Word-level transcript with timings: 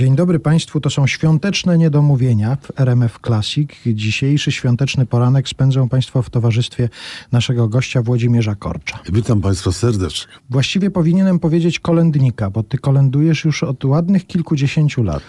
Dzień 0.00 0.16
dobry 0.16 0.38
Państwu, 0.38 0.80
to 0.80 0.90
są 0.90 1.06
świąteczne 1.06 1.78
niedomówienia 1.78 2.56
w 2.56 2.80
RMF 2.80 3.18
Classic. 3.26 3.70
Dzisiejszy 3.86 4.52
świąteczny 4.52 5.06
poranek 5.06 5.48
spędzą 5.48 5.88
Państwo 5.88 6.22
w 6.22 6.30
towarzystwie 6.30 6.88
naszego 7.32 7.68
gościa 7.68 8.02
Włodzimierza 8.02 8.54
Korcza. 8.54 8.98
Witam 9.12 9.40
Państwa 9.40 9.72
serdecznie. 9.72 10.32
Właściwie 10.50 10.90
powinienem 10.90 11.38
powiedzieć 11.38 11.80
kolędnika, 11.80 12.50
bo 12.50 12.62
Ty 12.62 12.78
kolędujesz 12.78 13.44
już 13.44 13.62
od 13.62 13.84
ładnych 13.84 14.26
kilkudziesięciu 14.26 15.02
lat. 15.02 15.22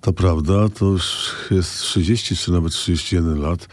To 0.00 0.12
prawda, 0.12 0.68
to 0.68 0.86
już 0.86 1.34
jest 1.50 1.78
30 1.78 2.36
czy 2.36 2.52
nawet 2.52 2.72
31 2.72 3.40
lat, 3.40 3.68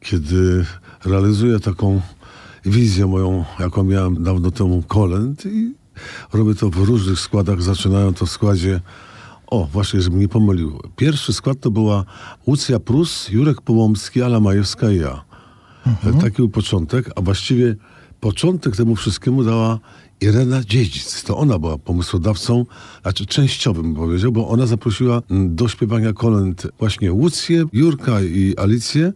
kiedy 0.00 0.64
realizuję 1.04 1.60
taką 1.60 2.00
wizję 2.64 3.06
moją, 3.06 3.44
jaką 3.60 3.84
miałem 3.84 4.22
dawno 4.22 4.50
temu 4.50 4.82
kolęd 4.88 5.46
i 5.46 5.74
robię 6.32 6.54
to 6.54 6.70
w 6.70 6.76
różnych 6.76 7.20
składach. 7.20 7.62
Zaczynają 7.62 8.14
to 8.14 8.26
w 8.26 8.30
składzie 8.30 8.80
o, 9.52 9.68
właśnie, 9.72 10.00
żebym 10.00 10.20
nie 10.20 10.28
pomylił. 10.28 10.80
Pierwszy 10.96 11.32
skład 11.32 11.60
to 11.60 11.70
była 11.70 12.04
Łucja 12.46 12.80
Prus, 12.80 13.28
Jurek 13.28 13.60
Połomski, 13.60 14.22
Ala 14.22 14.40
Majewska 14.40 14.90
i 14.90 14.96
ja. 14.96 15.24
Mhm. 15.86 16.18
Taki 16.18 16.36
był 16.36 16.48
początek, 16.48 17.10
a 17.16 17.20
właściwie 17.20 17.76
początek 18.20 18.76
temu 18.76 18.96
wszystkiemu 18.96 19.44
dała 19.44 19.78
Irena 20.20 20.64
Dziedzic. 20.64 21.22
To 21.22 21.38
ona 21.38 21.58
była 21.58 21.78
pomysłodawcą, 21.78 22.66
znaczy 23.02 23.26
częściowym 23.26 23.94
powiedział, 23.94 24.32
bo 24.32 24.48
ona 24.48 24.66
zaprosiła 24.66 25.22
do 25.30 25.68
śpiewania 25.68 26.12
kolęd 26.12 26.66
właśnie 26.78 27.12
Łucję, 27.12 27.64
Jurka 27.72 28.22
i 28.22 28.54
Alicję. 28.56 29.12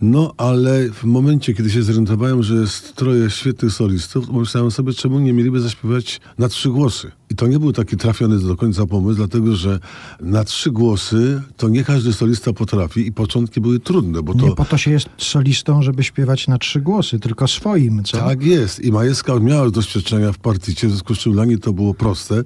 No, 0.00 0.34
ale 0.36 0.90
w 0.90 1.04
momencie, 1.04 1.54
kiedy 1.54 1.70
się 1.70 1.82
zorientowałem, 1.82 2.42
że 2.42 2.54
jest 2.54 2.94
troje 2.96 3.30
świetnych 3.30 3.72
solistów, 3.72 4.26
pomyślałem 4.26 4.70
sobie, 4.70 4.92
czemu 4.92 5.18
nie 5.18 5.32
mieliby 5.32 5.60
zaśpiewać 5.60 6.20
na 6.38 6.48
trzy 6.48 6.70
głosy. 6.70 7.12
I 7.32 7.34
to 7.34 7.46
nie 7.46 7.58
był 7.58 7.72
taki 7.72 7.96
trafiony 7.96 8.38
do 8.38 8.56
końca 8.56 8.86
pomysł, 8.86 9.16
dlatego 9.16 9.56
że 9.56 9.78
na 10.20 10.44
trzy 10.44 10.70
głosy 10.70 11.42
to 11.56 11.68
nie 11.68 11.84
każdy 11.84 12.12
solista 12.12 12.52
potrafi 12.52 13.06
i 13.06 13.12
początki 13.12 13.60
były 13.60 13.80
trudne, 13.80 14.22
bo 14.22 14.34
to... 14.34 14.46
Nie 14.46 14.54
po 14.54 14.64
to 14.64 14.76
się 14.76 14.90
jest 14.90 15.08
solistą, 15.18 15.82
żeby 15.82 16.04
śpiewać 16.04 16.48
na 16.48 16.58
trzy 16.58 16.80
głosy, 16.80 17.18
tylko 17.18 17.48
swoim, 17.48 18.04
co? 18.04 18.16
Tak 18.16 18.42
jest. 18.42 18.84
I 18.84 18.92
Majewska 18.92 19.38
miała 19.40 19.70
doświadczenia 19.70 20.32
w 20.32 20.38
particie, 20.38 20.86
w 20.86 20.90
związku 20.90 21.14
z 21.14 21.18
czym 21.18 21.32
dla 21.32 21.44
niej 21.44 21.58
to 21.58 21.72
było 21.72 21.94
proste, 21.94 22.44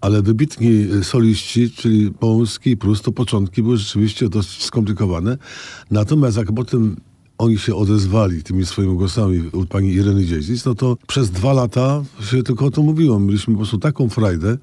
ale 0.00 0.22
wybitni 0.22 0.86
soliści, 1.02 1.70
czyli 1.70 2.10
Połąski 2.10 2.70
i 2.70 2.76
Prus, 2.76 3.02
to 3.02 3.12
początki 3.12 3.62
były 3.62 3.76
rzeczywiście 3.76 4.28
dość 4.28 4.64
skomplikowane. 4.64 5.38
Natomiast 5.90 6.36
jak 6.36 6.52
potem 6.52 6.96
oni 7.38 7.58
się 7.58 7.74
odezwali 7.74 8.42
tymi 8.42 8.66
swoimi 8.66 8.96
głosami 8.96 9.50
u 9.52 9.66
pani 9.66 9.92
Ireny 9.92 10.24
Dziedzic, 10.24 10.64
no 10.64 10.74
to 10.74 10.96
przez 11.06 11.30
dwa 11.30 11.52
lata 11.52 12.02
się 12.30 12.42
tylko 12.42 12.64
o 12.64 12.70
tym 12.70 12.84
mówiło. 12.84 13.20
Mieliśmy 13.20 13.54
po 13.54 13.58
prostu 13.58 13.78
taką 13.78 14.08
frajdę, 14.08 14.58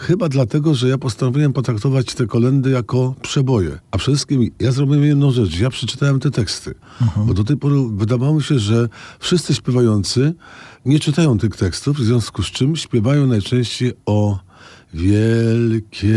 Chyba 0.00 0.28
dlatego, 0.28 0.74
że 0.74 0.88
ja 0.88 0.98
postanowiłem 0.98 1.52
potraktować 1.52 2.14
te 2.14 2.26
kolendy 2.26 2.70
jako 2.70 3.14
przeboje. 3.22 3.78
A 3.90 3.98
przede 3.98 4.16
wszystkim 4.16 4.50
ja 4.60 4.72
zrobiłem 4.72 5.04
jedną 5.04 5.30
rzecz. 5.30 5.58
Ja 5.58 5.70
przeczytałem 5.70 6.20
te 6.20 6.30
teksty. 6.30 6.70
Uh-huh. 6.70 7.26
Bo 7.26 7.34
do 7.34 7.44
tej 7.44 7.56
pory 7.56 7.76
wydawało 7.92 8.34
mi 8.34 8.42
się, 8.42 8.58
że 8.58 8.88
wszyscy 9.18 9.54
śpiewający 9.54 10.34
nie 10.84 11.00
czytają 11.00 11.38
tych 11.38 11.56
tekstów, 11.56 11.96
w 11.96 12.04
związku 12.04 12.42
z 12.42 12.46
czym 12.46 12.76
śpiewają 12.76 13.26
najczęściej 13.26 13.92
o 14.06 14.38
wielkiej 14.94 16.10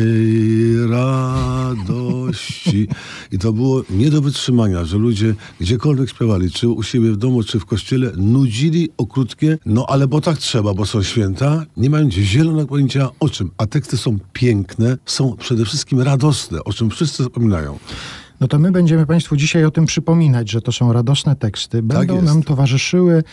radości. 0.90 2.88
I 3.32 3.40
to 3.40 3.54
było 3.54 3.84
nie 3.90 4.10
do 4.10 4.22
wytrzymania, 4.22 4.86
że 4.86 4.98
ludzie 4.98 5.36
gdziekolwiek 5.60 6.10
śpiewali, 6.10 6.52
czy 6.52 6.70
u 6.70 6.84
siebie 6.84 7.12
w 7.12 7.18
domu, 7.18 7.44
czy 7.44 7.60
w 7.60 7.66
kościele, 7.66 8.12
nudzili 8.18 8.90
okrutkie, 8.98 9.58
no 9.66 9.86
ale 9.90 10.08
bo 10.08 10.22
tak 10.22 10.38
trzeba, 10.38 10.74
bo 10.74 10.86
są 10.86 11.04
święta, 11.04 11.66
nie 11.78 11.90
mając 11.90 12.14
zielonego 12.14 12.68
pojęcia 12.68 13.10
o 13.20 13.30
czym. 13.30 13.52
A 13.58 13.66
teksty 13.66 13.98
są 13.98 14.18
piękne, 14.34 14.98
są 15.06 15.36
przede 15.38 15.66
wszystkim 15.66 16.02
radosne, 16.02 16.64
o 16.64 16.74
czym 16.74 16.90
wszyscy 16.90 17.24
zapominają. 17.24 17.80
No 18.40 18.48
to 18.48 18.60
my 18.60 18.72
będziemy 18.72 19.06
Państwu 19.06 19.36
dzisiaj 19.36 19.66
o 19.66 19.72
tym 19.72 19.86
przypominać, 19.86 20.52
że 20.52 20.62
to 20.62 20.72
są 20.72 20.94
radosne 20.94 21.36
teksty. 21.36 21.78
Tak 21.78 21.86
Będą 21.86 22.16
tak 22.16 22.26
nam 22.26 22.44
towarzyszyły 22.44 23.24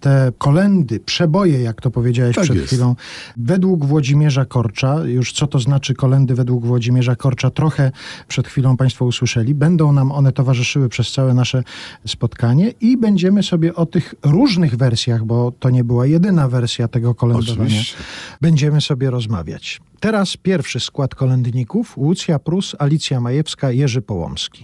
te 0.00 0.32
kolendy, 0.38 1.00
przeboje, 1.00 1.62
jak 1.62 1.80
to 1.80 1.90
powiedziałeś 1.90 2.36
tak 2.36 2.44
przed 2.44 2.56
jest. 2.56 2.68
chwilą, 2.68 2.96
według 3.36 3.84
Włodzimierza 3.84 4.44
Korcza. 4.44 5.04
Już 5.04 5.32
co 5.32 5.46
to 5.46 5.58
znaczy 5.58 5.94
kolendy 5.94 6.34
według 6.34 6.66
Włodzimierza 6.66 7.16
Korcza, 7.16 7.50
trochę 7.50 7.92
przed 8.28 8.48
chwilą 8.48 8.76
Państwo 8.76 9.04
usłyszeli. 9.04 9.54
Będą 9.54 9.92
nam 9.92 10.12
one 10.12 10.32
towarzyszyły 10.32 10.88
przez 10.88 11.12
całe 11.12 11.34
nasze 11.34 11.62
spotkanie 12.06 12.72
i 12.80 12.96
będziemy 12.96 13.42
sobie 13.42 13.74
o 13.74 13.86
tych 13.86 14.14
różnych 14.22 14.76
wersjach, 14.76 15.24
bo 15.24 15.52
to 15.60 15.70
nie 15.70 15.84
była 15.84 16.06
jedyna 16.06 16.48
wersja 16.48 16.88
tego 16.88 17.14
kolędowania, 17.14 17.62
Oczywiście. 17.64 17.96
będziemy 18.40 18.80
sobie 18.80 19.10
rozmawiać. 19.10 19.80
Teraz 20.00 20.36
pierwszy 20.36 20.80
skład 20.80 21.14
kolędników: 21.14 21.98
Łucja 21.98 22.38
Prus, 22.38 22.76
Alicja 22.78 23.20
Majewska, 23.20 23.70
Jerzy 23.70 24.02
Połomski. 24.02 24.55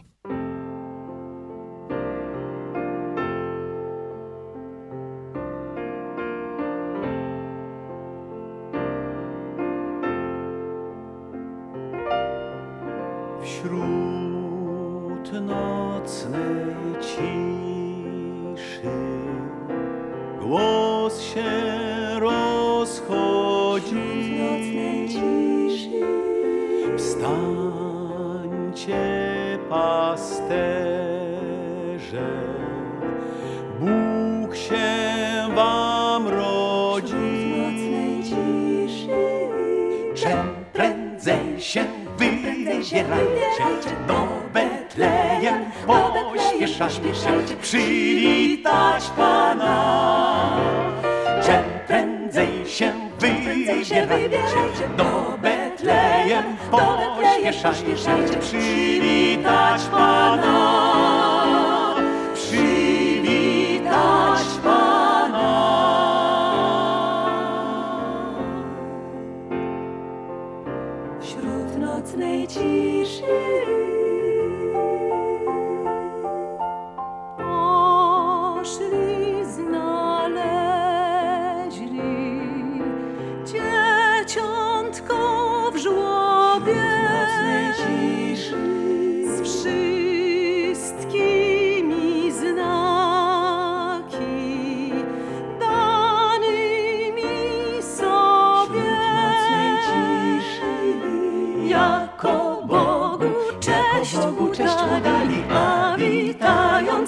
Pośpieszajcie, 46.79 47.57
przywitać 47.63 49.05
Pana. 49.17 50.57
Czym 51.47 51.65
prędzej 51.87 52.67
się 52.67 52.93
wybierajcie, 53.19 54.89
do 54.97 55.39
Betlejem 55.43 56.45
pośpieszajcie, 56.71 58.39
przywitać 58.41 59.83
Pana. 59.83 60.92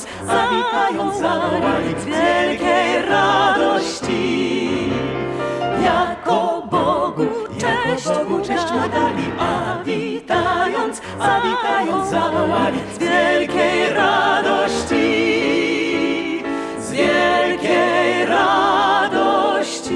Zawitając 0.03 1.19
zawołali 1.19 1.95
z 2.01 2.05
wielkiej 2.05 3.03
radości. 3.09 4.69
Jako 5.85 6.63
Bogu 6.71 7.27
cześć, 7.59 8.09
Bogu 8.09 8.41
cześć 8.45 8.73
mu 8.73 8.89
dali, 8.89 9.25
a 9.39 9.83
witając, 9.85 11.03
zawitając 11.19 12.09
zawołali 12.11 12.79
z 12.95 12.99
wielkiej 12.99 13.91
radości. 13.95 15.05
Z 16.81 16.91
wielkiej 16.93 18.27
radości. 18.27 19.95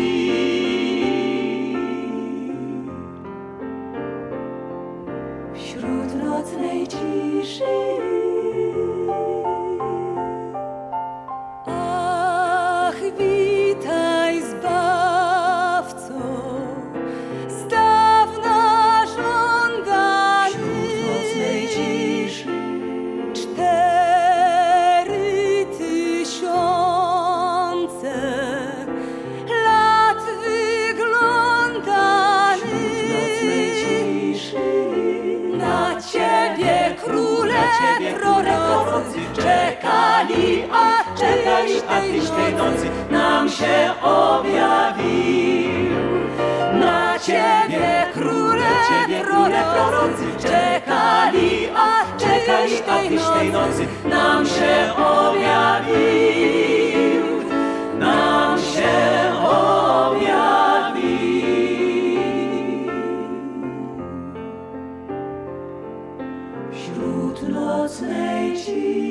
Wśród 5.55 6.25
nocnej 6.25 6.89
ciszy 6.89 7.88
się 43.59 43.95
objawił. 44.03 45.89
Na 46.81 47.19
ciebie 47.19 48.07
króle, 48.15 48.67
ciebie 48.89 49.21
króle 49.21 49.65
prorocy 49.75 50.25
czekali, 50.39 51.69
a 51.77 52.19
czekali, 52.19 52.75
a 52.89 52.99
tyś 53.09 53.23
tej 53.39 53.53
nocy 53.53 53.87
nam 54.05 54.47
się 54.47 54.95
objawił. 54.97 56.39
Nam 57.99 58.59
się 58.59 59.33
objawił. 59.45 60.19
Wśród 66.73 67.49
nocnej 67.49 68.57
ciszy. 68.57 69.08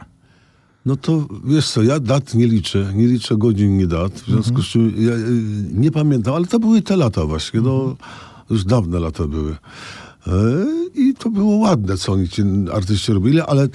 No 0.86 0.95
to 0.95 1.28
wiesz 1.45 1.69
co, 1.69 1.83
ja 1.83 2.00
dat 2.00 2.33
nie 2.33 2.48
liczę, 2.48 2.92
nie 2.95 3.07
liczę 3.07 3.38
godzin, 3.38 3.78
nie 3.78 3.88
dat, 3.88 4.13
w 4.13 4.25
związku 4.25 4.62
z 4.62 4.66
czym 4.66 4.94
ja 4.98 5.12
y, 5.12 5.18
nie 5.74 5.92
pamiętam, 5.92 6.33
ale 6.33 6.48
to 6.48 6.60
były 6.60 6.81
te 6.81 6.98
lata 6.98 7.25
właśnie, 7.25 7.62
no 7.62 7.95
już 8.50 8.66
dawne 8.66 9.00
lata 9.00 9.28
były. 9.28 9.56
E, 10.28 10.31
I 10.96 11.14
to 11.14 11.30
było 11.30 11.56
ładne, 11.56 11.98
co 11.98 12.12
oni 12.12 12.30
ci 12.30 12.44
artyści 12.74 13.14
robili, 13.14 13.42
ale 13.42 13.68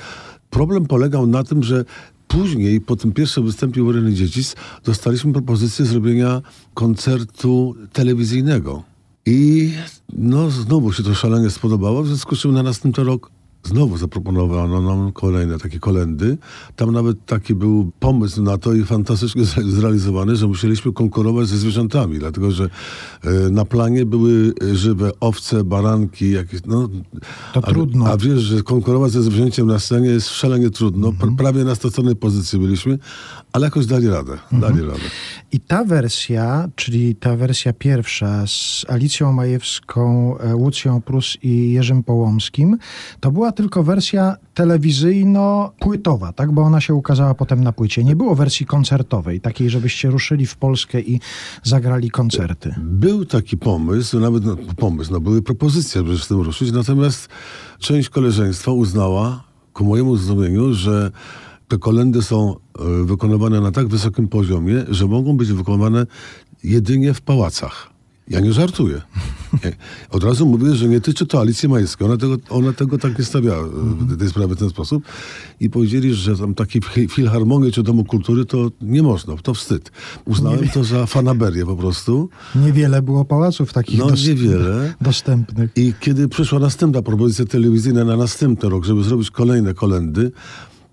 problem 0.50 0.86
polegał 0.86 1.26
na 1.26 1.44
tym, 1.44 1.62
że 1.62 1.84
później, 2.28 2.80
po 2.80 2.96
tym 2.96 3.12
pierwszym 3.12 3.44
występie 3.44 3.84
Ureny 3.84 4.14
Dziedzic, 4.14 4.56
dostaliśmy 4.84 5.32
propozycję 5.32 5.84
zrobienia 5.84 6.42
koncertu 6.74 7.74
telewizyjnego. 7.92 8.82
I 9.26 9.72
no 10.12 10.50
znowu 10.50 10.92
się 10.92 11.02
to 11.02 11.14
szalenie 11.14 11.50
spodobało, 11.50 12.02
w 12.02 12.06
związku 12.06 12.36
z 12.36 12.38
czym 12.38 12.52
na 12.52 12.62
następny 12.62 13.04
rok 13.04 13.30
Znowu 13.64 13.96
zaproponowano 13.96 14.82
nam 14.82 15.12
kolejne 15.12 15.58
takie 15.58 15.78
kolendy. 15.78 16.38
Tam 16.76 16.92
nawet 16.92 17.26
taki 17.26 17.54
był 17.54 17.90
pomysł 18.00 18.42
na 18.42 18.58
to 18.58 18.72
i 18.72 18.84
fantastycznie 18.84 19.44
zrealizowany, 19.44 20.36
że 20.36 20.46
musieliśmy 20.46 20.92
konkurować 20.92 21.48
ze 21.48 21.58
zwierzętami, 21.58 22.18
dlatego 22.18 22.50
że 22.50 22.64
e, 22.64 23.30
na 23.50 23.64
planie 23.64 24.06
były 24.06 24.52
żywe 24.72 25.10
owce, 25.20 25.64
baranki, 25.64 26.30
jakieś, 26.30 26.60
no... 26.66 26.88
To 27.54 27.60
a, 27.64 27.70
trudno. 27.70 28.06
A 28.06 28.16
wiesz, 28.16 28.40
że 28.40 28.62
konkurować 28.62 29.12
ze 29.12 29.22
zwierzęciem 29.22 29.66
na 29.66 29.78
scenie 29.78 30.08
jest 30.08 30.28
szalenie 30.28 30.70
trudno. 30.70 31.08
Mhm. 31.08 31.36
Prawie 31.36 31.64
na 31.64 31.74
straconej 31.74 32.16
pozycji 32.16 32.58
byliśmy, 32.58 32.98
ale 33.52 33.66
jakoś 33.66 33.86
dali 33.86 34.08
radę. 34.08 34.32
Mhm. 34.32 34.60
Dali 34.60 34.86
radę. 34.86 35.04
I 35.52 35.60
ta 35.60 35.84
wersja, 35.84 36.68
czyli 36.76 37.14
ta 37.14 37.36
wersja 37.36 37.72
pierwsza 37.72 38.46
z 38.46 38.84
Alicją 38.88 39.32
Majewską, 39.32 40.38
e, 40.38 40.56
Łucją 40.56 41.00
Prus 41.00 41.36
i 41.42 41.72
Jerzym 41.72 42.02
Połomskim, 42.02 42.78
to 43.20 43.32
była 43.32 43.51
tylko 43.52 43.82
wersja 43.82 44.36
telewizyjno-płytowa, 44.54 46.32
tak? 46.32 46.52
Bo 46.52 46.62
ona 46.62 46.80
się 46.80 46.94
ukazała 46.94 47.34
potem 47.34 47.64
na 47.64 47.72
płycie. 47.72 48.04
Nie 48.04 48.16
było 48.16 48.34
wersji 48.34 48.66
koncertowej, 48.66 49.40
takiej, 49.40 49.70
żebyście 49.70 50.10
ruszyli 50.10 50.46
w 50.46 50.56
Polskę 50.56 51.00
i 51.00 51.20
zagrali 51.62 52.10
koncerty. 52.10 52.74
Był 52.78 53.24
taki 53.24 53.56
pomysł, 53.56 54.20
nawet 54.20 54.44
no, 54.44 54.56
pomysł, 54.76 55.12
no 55.12 55.20
były 55.20 55.42
propozycje, 55.42 56.00
żeby 56.04 56.18
z 56.18 56.28
tym 56.28 56.40
ruszyć, 56.40 56.72
natomiast 56.72 57.28
część 57.78 58.08
koleżeństwa 58.08 58.72
uznała, 58.72 59.44
ku 59.72 59.84
mojemu 59.84 60.16
zdumieniu, 60.16 60.72
że 60.74 61.10
te 61.68 61.78
kolendy 61.78 62.22
są 62.22 62.54
e, 62.54 63.04
wykonywane 63.04 63.60
na 63.60 63.70
tak 63.72 63.88
wysokim 63.88 64.28
poziomie, 64.28 64.84
że 64.88 65.06
mogą 65.06 65.36
być 65.36 65.52
wykonywane 65.52 66.06
jedynie 66.64 67.14
w 67.14 67.20
pałacach. 67.20 67.91
Ja 68.32 68.40
nie 68.40 68.52
żartuję. 68.52 69.00
Od 70.10 70.24
razu 70.24 70.46
mówię, 70.46 70.74
że 70.74 70.88
nie 70.88 71.00
tyczy 71.00 71.26
to 71.26 71.40
Alicji 71.40 71.68
Majewskiej. 71.68 72.06
Ona 72.06 72.16
tego, 72.16 72.36
ona 72.50 72.72
tego 72.72 72.98
tak 72.98 73.18
nie 73.18 73.24
stawiała, 73.24 73.66
e, 74.12 74.16
tej 74.16 74.28
sprawy 74.28 74.54
w 74.54 74.58
ten 74.58 74.70
sposób. 74.70 75.04
I 75.60 75.70
powiedzieli, 75.70 76.14
że 76.14 76.36
tam 76.36 76.54
takie 76.54 76.80
fi- 76.80 77.08
filharmonie 77.08 77.70
czy 77.72 77.82
Domu 77.82 78.04
Kultury 78.04 78.44
to 78.44 78.70
nie 78.80 79.02
można, 79.02 79.36
to 79.36 79.54
wstyd. 79.54 79.90
Uznałem 80.24 80.68
to 80.68 80.84
za 80.84 81.06
fanaberię 81.06 81.66
po 81.66 81.76
prostu. 81.76 82.28
Niewiele 82.54 83.02
było 83.02 83.24
pałaców 83.24 83.72
takich 83.72 83.98
No, 83.98 84.06
niewiele. 84.26 84.94
dostępnych. 85.00 85.70
I 85.76 85.94
kiedy 86.00 86.28
przyszła 86.28 86.58
następna 86.58 87.02
propozycja 87.02 87.44
telewizyjna 87.44 88.04
na 88.04 88.16
następny 88.16 88.68
rok, 88.68 88.84
żeby 88.84 89.02
zrobić 89.04 89.30
kolejne 89.30 89.74
kolendy, 89.74 90.32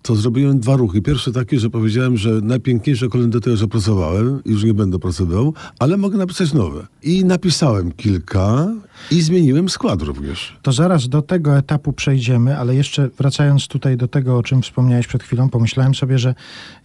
to 0.02 0.16
zrobiłem 0.16 0.60
dwa 0.60 0.76
ruchy. 0.76 1.02
Pierwszy 1.02 1.32
taki, 1.32 1.60
że 1.60 1.70
powiedziałem, 1.70 2.18
że 2.18 2.30
najpiękniejsze 2.42 3.10
kolendy 3.10 3.42
to 3.42 3.50
już 3.50 3.62
opracowałem 3.62 4.42
już 4.46 4.64
nie 4.64 4.74
będę 4.74 5.00
pracował, 5.00 5.54
ale 5.80 5.98
mogę 5.98 6.18
napisać 6.18 6.54
nowe. 6.54 6.88
I 7.04 7.26
napisałem 7.26 7.92
kilka 7.92 8.68
i 9.12 9.22
zmieniłem 9.22 9.70
skład 9.70 10.02
również. 10.02 10.58
To 10.62 10.72
zaraz 10.72 11.10
do 11.10 11.22
tego 11.22 11.58
etapu 11.58 11.94
przejdziemy, 11.94 12.58
ale 12.58 12.76
jeszcze 12.76 13.10
wracając 13.18 13.68
tutaj 13.68 13.98
do 13.98 14.08
tego, 14.08 14.38
o 14.38 14.44
czym 14.44 14.62
wspomniałeś 14.62 15.08
przed 15.08 15.24
chwilą, 15.24 15.50
pomyślałem 15.50 15.96
sobie, 15.96 16.20
że 16.20 16.36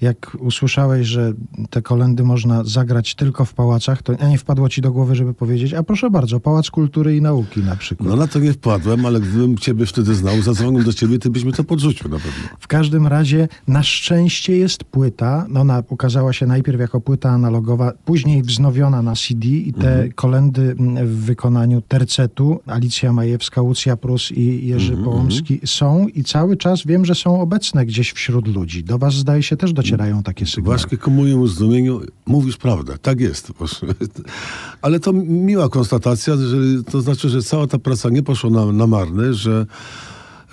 jak 0.01 0.37
usłyszałeś, 0.41 1.07
że 1.07 1.33
te 1.71 1.83
kolendy 1.83 2.23
można 2.23 2.65
zagrać 2.65 3.15
tylko 3.15 3.45
w 3.45 3.55
pałacach, 3.55 4.03
to 4.03 4.29
nie 4.29 4.39
wpadło 4.39 4.69
ci 4.69 4.81
do 4.81 4.93
głowy, 4.93 5.15
żeby 5.15 5.35
powiedzieć, 5.35 5.75
a 5.75 5.83
proszę 5.83 6.11
bardzo, 6.11 6.41
Pałac 6.41 6.71
Kultury 6.71 7.17
i 7.17 7.23
Nauki 7.23 7.61
na 7.61 7.77
przykład. 7.77 8.09
No 8.09 8.17
na 8.17 8.27
to 8.27 8.39
nie 8.39 8.53
wpadłem, 8.53 9.07
ale 9.07 9.21
gdybym 9.21 9.59
ciebie 9.59 9.87
wtedy 9.87 10.15
znał, 10.15 10.43
zadzwonił 10.43 10.85
do 10.85 10.93
ciebie, 10.93 11.19
ty 11.19 11.31
byś 11.31 11.45
mi 11.45 11.53
to 11.53 11.65
podrzucił 11.65 12.11
na 12.11 12.17
pewno. 12.17 12.49
W 12.59 12.67
każdym 12.67 13.07
razie 13.07 13.49
na 13.69 13.83
szczęście 13.83 14.57
jest 14.57 14.85
płyta. 14.85 15.47
No, 15.49 15.61
Ona 15.61 15.83
ukazała 15.89 16.33
się 16.33 16.47
najpierw 16.47 16.81
jako 16.81 17.01
płyta 17.01 17.31
analogowa, 17.31 17.93
później 18.05 18.43
wznowiona 18.43 19.03
na 19.03 19.15
CD 19.15 19.49
i 19.49 19.73
te 19.73 20.09
kolendy 20.15 20.77
mm, 20.79 21.06
w 21.06 21.25
wykonaniu 21.25 21.81
tercetu, 22.06 22.61
Alicja 22.67 23.13
Majewska, 23.13 23.63
Łucja 23.63 23.96
Prus 23.96 24.32
i 24.32 24.67
Jerzy 24.67 24.96
Połomski 24.96 25.61
są 25.65 26.08
i 26.08 26.25
cały 26.25 26.56
czas 26.56 26.87
wiem, 26.87 27.05
że 27.05 27.15
są 27.15 27.41
obecne 27.41 27.87
gdzieś 27.87 28.13
wśród 28.13 28.49
ludzi. 28.49 28.84
Do 28.84 28.99
was 28.99 29.15
zdaje 29.15 29.43
się 29.43 29.56
też 29.56 29.73
docierają 29.73 30.23
takie 30.23 30.46
sygnały. 30.46 30.77
Właśnie 30.77 30.99
ku 30.99 31.11
mojemu 31.11 31.46
zdumieniu 31.46 32.01
mówisz 32.27 32.56
prawdę. 32.56 32.99
Tak 32.99 33.20
jest. 33.20 33.53
Ale 34.82 35.01
to 35.01 35.13
miła 35.13 35.69
konstatacja, 35.69 36.37
że 36.37 36.82
to 36.91 37.01
znaczy, 37.01 37.29
że 37.29 37.43
cała 37.43 37.67
ta 37.67 37.79
praca 37.79 38.08
nie 38.11 38.23
poszła 38.23 38.51
na, 38.51 38.73
na 38.73 38.87
marne, 38.87 39.34
że, 39.34 39.67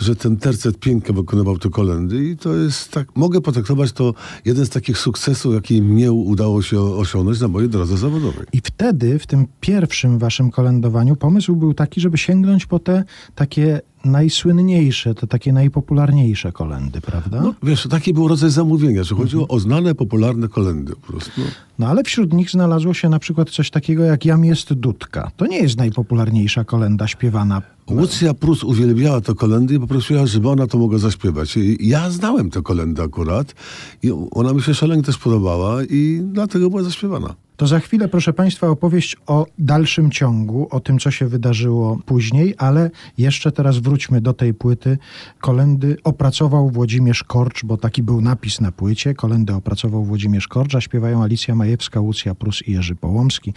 że 0.02 0.16
ten 0.16 0.38
tercet 0.38 0.80
pięknie 0.80 1.16
wykonywał 1.16 1.58
te 1.58 1.70
kolendy 1.70 2.30
i 2.30 2.38
to 2.38 2.56
jest 2.56 2.92
tak, 2.92 3.16
mogę 3.16 3.42
potraktować 3.42 3.92
to 3.92 4.14
jeden 4.46 4.66
z 4.66 4.70
takich 4.70 4.98
sukcesów, 4.98 5.54
jaki 5.54 5.82
mnie 5.82 6.12
udało 6.12 6.62
się 6.62 6.82
osiągnąć 6.82 7.40
na 7.40 7.48
mojej 7.48 7.70
drodze 7.70 7.98
zawodowej. 7.98 8.46
I 8.54 8.62
wtedy, 8.64 9.20
w 9.20 9.28
tym 9.28 9.48
pierwszym 9.60 10.20
waszym 10.20 10.52
kolędowaniu, 10.52 11.16
pomysł 11.16 11.56
był 11.56 11.74
taki, 11.74 12.02
żeby 12.02 12.18
sięgnąć 12.18 12.66
po 12.66 12.80
te 12.80 13.04
takie 13.36 13.82
najsłynniejsze, 14.06 15.16
te 15.16 15.28
takie 15.28 15.54
najpopularniejsze 15.54 16.52
kolendy, 16.52 17.02
prawda? 17.02 17.42
No, 17.42 17.54
wiesz, 17.64 17.88
taki 17.90 18.14
był 18.14 18.28
rodzaj 18.28 18.50
zamówienia, 18.50 19.04
że 19.04 19.16
chodziło 19.16 19.48
o 19.48 19.60
znane, 19.60 19.96
popularne 19.96 20.48
kolendy 20.48 20.94
po 20.96 21.08
prostu. 21.08 21.42
No 21.80 21.88
ale 21.88 22.04
wśród 22.04 22.34
nich 22.34 22.52
znalazło 22.52 22.94
się 22.94 23.10
na 23.10 23.20
przykład 23.20 23.50
coś 23.50 23.70
takiego 23.70 24.04
jak 24.04 24.26
Jam 24.26 24.46
jest 24.46 24.74
Dudka. 24.74 25.32
To 25.38 25.46
nie 25.46 25.58
jest 25.58 25.78
najpopularniejsza 25.78 26.64
kolenda 26.64 27.08
śpiewana. 27.08 27.62
Łucja 27.92 28.34
Prus 28.34 28.64
uwielbiała 28.64 29.22
te 29.22 29.36
kolendy 29.36 29.76
i 29.76 29.80
poprosiła, 29.80 30.26
żeby 30.26 30.50
ona 30.50 30.68
to 30.68 30.78
mogła 30.78 30.98
zaśpiewać. 30.98 31.58
I 31.58 31.90
ja 31.90 32.10
znałem 32.10 32.50
te 32.50 32.62
kolendy 32.62 33.02
akurat 33.02 33.56
i 34.04 34.12
ona 34.32 34.54
mi 34.54 34.62
się 34.62 34.74
szalenie 34.74 35.04
też 35.04 35.18
podobała 35.18 35.84
i 35.84 36.22
dlatego 36.24 36.70
była 36.70 36.84
zaśpiewana. 36.84 37.36
To 37.58 37.68
za 37.68 37.80
chwilę, 37.80 38.08
proszę 38.08 38.34
Państwa, 38.34 38.68
opowieść 38.68 39.18
o 39.28 39.46
dalszym 39.60 40.12
ciągu, 40.12 40.68
o 40.72 40.80
tym, 40.80 41.00
co 41.00 41.12
się 41.12 41.28
wydarzyło 41.28 42.00
później, 42.06 42.56
ale 42.58 42.92
jeszcze 43.18 43.52
teraz 43.52 43.78
wróćmy 43.78 44.22
do 44.22 44.34
tej 44.34 44.54
płyty. 44.54 44.98
Kolendy 45.42 45.98
opracował 46.04 46.70
Włodzimierz 46.70 47.24
Korcz, 47.24 47.66
bo 47.66 47.78
taki 47.78 48.04
był 48.04 48.22
napis 48.22 48.62
na 48.62 48.72
płycie. 48.72 49.14
Kolendy 49.14 49.54
opracował 49.54 50.04
Włodzimierz 50.04 50.48
Korcz, 50.48 50.76
a 50.76 50.82
śpiewają 50.82 51.24
Alicja 51.24 51.56
Majewska, 51.56 52.00
Łucja 52.00 52.36
Prus 52.36 52.68
i 52.68 52.72
Jerzy 52.72 52.96
Połomski. 52.96 53.54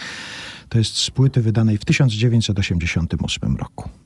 To 0.69 0.79
jest 0.79 0.97
z 0.97 1.11
płyty 1.11 1.41
wydanej 1.41 1.79
w 1.79 1.85
1988 1.85 3.57
roku. 3.57 4.04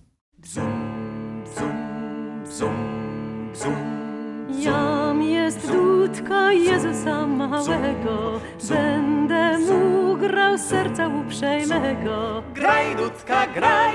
Jam 4.59 5.23
jest 5.23 5.73
dudka 5.73 6.53
Jezusa 6.53 7.27
małego, 7.27 8.41
będę 8.69 9.59
mu 9.59 10.17
grał 10.17 10.59
serca 10.59 11.09
uprzejmego. 11.09 12.43
Graj, 12.55 12.97
dudka, 12.97 13.47
graj, 13.47 13.95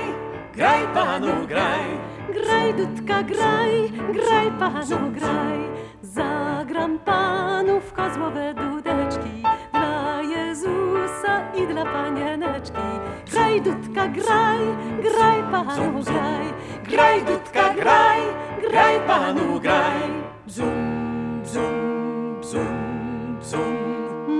graj 0.54 0.86
panu, 0.94 1.46
graj. 1.48 1.84
Graj 2.34 2.74
dudka, 2.74 3.22
graj, 3.22 3.90
graj 4.12 4.50
panu, 4.58 5.10
graj. 5.10 5.58
Zagram 6.02 6.98
panu 6.98 7.80
w 7.80 7.92
kozłowe 7.92 8.54
dudeczki, 8.54 9.42
Jezusa 10.54 11.42
i 11.54 11.66
dla 11.66 11.84
panieneczki. 11.84 12.88
Graj, 13.32 13.60
dudka, 13.60 14.06
graj, 14.06 14.60
graj 15.02 15.42
panu, 15.50 16.02
graj. 16.02 16.46
Graj, 16.90 17.24
dudka, 17.24 17.74
graj, 17.74 18.20
graj 18.62 19.00
panu, 19.06 19.60
graj. 19.60 20.06
Bzum, 20.46 21.42
bzum, 21.42 22.38
bzum, 22.40 23.38
bzum. 23.40 23.74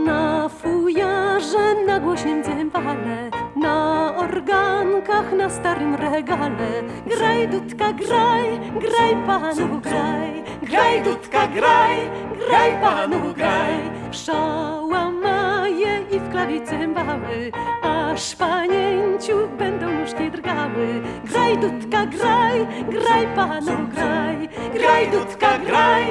Na 0.06 0.43
fujarze, 0.64 1.75
na 1.87 2.00
głośnym 2.00 2.42
cymbale, 2.42 3.30
na 3.56 3.76
organkach, 4.16 5.33
na 5.33 5.50
starym 5.50 5.94
regale. 5.94 6.73
Graj, 7.06 7.49
dudka, 7.49 7.92
graj, 7.92 8.61
graj 8.80 9.12
panu, 9.26 9.80
graj. 9.80 10.44
Graj, 10.62 11.02
dudka, 11.02 11.47
graj, 11.47 11.99
graj 12.40 12.71
panu, 12.83 13.35
graj. 13.37 13.75
Szałamaje 14.11 16.00
i 16.11 16.21
w 16.21 16.30
klawi 16.30 16.61
cymbały, 16.62 17.52
aż 17.83 18.37
panięciu 18.37 19.49
będą 19.59 19.90
nóżki 19.90 20.30
drgały. 20.30 20.88
Graj, 21.25 21.59
dudka, 21.59 22.06
graj, 22.06 22.66
graj 22.88 23.26
panu, 23.37 23.76
graj. 23.94 24.49
Graj, 24.75 25.11
dudka, 25.11 25.59
graj, 25.66 26.04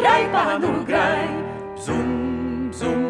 graj 0.00 0.26
panu, 0.32 0.84
graj. 0.84 1.28
Bzum, 1.76 2.70
bzum. 2.70 3.09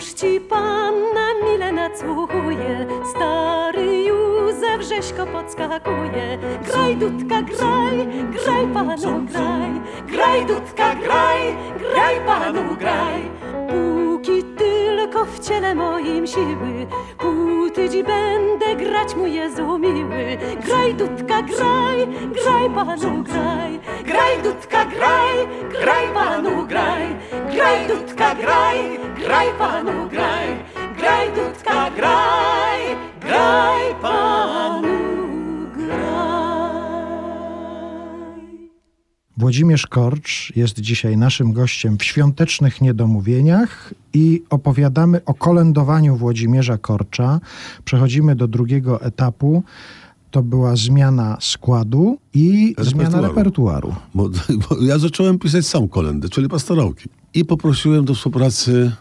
Już 0.00 0.12
ci 0.12 0.40
panna 0.40 1.34
mile 1.44 1.72
nadsłuchuje, 1.72 2.86
stary 3.10 4.02
Józef 4.04 4.82
rzeźko 4.82 5.26
podskakuje. 5.26 6.38
Graj, 6.66 6.96
dudka, 6.96 7.42
graj, 7.42 8.06
graj 8.30 8.66
panu, 8.74 9.26
graj. 9.32 9.70
Graj, 10.06 10.46
dudka, 10.46 10.94
graj, 10.94 11.56
graj 11.78 12.20
panu, 12.26 12.76
graj. 12.76 13.20
Póki 14.20 14.42
tylko 14.42 15.24
w 15.24 15.38
ciele 15.38 15.74
moim 15.74 16.26
siły, 16.26 16.86
póty 17.18 17.88
ci 17.90 18.04
będę 18.04 18.76
grać 18.76 19.14
mu 19.14 19.26
Jezu 19.26 19.78
miły. 19.78 20.38
Graj, 20.64 20.94
dudka, 20.94 21.42
graj, 21.42 22.06
graj 22.32 22.70
panu, 22.74 23.22
graj. 23.22 23.80
Graj, 24.04 24.42
dudka, 24.42 24.84
graj, 24.84 25.48
graj 25.70 26.08
panu, 26.14 26.66
graj. 26.66 27.16
Graj, 27.54 27.86
dudka, 27.88 28.34
graj, 28.34 28.98
graj 29.16 29.48
panu, 29.58 30.08
graj. 30.08 30.48
Graj, 30.98 31.30
dudka, 31.32 31.90
graj, 31.96 32.96
graj 33.20 33.94
panu, 34.02 34.89
Włodzimierz 39.40 39.86
Korcz 39.86 40.52
jest 40.56 40.80
dzisiaj 40.80 41.16
naszym 41.16 41.52
gościem 41.52 41.98
w 41.98 42.04
świątecznych 42.04 42.80
niedomówieniach 42.80 43.94
i 44.14 44.42
opowiadamy 44.50 45.24
o 45.24 45.34
kolędowaniu 45.34 46.16
Włodzimierza 46.16 46.78
Korcza. 46.78 47.40
Przechodzimy 47.84 48.36
do 48.36 48.48
drugiego 48.48 49.02
etapu. 49.02 49.62
To 50.30 50.42
była 50.42 50.76
zmiana 50.76 51.36
składu 51.40 52.18
i 52.34 52.74
Repertuaru. 52.78 52.90
zmiana 52.90 53.28
repertuaru. 53.28 53.94
Bo, 54.14 54.28
bo 54.68 54.82
ja 54.82 54.98
zacząłem 54.98 55.38
pisać 55.38 55.66
sam 55.66 55.88
kolendy, 55.88 56.28
czyli 56.28 56.48
pastorałki. 56.48 57.08
I 57.34 57.44
poprosiłem 57.44 58.04
do 58.04 58.14
współpracy 58.14 58.92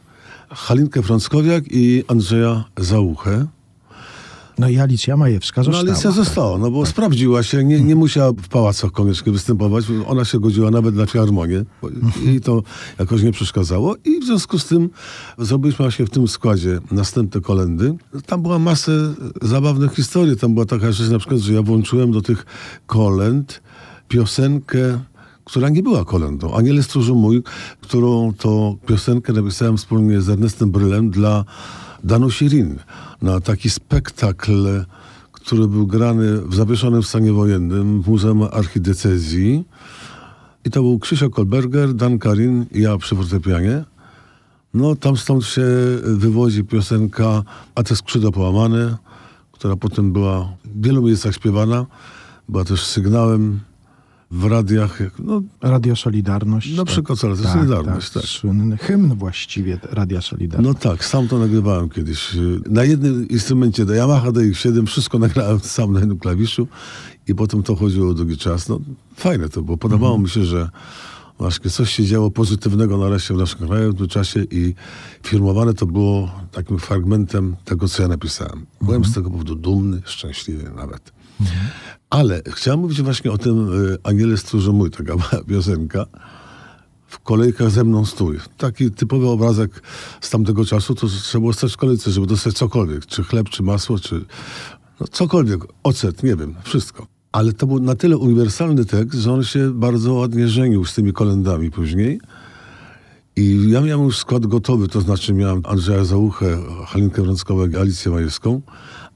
Halinkę 0.50 1.02
Frąckowiak 1.02 1.64
i 1.72 2.04
Andrzeja 2.08 2.64
Załuchę. 2.78 3.46
No 4.60 4.70
i 4.70 4.80
Alicja 4.80 5.18
Majewska 5.18 5.62
No 5.62 5.66
została. 5.66 5.92
Alicja 5.92 6.12
została, 6.12 6.58
no 6.58 6.72
bo 6.72 6.86
sprawdziła 6.86 7.44
się, 7.44 7.64
nie, 7.64 7.82
nie 7.82 7.96
musiała 7.96 8.32
w 8.32 8.48
pałacach 8.48 8.92
koniecznie 8.92 9.32
występować. 9.32 9.86
Ona 10.08 10.26
się 10.26 10.40
godziła 10.40 10.72
nawet 10.72 10.96
na 10.96 11.06
filharmonię 11.06 11.66
bo 11.82 11.90
i 12.26 12.42
to 12.42 12.64
jakoś 13.00 13.24
nie 13.24 13.32
przeszkadzało. 13.32 13.96
I 14.06 14.20
w 14.20 14.26
związku 14.26 14.60
z 14.60 14.66
tym 14.66 14.90
zrobiliśmy 15.38 15.86
właśnie 15.86 16.06
w 16.06 16.10
tym 16.10 16.28
składzie 16.28 16.80
następne 16.92 17.42
kolendy. 17.42 17.96
Tam 18.26 18.42
była 18.42 18.60
masę 18.60 19.14
zabawnych 19.42 19.96
historii. 19.96 20.38
Tam 20.38 20.54
była 20.54 20.66
taka 20.66 20.92
rzecz 20.92 21.10
na 21.10 21.20
przykład, 21.20 21.40
że 21.40 21.54
ja 21.54 21.62
włączyłem 21.62 22.12
do 22.12 22.22
tych 22.22 22.46
kolęd 22.88 23.62
piosenkę 24.08 25.00
która 25.44 25.70
nie 25.70 25.84
była 25.84 26.06
kolendą. 26.06 26.54
Aniele 26.54 26.84
Stróżu 26.84 27.16
Mój, 27.16 27.44
którą 27.82 28.34
to 28.34 28.76
piosenkę 28.88 29.34
napisałem 29.34 29.78
wspólnie 29.78 30.22
z 30.22 30.30
Ernestem 30.30 30.72
Brylem 30.72 31.10
dla 31.10 31.46
Danusi 32.04 32.48
Rin 32.48 32.80
na 33.22 33.40
taki 33.40 33.70
spektakl, 33.70 34.86
który 35.32 35.68
był 35.68 35.88
grany 35.88 36.42
w 36.42 36.56
zawieszonym 36.56 37.04
stanie 37.04 37.34
wojennym 37.34 38.02
w 38.02 38.08
Muzeum 38.08 38.44
Archidiecezji. 38.52 39.66
I 40.66 40.70
to 40.70 40.82
był 40.82 41.00
Krzysiek 41.00 41.34
Kolberger, 41.34 41.94
Dan 41.94 42.20
Karin 42.20 42.66
i 42.72 42.82
ja 42.82 42.98
przy 42.98 43.16
fortepianie. 43.16 43.84
No 44.74 44.96
tam 44.96 45.18
stąd 45.18 45.46
się 45.46 45.64
wywodzi 46.04 46.64
piosenka 46.64 47.44
A 47.76 47.84
te 47.84 47.96
skrzydła 47.96 48.32
połamane, 48.32 48.98
która 49.52 49.76
potem 49.76 50.14
była 50.14 50.54
w 50.66 50.86
wielu 50.86 51.02
miejscach 51.02 51.36
śpiewana. 51.36 51.86
Była 52.50 52.66
też 52.66 52.86
sygnałem 52.86 53.60
w 54.32 54.44
radiach, 54.46 55.00
jak- 55.00 55.20
no 55.20 55.42
Radio 55.62 55.96
Solidarność. 55.96 56.76
Na 56.78 56.86
przykład 56.86 57.24
Radio 57.24 57.44
Solidarność, 57.54 58.10
tak. 58.10 58.24
Słynny 58.24 58.78
hymn 58.78 59.16
właściwie 59.16 59.80
Radia 59.92 60.22
Solidarność. 60.22 60.68
No 60.84 60.92
tak, 60.92 61.06
sam 61.06 61.28
to 61.28 61.40
nagrywałem 61.40 61.90
kiedyś. 61.90 62.30
Na 62.70 62.84
jednym 62.84 63.28
instrumencie 63.28 63.86
do 63.86 63.94
Yamaha 63.94 64.30
DX7 64.32 64.86
wszystko 64.88 65.20
nagrałem 65.20 65.60
sam 65.78 65.94
na 65.94 66.00
jednym 66.00 66.20
klawiszu 66.20 66.68
i 67.28 67.36
potem 67.36 67.64
to 67.64 67.76
chodziło 67.76 68.14
długi 68.14 68.38
czas. 68.38 68.70
No 68.70 68.80
fajne 69.16 69.50
to 69.50 69.62
było. 69.62 69.78
Podobało 69.78 70.18
mi 70.18 70.30
się, 70.30 70.46
że 70.46 70.70
właśnie 71.40 71.70
coś 71.72 71.94
się 71.94 72.06
działo 72.06 72.32
pozytywnego 72.32 72.98
nareszcie 72.98 73.34
w 73.34 73.38
naszym 73.38 73.68
kraju 73.68 73.94
w 73.94 73.98
tym 73.98 74.08
czasie 74.08 74.44
i 74.52 74.74
filmowane 75.24 75.74
to 75.74 75.86
było 75.86 76.32
takim 76.52 76.80
fragmentem 76.80 77.56
tego, 77.66 77.88
co 77.88 78.02
ja 78.02 78.08
napisałem. 78.08 78.66
Byłem 78.82 79.06
z 79.06 79.14
tego 79.14 79.30
powodu 79.30 79.56
dumny, 79.56 80.02
szczęśliwy 80.06 80.72
nawet. 80.76 81.12
Ale 82.10 82.42
chciałem 82.48 82.80
mówić 82.80 83.02
właśnie 83.02 83.32
o 83.32 83.38
tym 83.38 83.84
y, 83.94 83.98
Aniele 84.04 84.38
Stróżu 84.38 84.74
Mój, 84.74 84.92
taka 84.92 85.14
piosenka 85.50 86.06
w 87.08 87.20
kolejkach 87.20 87.70
ze 87.70 87.84
mną 87.84 88.06
stój. 88.06 88.38
Taki 88.58 88.92
typowy 88.92 89.28
obrazek 89.28 89.82
z 90.22 90.30
tamtego 90.30 90.66
czasu, 90.66 90.96
to 90.96 91.08
trzeba 91.08 91.40
było 91.40 91.54
stać 91.54 91.74
w 91.74 91.78
kolejce, 91.78 92.12
żeby 92.12 92.28
dostać 92.28 92.54
cokolwiek, 92.54 93.06
czy 93.06 93.24
chleb, 93.24 93.50
czy 93.50 93.64
masło, 93.64 94.00
czy 94.00 94.26
no, 95.00 95.08
cokolwiek, 95.08 95.62
ocet, 95.84 96.24
nie 96.24 96.36
wiem, 96.36 96.56
wszystko. 96.64 97.08
Ale 97.32 97.54
to 97.54 97.68
był 97.68 97.80
na 97.80 97.96
tyle 97.96 98.18
uniwersalny 98.18 98.86
tekst, 98.86 99.20
że 99.20 99.34
on 99.34 99.44
się 99.44 99.72
bardzo 99.74 100.14
ładnie 100.14 100.48
żenił 100.48 100.86
z 100.86 100.94
tymi 100.94 101.14
kolendami 101.14 101.72
później. 101.72 102.20
I 103.36 103.70
ja 103.70 103.82
miałem 103.82 104.06
już 104.06 104.18
skład 104.18 104.46
gotowy, 104.46 104.88
to 104.88 105.02
znaczy 105.02 105.34
miałem 105.34 105.62
Andrzeja 105.66 106.04
Załuchę, 106.04 106.58
Halinkę 106.88 107.22
Wrąckową 107.22 107.64
Alicję 107.80 108.12
Majewską, 108.12 108.62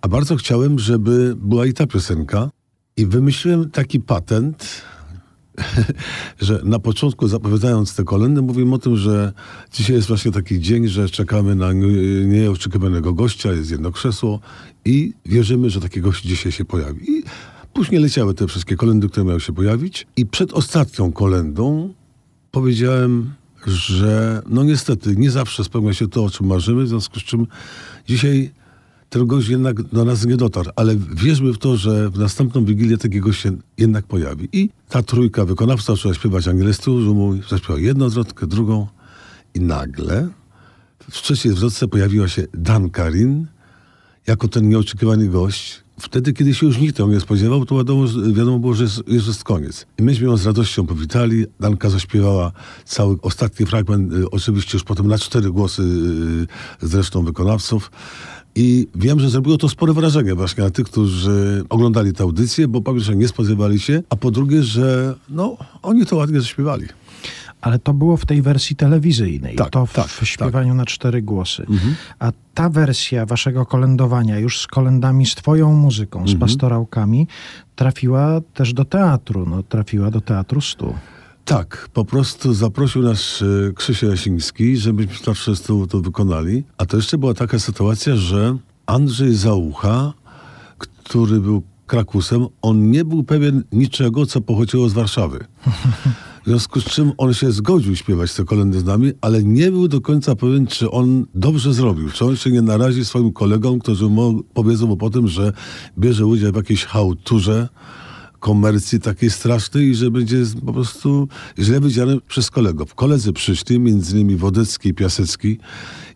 a 0.03 0.07
bardzo 0.07 0.35
chciałem, 0.35 0.79
żeby 0.79 1.35
była 1.37 1.65
i 1.65 1.73
ta 1.73 1.87
piosenka. 1.87 2.49
I 2.97 3.05
wymyśliłem 3.05 3.69
taki 3.69 3.99
patent, 3.99 4.81
że 6.41 6.61
na 6.63 6.79
początku 6.79 7.27
zapowiadając 7.27 7.95
te 7.95 8.03
kolendy 8.03 8.41
mówimy 8.41 8.75
o 8.75 8.77
tym, 8.77 8.97
że 8.97 9.33
dzisiaj 9.71 9.95
jest 9.95 10.07
właśnie 10.07 10.31
taki 10.31 10.59
dzień, 10.59 10.87
że 10.87 11.09
czekamy 11.09 11.55
na 11.55 11.73
nie- 11.73 12.25
nieoczekiwanego 12.25 13.13
gościa, 13.13 13.51
jest 13.51 13.71
jedno 13.71 13.91
krzesło 13.91 14.39
i 14.85 15.13
wierzymy, 15.25 15.69
że 15.69 15.81
taki 15.81 16.01
gość 16.01 16.23
dzisiaj 16.23 16.51
się 16.51 16.65
pojawi. 16.65 17.11
I 17.11 17.23
później 17.73 18.01
leciały 18.01 18.33
te 18.33 18.47
wszystkie 18.47 18.75
kolendy, 18.75 19.09
które 19.09 19.25
miały 19.25 19.39
się 19.39 19.53
pojawić 19.53 20.07
i 20.17 20.25
przed 20.25 20.53
ostatnią 20.53 21.11
kolendą 21.11 21.93
powiedziałem, 22.51 23.33
że 23.67 24.41
no 24.49 24.63
niestety 24.63 25.15
nie 25.15 25.31
zawsze 25.31 25.63
spełnia 25.63 25.93
się 25.93 26.07
to, 26.07 26.23
o 26.23 26.29
czym 26.29 26.47
marzymy, 26.47 26.83
w 26.83 26.87
związku 26.87 27.19
z 27.19 27.23
czym 27.23 27.47
dzisiaj 28.07 28.51
ten 29.13 29.27
gość 29.27 29.49
jednak 29.49 29.83
do 29.83 30.05
nas 30.05 30.25
nie 30.25 30.37
dotarł, 30.37 30.69
ale 30.75 30.95
wierzmy 30.95 31.53
w 31.53 31.57
to, 31.57 31.77
że 31.77 32.09
w 32.09 32.19
następną 32.19 32.65
Wigilię 32.65 32.97
taki 32.97 33.19
gość 33.19 33.41
się 33.41 33.57
jednak 33.77 34.05
pojawi. 34.05 34.49
I 34.51 34.69
ta 34.89 35.03
trójka 35.03 35.45
wykonawców 35.45 35.95
zaczęła 35.95 36.13
śpiewać 36.13 36.45
Stróżu 36.73 37.15
mój, 37.15 37.41
zaśpiewała 37.49 37.79
jedną 37.79 38.09
zwrotkę, 38.09 38.47
drugą 38.47 38.87
i 39.55 39.59
nagle 39.59 40.27
w 41.11 41.21
trzeciej 41.21 41.51
zwrotce 41.51 41.87
pojawiła 41.87 42.27
się 42.27 42.47
Dan 42.53 42.89
Karin 42.89 43.47
jako 44.27 44.47
ten 44.47 44.69
nieoczekiwany 44.69 45.27
gość. 45.27 45.83
Wtedy, 45.99 46.33
kiedy 46.33 46.53
się 46.53 46.65
już 46.65 46.77
nikt 46.77 46.97
tego 46.97 47.09
nie 47.09 47.19
spodziewał, 47.19 47.65
to 47.65 47.77
wiadomo, 47.77 48.07
wiadomo 48.33 48.59
było, 48.59 48.73
że 48.73 48.83
jest, 48.83 49.07
już 49.07 49.27
jest 49.27 49.43
koniec. 49.43 49.85
I 49.99 50.03
myśmy 50.03 50.25
ją 50.25 50.37
z 50.37 50.45
radością 50.45 50.85
powitali. 50.85 51.45
Danka 51.59 51.89
zaśpiewała 51.89 52.51
cały 52.85 53.17
ostatni 53.21 53.65
fragment, 53.65 54.13
y, 54.13 54.29
oczywiście 54.29 54.77
już 54.77 54.83
potem 54.83 55.07
na 55.07 55.17
cztery 55.17 55.51
głosy 55.51 55.81
y, 56.81 56.87
z 56.87 56.95
resztą 56.95 57.25
wykonawców. 57.25 57.91
I 58.55 58.87
wiem, 58.95 59.19
że 59.19 59.29
zrobiło 59.29 59.57
to 59.57 59.69
spore 59.69 59.93
wrażenie 59.93 60.35
właśnie 60.35 60.63
na 60.63 60.69
tych, 60.69 60.85
którzy 60.85 61.63
oglądali 61.69 62.13
tę 62.13 62.23
audycję, 62.23 62.67
bo 62.67 62.81
po 62.81 62.93
pierwsze 62.93 63.15
nie 63.15 63.27
spodziewali 63.27 63.79
się, 63.79 64.03
a 64.09 64.15
po 64.15 64.31
drugie, 64.31 64.63
że 64.63 65.15
no, 65.29 65.57
oni 65.81 66.05
to 66.05 66.15
ładnie 66.15 66.41
zaśpiewali. 66.41 66.85
Ale 67.61 67.79
to 67.79 67.93
było 67.93 68.17
w 68.17 68.25
tej 68.25 68.41
wersji 68.41 68.75
telewizyjnej. 68.75 69.55
Tak, 69.55 69.69
to 69.69 69.85
w 69.85 69.93
tak, 69.93 70.07
śpiewaniu 70.23 70.73
na 70.73 70.85
cztery 70.85 71.21
głosy. 71.21 71.65
A 72.19 72.31
ta 72.53 72.69
wersja 72.69 73.25
waszego 73.25 73.65
kolędowania, 73.65 74.39
już 74.39 74.59
z 74.61 74.67
kolendami, 74.67 75.25
z 75.25 75.35
twoją 75.35 75.73
muzyką, 75.73 76.19
Mhm. 76.19 76.37
z 76.37 76.41
pastorałkami, 76.41 77.27
trafiła 77.75 78.41
też 78.53 78.73
do 78.73 78.85
teatru. 78.85 79.45
No, 79.49 79.63
trafiła 79.63 80.11
do 80.11 80.21
Teatru 80.21 80.61
Stu. 80.61 80.93
Tak, 81.45 81.89
po 81.93 82.05
prostu 82.05 82.53
zaprosił 82.53 83.01
nas 83.01 83.43
e, 83.69 83.73
Krzysiek 83.73 84.09
Jasiński, 84.09 84.77
żebyśmy 84.77 85.25
to 85.25 85.33
wszystko 85.33 85.87
to 85.87 86.01
wykonali. 86.01 86.63
A 86.77 86.85
to 86.85 86.97
jeszcze 86.97 87.17
była 87.17 87.33
taka 87.33 87.59
sytuacja, 87.59 88.15
że 88.15 88.57
Andrzej 88.85 89.35
Załucha, 89.35 90.13
który 90.77 91.39
był 91.39 91.63
Krakusem, 91.87 92.47
on 92.61 92.91
nie 92.91 93.05
był 93.05 93.23
pewien 93.23 93.63
niczego, 93.71 94.25
co 94.25 94.41
pochodziło 94.41 94.89
z 94.89 94.93
Warszawy. 94.93 95.45
W 96.43 96.45
związku 96.45 96.81
z 96.81 96.85
czym 96.85 97.11
on 97.17 97.33
się 97.33 97.51
zgodził 97.51 97.95
śpiewać 97.95 98.33
te 98.33 98.43
kolendy 98.43 98.79
z 98.79 98.83
nami, 98.83 99.11
ale 99.21 99.43
nie 99.43 99.71
był 99.71 99.87
do 99.87 100.01
końca 100.01 100.35
pewien, 100.35 100.67
czy 100.67 100.91
on 100.91 101.25
dobrze 101.35 101.73
zrobił. 101.73 102.09
Czy 102.09 102.25
on 102.25 102.35
się 102.35 102.51
nie 102.51 102.61
narazi 102.61 103.05
swoim 103.05 103.33
kolegom, 103.33 103.79
którzy 103.79 104.05
mu 104.05 104.43
powiedzą 104.53 104.87
mu 104.87 104.97
po 104.97 105.09
tym, 105.09 105.27
że 105.27 105.53
bierze 105.99 106.25
udział 106.25 106.51
w 106.51 106.55
jakiejś 106.55 106.85
hałturze, 106.85 107.69
komercji 108.43 108.99
takiej 108.99 109.29
strasznej 109.29 109.95
że 109.95 110.11
będzie 110.11 110.37
po 110.65 110.73
prostu 110.73 111.27
źle 111.59 111.81
widziany 111.81 112.21
przez 112.27 112.51
kolegów. 112.51 112.95
Koledzy 112.95 113.33
przyszli, 113.33 113.79
między 113.79 114.15
innymi 114.15 114.35
Wodecki 114.35 114.89
i 114.89 114.93
Piasecki 114.93 115.57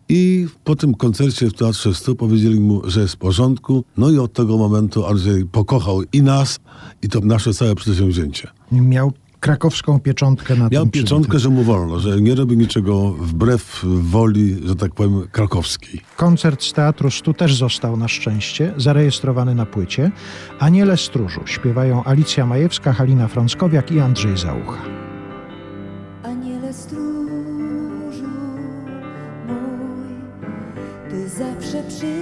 i 0.08 0.46
po 0.64 0.76
tym 0.76 0.94
koncercie 0.94 1.46
w 1.46 1.54
Teatrze 1.54 1.94
Stu 1.94 2.16
powiedzieli 2.16 2.60
mu, 2.60 2.90
że 2.90 3.00
jest 3.00 3.14
w 3.14 3.16
porządku. 3.18 3.84
No 3.96 4.10
i 4.10 4.18
od 4.18 4.32
tego 4.32 4.58
momentu 4.58 5.06
Andrzej 5.06 5.44
pokochał 5.44 6.02
i 6.12 6.22
nas, 6.22 6.58
i 7.02 7.08
to 7.08 7.20
nasze 7.20 7.54
całe 7.54 7.74
przedsięwzięcie. 7.74 8.48
Miał 8.72 9.12
krakowską 9.40 10.00
pieczątkę 10.00 10.56
na 10.56 10.68
Miał 10.72 10.86
pieczątkę, 10.86 11.38
że 11.38 11.48
mu 11.48 11.62
wolno, 11.62 11.98
że 11.98 12.20
nie 12.20 12.34
robi 12.34 12.56
niczego 12.56 13.12
wbrew 13.12 13.84
woli, 13.84 14.56
że 14.64 14.76
tak 14.76 14.94
powiem, 14.94 15.28
krakowskiej. 15.32 16.00
Koncert 16.16 16.62
z 16.62 16.72
Teatru 16.72 17.10
Stu 17.10 17.34
też 17.34 17.54
został 17.54 17.96
na 17.96 18.08
szczęście 18.08 18.74
zarejestrowany 18.76 19.54
na 19.54 19.66
płycie. 19.66 20.10
Aniele 20.58 20.96
Stróżu 20.96 21.40
śpiewają 21.44 22.04
Alicja 22.04 22.46
Majewska, 22.46 22.92
Halina 22.92 23.28
Frąckowiak 23.28 23.92
i 23.92 24.00
Andrzej 24.00 24.38
Załucha. 24.38 24.82
Aniele 26.22 26.72
Stróżu 26.72 28.28
mój, 29.46 30.14
Ty 31.10 31.28
zawsze 31.28 31.82
przy 31.88 32.14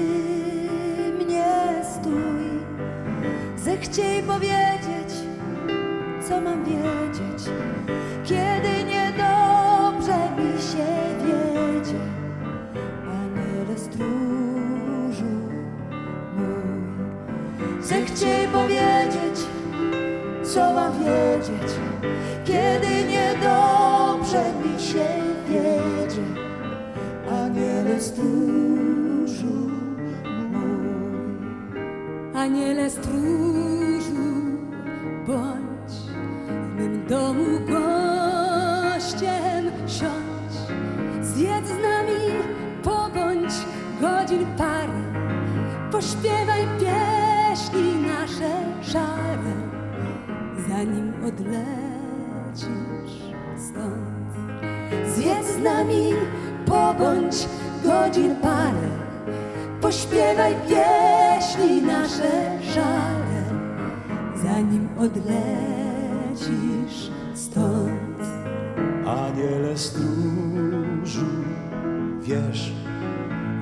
mnie 1.24 1.44
stój, 1.94 2.46
zechciej 3.64 4.22
powiedzieć, 4.22 4.95
co 6.36 6.42
mam 6.42 6.64
wiedzieć, 6.64 7.50
kiedy 8.24 8.84
niedobrze 8.84 10.18
mi 10.36 10.62
się 10.62 10.86
wiedzie. 11.26 12.00
Aniele 13.06 13.78
stróżu 13.78 15.34
mój, 16.36 17.82
zechciej 17.82 18.48
powiedzieć, 18.48 19.46
co 20.42 20.72
mam 20.72 20.92
wiedzieć, 20.92 21.72
kiedy 22.44 22.88
niedobrze 23.08 24.44
mi 24.64 24.80
się 24.80 25.06
wiedzie. 25.48 26.22
Aniele 27.30 28.00
stróżu 28.00 29.70
mój. 30.52 31.40
Aniele 32.34 32.90
stróżu, 32.90 34.26
bądź 35.26 35.75
mym 36.76 37.06
domu 37.06 37.60
gościem 37.66 39.64
siądź, 39.86 40.54
zjedz 41.22 41.66
z 41.66 41.82
nami, 41.82 42.22
pobądź 42.82 43.54
godzin 44.00 44.46
parę, 44.58 45.02
pośpiewaj 45.92 46.66
pieśni 46.80 47.94
nasze 47.94 48.50
szare, 48.92 49.54
zanim 50.68 51.12
odlecisz 51.26 52.66
stąd. 53.56 54.32
Zjedz 55.14 55.46
z 55.46 55.62
nami, 55.62 56.12
pobądź 56.66 57.48
godzin 57.84 58.36
parę, 58.42 58.88
pośpiewaj 59.80 60.54
pieśni 60.68 61.82
nasze 61.82 62.60
szare, 62.74 63.42
zanim 64.42 64.88
odlecisz 64.98 65.85
stąd. 67.34 68.22
Aniele 69.06 69.78
stróżu, 69.78 71.26
wiesz, 72.20 72.72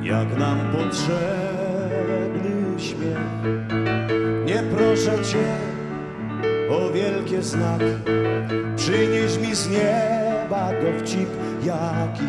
jak 0.02 0.38
nam 0.38 0.58
potrzebny 0.72 2.54
śmiech. 2.78 3.18
Nie 4.46 4.62
proszę 4.76 5.24
Cię 5.24 5.56
o 6.70 6.90
wielkie 6.92 7.42
znaki, 7.42 7.84
przynieś 8.76 9.38
mi 9.38 9.54
z 9.54 9.70
nieba 9.70 10.70
dowcip 10.82 11.28
jaki, 11.64 12.28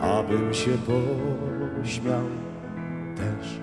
abym 0.00 0.54
się 0.54 0.70
pośmiał 0.70 2.24
też. 3.16 3.60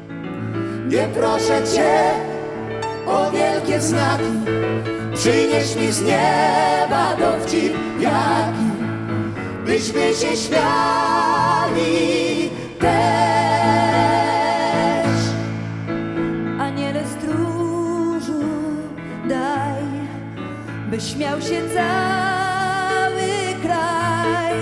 Nie 0.88 1.08
proszę 1.14 1.64
Cię 1.76 2.33
o 3.14 3.32
wielkie 3.32 3.82
znaki, 3.82 4.34
przynieś 5.16 5.76
mi 5.76 5.92
z 5.92 6.02
nieba 6.02 7.16
dowcip 7.20 7.74
jaki, 8.00 8.70
byśmy 9.66 10.14
się 10.14 10.38
śmiali 10.38 11.94
też. 12.80 12.94
Aniele 16.60 17.04
stróżu, 17.08 18.44
daj, 19.30 19.84
by 20.90 21.02
śmiał 21.02 21.42
się 21.42 21.62
cały 21.74 23.22
kraj, 23.64 24.56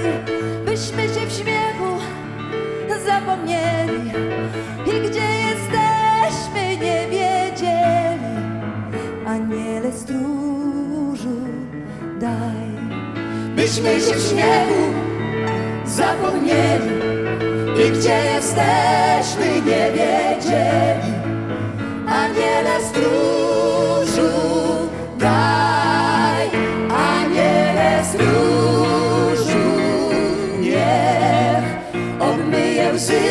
byśmy 0.65 1.03
się 1.03 1.27
w 1.27 1.33
śmiechu 1.33 2.01
zapomnieli 3.05 4.11
i 4.85 5.09
gdzie 5.09 5.27
jesteśmy 5.41 6.77
nie 6.77 7.07
wiedzieli. 7.07 7.30
Byśmy 13.61 14.01
się 14.01 14.15
w 14.15 14.29
śmiechu 14.29 14.81
zapomnieli 15.85 16.91
i 17.87 17.91
gdzie 17.91 18.21
jesteśmy 18.35 19.45
nie 19.55 19.91
wiedzieli. 19.91 21.13
Aniele 22.07 22.81
stróżu, 22.89 24.31
daj, 25.17 26.49
aniele 26.89 28.03
stróżu, 28.05 29.67
niech 30.59 31.63
obmyje 32.19 32.93
łzy 32.93 33.21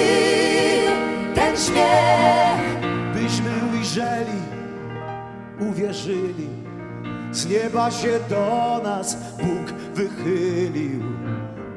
ten 1.34 1.56
śmiech. 1.56 2.80
byśmy 3.14 3.50
ujrzeli, 3.74 4.40
uwierzyli, 5.60 6.48
z 7.32 7.46
nieba 7.46 7.90
się 7.90 8.20
do 8.28 8.80
nas 8.84 9.16
Bóg 9.38 9.79
wychylił, 9.94 11.02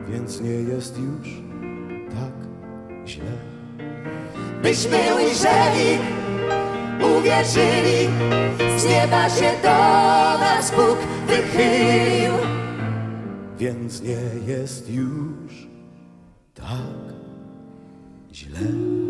więc 0.09 0.41
nie 0.41 0.49
jest 0.49 0.97
już 0.99 1.27
tak 2.09 2.33
źle. 3.07 3.37
byśmy 4.61 4.97
ujrzeli, 5.15 5.97
uwierzyli, 7.17 8.09
z 8.77 8.85
nieba 8.85 9.29
się 9.29 9.51
do 9.63 10.39
nas 10.39 10.71
Bóg 10.71 10.97
wychylił. 11.27 12.33
Więc 13.57 14.01
nie 14.01 14.53
jest 14.53 14.89
już 14.89 15.67
tak 16.53 17.13
źle. 18.33 19.02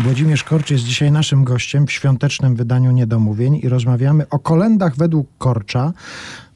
Włodzimierz 0.00 0.44
Korcz 0.44 0.70
jest 0.70 0.84
dzisiaj 0.84 1.12
naszym 1.12 1.44
gościem 1.44 1.86
w 1.86 1.92
świątecznym 1.92 2.56
wydaniu 2.56 2.90
Niedomówień 2.90 3.60
i 3.62 3.68
rozmawiamy 3.68 4.28
o 4.28 4.38
kolendach 4.38 4.96
według 4.96 5.28
Korcza. 5.38 5.92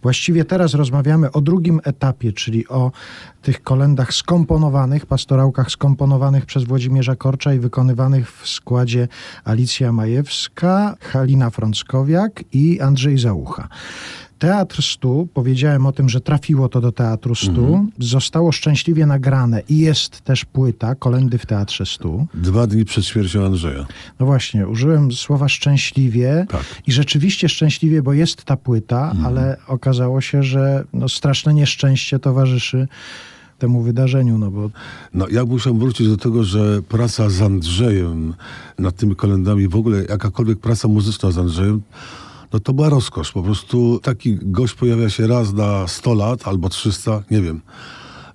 Właściwie 0.02 0.44
teraz 0.44 0.74
rozmawiamy 0.74 1.32
o 1.32 1.40
drugim 1.40 1.80
etapie, 1.84 2.32
czyli 2.32 2.68
o 2.68 2.92
tych 3.42 3.62
kolendach 3.62 4.14
skomponowanych, 4.14 5.06
pastorałkach 5.06 5.70
skomponowanych 5.70 6.46
przez 6.46 6.64
Włodzimierza 6.64 7.16
Korcza 7.16 7.54
i 7.54 7.58
wykonywanych 7.58 8.32
w 8.32 8.48
składzie 8.48 9.08
Alicja 9.44 9.92
Majewska, 9.92 10.96
Halina 11.00 11.50
Frąckowiak 11.50 12.44
i 12.52 12.80
Andrzej 12.80 13.18
Załucha. 13.18 13.68
Teatr 14.44 14.82
Stu, 14.82 15.28
powiedziałem 15.34 15.86
o 15.86 15.92
tym, 15.92 16.08
że 16.08 16.20
trafiło 16.20 16.68
to 16.68 16.80
do 16.80 16.92
Teatru 16.92 17.34
Stu, 17.34 17.66
mhm. 17.66 17.90
zostało 17.98 18.52
szczęśliwie 18.52 19.06
nagrane 19.06 19.62
i 19.68 19.78
jest 19.78 20.20
też 20.20 20.44
płyta 20.44 20.94
Kolendy 20.94 21.38
w 21.38 21.46
Teatrze 21.46 21.86
Stu. 21.86 22.26
Dwa 22.34 22.66
dni 22.66 22.84
przed 22.84 23.06
śmiercią 23.06 23.46
Andrzeja. 23.46 23.86
No 24.20 24.26
właśnie, 24.26 24.68
użyłem 24.68 25.12
słowa 25.12 25.48
szczęśliwie 25.48 26.46
tak. 26.48 26.64
i 26.86 26.92
rzeczywiście 26.92 27.48
szczęśliwie, 27.48 28.02
bo 28.02 28.12
jest 28.12 28.44
ta 28.44 28.56
płyta, 28.56 29.10
mhm. 29.10 29.26
ale 29.26 29.56
okazało 29.66 30.20
się, 30.20 30.42
że 30.42 30.84
no, 30.92 31.08
straszne 31.08 31.54
nieszczęście 31.54 32.18
towarzyszy 32.18 32.88
temu 33.58 33.82
wydarzeniu. 33.82 34.38
No, 34.38 34.50
bo... 34.50 34.70
no 35.14 35.28
ja 35.28 35.44
muszę 35.44 35.72
wrócić 35.72 36.08
do 36.08 36.16
tego, 36.16 36.44
że 36.44 36.82
praca 36.82 37.30
z 37.30 37.42
Andrzejem 37.42 38.34
nad 38.78 38.96
tymi 38.96 39.16
kolendami, 39.16 39.68
w 39.68 39.76
ogóle 39.76 40.04
jakakolwiek 40.04 40.58
praca 40.58 40.88
muzyczna 40.88 41.30
z 41.30 41.38
Andrzejem, 41.38 41.82
no 42.54 42.60
to 42.60 42.72
była 42.72 42.88
rozkosz. 42.88 43.32
Po 43.32 43.42
prostu 43.42 44.00
taki 44.02 44.38
gość 44.42 44.74
pojawia 44.74 45.10
się 45.10 45.26
raz 45.26 45.52
na 45.52 45.88
100 45.88 46.14
lat 46.14 46.48
albo 46.48 46.68
300, 46.68 47.22
nie 47.30 47.40
wiem. 47.40 47.60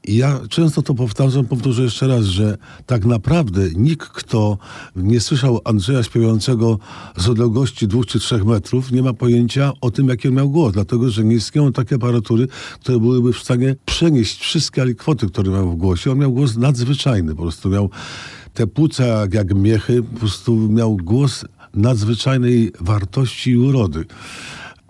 I 0.08 0.16
ja 0.16 0.40
często 0.50 0.82
to 0.82 0.94
powtarzam, 0.94 1.46
powtórzę 1.46 1.84
jeszcze 1.84 2.08
raz, 2.08 2.24
że 2.24 2.58
tak 2.86 3.06
naprawdę 3.06 3.62
nikt, 3.76 4.10
kto 4.10 4.58
nie 4.96 5.20
słyszał 5.20 5.62
Andrzeja 5.66 6.04
śpiewającego 6.04 6.80
z 7.18 7.30
odległości 7.30 7.88
dwóch 7.88 8.06
czy 8.06 8.20
trzech 8.20 8.46
metrów, 8.46 8.92
nie 8.92 9.04
ma 9.04 9.14
pojęcia 9.14 9.72
o 9.82 9.92
tym, 9.92 10.08
jaki 10.08 10.32
miał 10.32 10.50
głos, 10.50 10.74
dlatego 10.74 11.10
że 11.10 11.24
nie 11.24 11.36
istnieją 11.36 11.72
takie 11.72 11.96
aparatury, 11.96 12.48
które 12.80 13.00
byłyby 13.00 13.34
w 13.34 13.40
stanie 13.40 13.76
przenieść 13.86 14.40
wszystkie 14.40 14.82
alikwoty, 14.82 15.28
które 15.28 15.52
miał 15.52 15.72
w 15.72 15.76
głosie. 15.76 16.12
On 16.12 16.18
miał 16.18 16.34
głos 16.34 16.58
nadzwyczajny, 16.58 17.36
po 17.36 17.42
prostu 17.42 17.70
miał 17.70 17.90
te 18.54 18.68
płuca 18.68 19.06
jak, 19.06 19.34
jak 19.34 19.56
miechy, 19.56 20.04
po 20.04 20.20
prostu 20.20 20.56
miał 20.56 20.98
głos 20.98 21.46
nadzwyczajnej 21.74 22.72
wartości 22.80 23.52
i 23.52 23.58
urody. 23.58 24.06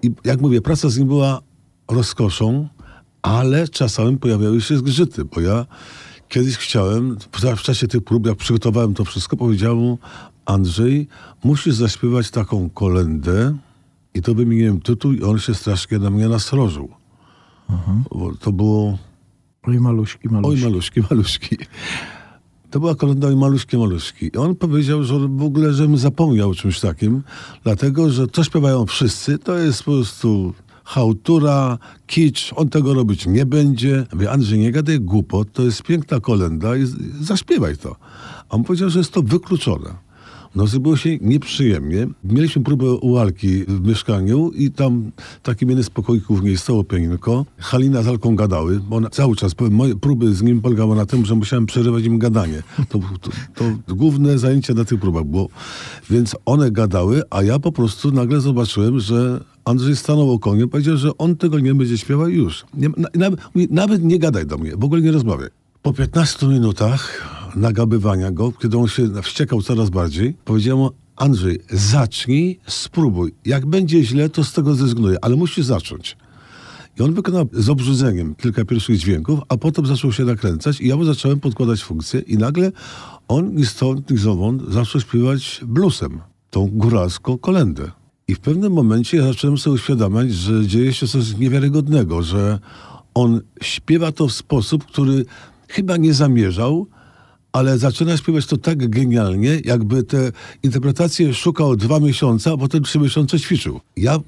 I 0.01 0.11
jak 0.23 0.41
mówię, 0.41 0.61
praca 0.61 0.89
z 0.89 0.97
nim 0.97 1.07
była 1.07 1.41
rozkoszą, 1.87 2.67
ale 3.21 3.67
czasami 3.67 4.17
pojawiały 4.17 4.61
się 4.61 4.77
zgrzyty, 4.77 5.25
bo 5.25 5.41
ja 5.41 5.65
kiedyś 6.29 6.57
chciałem, 6.57 7.17
w 7.57 7.61
czasie 7.61 7.87
tych 7.87 8.03
prób, 8.03 8.27
jak 8.27 8.37
przygotowałem 8.37 8.93
to 8.93 9.05
wszystko, 9.05 9.37
powiedziałem 9.37 9.77
mu, 9.77 9.97
Andrzej, 10.45 11.07
musisz 11.43 11.75
zaśpiewać 11.75 12.31
taką 12.31 12.69
kolendę 12.69 13.57
i 14.13 14.21
to 14.21 14.35
wymieniłem 14.35 14.81
tytuł 14.81 15.11
i 15.11 15.23
on 15.23 15.39
się 15.39 15.55
strasznie 15.55 15.99
na 15.99 16.09
mnie 16.09 16.27
nasrożył. 16.29 16.89
Mhm. 17.69 18.03
To 18.39 18.51
było... 18.51 18.97
Oj 19.63 19.79
maluśki, 19.79 20.29
maluśki. 20.29 20.63
Oj 20.65 20.69
maluśki, 20.69 21.01
maluśki. 21.09 21.57
To 22.71 22.79
była 22.79 22.95
kolenda 22.95 23.27
Oj 23.27 23.36
maluśki, 23.36 23.77
maluśki. 23.77 24.32
I 24.34 24.38
on 24.38 24.55
powiedział, 24.55 25.03
że 25.03 25.19
w 25.19 25.43
ogóle, 25.43 25.73
żebym 25.73 25.97
zapomniał 25.97 26.49
o 26.49 26.55
czymś 26.55 26.79
takim, 26.79 27.21
dlatego, 27.63 28.10
że 28.10 28.27
to 28.27 28.43
śpiewają 28.43 28.86
wszyscy, 28.86 29.38
to 29.38 29.58
jest 29.58 29.84
po 29.84 29.91
prostu 29.91 30.53
hałtura, 30.84 31.77
kicz, 32.08 32.53
on 32.55 32.69
tego 32.69 32.93
robić 32.93 33.25
nie 33.25 33.45
będzie. 33.45 34.05
Mówię, 34.13 34.32
Andrzej, 34.32 34.60
nie 34.60 34.71
gadaj 34.71 34.99
głupot, 34.99 35.51
to 35.53 35.63
jest 35.63 35.84
piękna 35.84 36.19
kolenda 36.19 36.77
i 36.77 36.86
zaśpiewaj 37.21 37.77
to. 37.77 37.95
A 38.49 38.55
on 38.55 38.63
powiedział, 38.63 38.89
że 38.89 38.99
jest 38.99 39.12
to 39.12 39.21
wykluczone. 39.21 40.09
No 40.55 40.67
zrobiło 40.67 40.97
się 40.97 41.17
nieprzyjemnie. 41.21 42.07
Mieliśmy 42.23 42.63
próbę 42.63 42.91
u 42.91 43.17
Alki 43.17 43.63
w 43.65 43.88
mieszkaniu 43.88 44.51
i 44.51 44.71
tam 44.71 45.12
takim 45.43 45.69
jednym 45.69 45.83
z 45.83 45.89
pokoików 45.89 46.43
nie 46.43 46.57
stało 46.57 46.83
pianinko. 46.83 47.45
Halina 47.57 48.03
z 48.03 48.07
Alką 48.07 48.35
gadały. 48.35 48.81
Ona 48.89 49.09
cały 49.09 49.35
czas, 49.35 49.53
moje 49.71 49.95
próby 49.95 50.33
z 50.33 50.41
nim 50.41 50.62
polegały 50.62 50.95
na 50.95 51.05
tym, 51.05 51.25
że 51.25 51.35
musiałem 51.35 51.65
przerywać 51.65 52.03
im 52.05 52.19
gadanie. 52.19 52.63
To, 52.89 52.99
to, 53.55 53.63
to 53.85 53.95
główne 53.95 54.38
zajęcie 54.38 54.73
na 54.73 54.85
tych 54.85 54.99
próbach 54.99 55.23
było. 55.23 55.49
Więc 56.09 56.35
one 56.45 56.71
gadały, 56.71 57.21
a 57.29 57.43
ja 57.43 57.59
po 57.59 57.71
prostu 57.71 58.12
nagle 58.12 58.41
zobaczyłem, 58.41 58.99
że 58.99 59.43
Andrzej 59.65 59.95
stanął 59.95 60.31
o 60.31 60.39
powiedział, 60.71 60.97
że 60.97 61.17
on 61.17 61.35
tego 61.35 61.59
nie 61.59 61.75
będzie 61.75 61.97
śpiewał 61.97 62.29
już. 62.29 62.65
Nie, 62.73 62.89
nawet, 63.15 63.39
nawet 63.69 64.03
nie 64.03 64.19
gadaj 64.19 64.45
do 64.45 64.57
mnie, 64.57 64.71
w 64.77 64.83
ogóle 64.83 65.01
nie 65.01 65.12
rozmawiaj. 65.12 65.49
Po 65.81 65.93
15 65.93 66.47
minutach 66.47 67.25
nagabywania 67.55 68.31
go, 68.31 68.51
kiedy 68.51 68.77
on 68.77 68.88
się 68.88 69.21
wściekał 69.21 69.62
coraz 69.62 69.89
bardziej, 69.89 70.33
powiedziałem 70.45 70.79
mu, 70.79 70.91
Andrzej, 71.15 71.59
zacznij, 71.71 72.59
spróbuj. 72.67 73.33
Jak 73.45 73.65
będzie 73.65 74.03
źle, 74.03 74.29
to 74.29 74.43
z 74.43 74.53
tego 74.53 74.75
zrezygnuję, 74.75 75.17
ale 75.21 75.35
musisz 75.35 75.65
zacząć. 75.65 76.17
I 76.99 77.01
on 77.01 77.13
wykonał 77.13 77.49
z 77.53 77.69
obrzydzeniem 77.69 78.35
kilka 78.35 78.65
pierwszych 78.65 78.97
dźwięków, 78.97 79.39
a 79.49 79.57
potem 79.57 79.85
zaczął 79.85 80.12
się 80.12 80.25
nakręcać 80.25 80.81
i 80.81 80.88
ja 80.88 80.95
mu 80.95 81.03
zacząłem 81.03 81.39
podkładać 81.39 81.83
funkcje 81.83 82.19
i 82.19 82.38
nagle 82.38 82.71
on 83.27 83.55
ni 83.55 83.65
stąd, 83.65 84.12
ni 84.12 84.17
zowąd 84.17 84.71
zaczął 84.71 85.01
śpiewać 85.01 85.62
bluesem, 85.67 86.19
tą 86.49 86.67
góralską 86.67 87.38
kolendę. 87.38 87.91
I 88.27 88.35
w 88.35 88.39
pewnym 88.39 88.73
momencie 88.73 89.17
ja 89.17 89.23
zacząłem 89.23 89.57
sobie 89.57 89.73
uświadamiać, 89.73 90.33
że 90.33 90.67
dzieje 90.67 90.93
się 90.93 91.07
coś 91.07 91.38
niewiarygodnego, 91.38 92.23
że 92.23 92.59
on 93.13 93.41
śpiewa 93.62 94.12
to 94.12 94.27
w 94.27 94.33
sposób, 94.33 94.85
który 94.85 95.25
chyba 95.67 95.97
nie 95.97 96.13
zamierzał, 96.13 96.88
ale 97.51 97.77
zaczyna 97.77 98.17
śpiewać 98.17 98.45
to 98.45 98.57
tak 98.57 98.89
genialnie, 98.89 99.62
jakby 99.65 100.03
te 100.03 100.31
interpretacje 100.63 101.33
szukał 101.33 101.75
dwa 101.75 101.99
miesiące, 101.99 102.51
a 102.51 102.57
potem 102.57 102.83
trzy 102.83 102.99
miesiące 102.99 103.39
ćwiczył. 103.39 103.79
Ja 103.97 104.19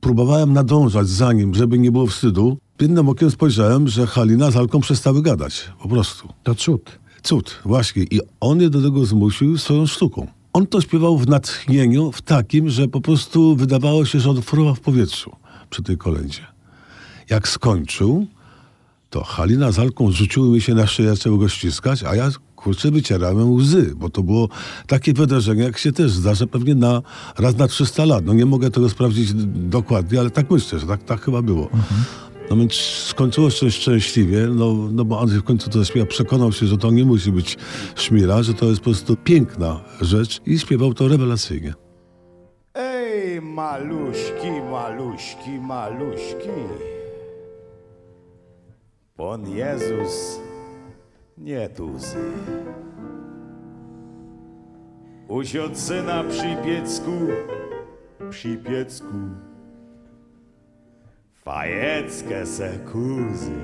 próbowałem 0.00 0.52
nadążać 0.52 1.08
za 1.08 1.32
nim, 1.32 1.54
żeby 1.54 1.78
nie 1.78 1.92
było 1.92 2.06
wstydu. 2.06 2.58
Jednym 2.80 3.08
okiem 3.08 3.30
spojrzałem, 3.30 3.88
że 3.88 4.06
Halina 4.06 4.50
z 4.50 4.56
Alką 4.56 4.80
przestały 4.80 5.22
gadać. 5.22 5.70
Po 5.82 5.88
prostu. 5.88 6.28
To 6.42 6.54
cud. 6.54 6.98
Cud, 7.22 7.60
właśnie. 7.64 8.02
I 8.02 8.20
on 8.40 8.60
je 8.60 8.70
do 8.70 8.82
tego 8.82 9.06
zmusił 9.06 9.58
swoją 9.58 9.86
sztuką. 9.86 10.26
On 10.52 10.66
to 10.66 10.80
śpiewał 10.80 11.18
w 11.18 11.28
natchnieniu, 11.28 12.12
w 12.12 12.22
takim, 12.22 12.70
że 12.70 12.88
po 12.88 13.00
prostu 13.00 13.56
wydawało 13.56 14.04
się, 14.04 14.20
że 14.20 14.30
on 14.30 14.42
fruwa 14.42 14.74
w 14.74 14.80
powietrzu 14.80 15.36
przy 15.70 15.82
tej 15.82 15.96
kolędzie. 15.96 16.46
Jak 17.30 17.48
skończył, 17.48 18.26
to 19.10 19.24
Halina 19.24 19.72
z 19.72 19.78
Alką 19.78 20.12
rzuciły 20.12 20.48
mi 20.48 20.60
się 20.60 20.74
na 20.74 20.86
szyję, 20.86 21.08
zaczęły 21.08 21.38
go 21.38 21.48
ściskać, 21.48 22.02
a 22.04 22.14
ja 22.14 22.30
kurczę 22.60 22.90
wycierałem 22.90 23.52
łzy, 23.52 23.92
bo 23.96 24.10
to 24.10 24.22
było 24.22 24.48
takie 24.86 25.12
wydarzenie, 25.12 25.62
jak 25.62 25.78
się 25.78 25.92
też 25.92 26.10
zdarza 26.10 26.46
pewnie 26.46 26.74
na 26.74 27.02
raz 27.38 27.56
na 27.56 27.68
300 27.68 28.04
lat. 28.04 28.24
No 28.24 28.32
nie 28.32 28.46
mogę 28.46 28.70
tego 28.70 28.88
sprawdzić 28.88 29.32
dokładnie, 29.54 30.20
ale 30.20 30.30
tak 30.30 30.50
myślę, 30.50 30.78
że 30.78 30.86
tak, 30.86 31.04
tak 31.04 31.20
chyba 31.20 31.42
było. 31.42 31.64
Mhm. 31.64 32.04
No 32.50 32.56
więc 32.56 32.74
skończyło 33.06 33.50
się 33.50 33.70
szczęśliwie, 33.70 34.46
no, 34.46 34.74
no 34.92 35.04
bo 35.04 35.20
Andrzej 35.20 35.40
w 35.40 35.44
końcu 35.44 35.70
to 35.70 35.78
zaśpiewał, 35.78 36.06
przekonał 36.06 36.52
się, 36.52 36.66
że 36.66 36.78
to 36.78 36.90
nie 36.90 37.04
musi 37.04 37.32
być 37.32 37.58
szmira, 37.94 38.42
że 38.42 38.54
to 38.54 38.66
jest 38.66 38.80
po 38.80 38.84
prostu 38.84 39.16
piękna 39.16 39.80
rzecz 40.00 40.40
i 40.46 40.58
śpiewał 40.58 40.94
to 40.94 41.08
rewelacyjnie. 41.08 41.74
Ej, 42.74 43.40
maluśki, 43.40 44.50
maluśki, 44.70 45.50
maluśki. 45.60 46.60
Pan 49.16 49.50
Jezus 49.50 50.40
nie 51.40 51.68
tuzy. 51.68 52.32
Usiądź 55.28 55.78
syna 55.78 56.24
przy 56.24 56.56
piecku, 56.64 57.10
przy 58.30 58.56
piecku. 58.56 59.14
Fajeckie 61.34 62.46
se 62.46 62.78
kuzy. 62.78 63.54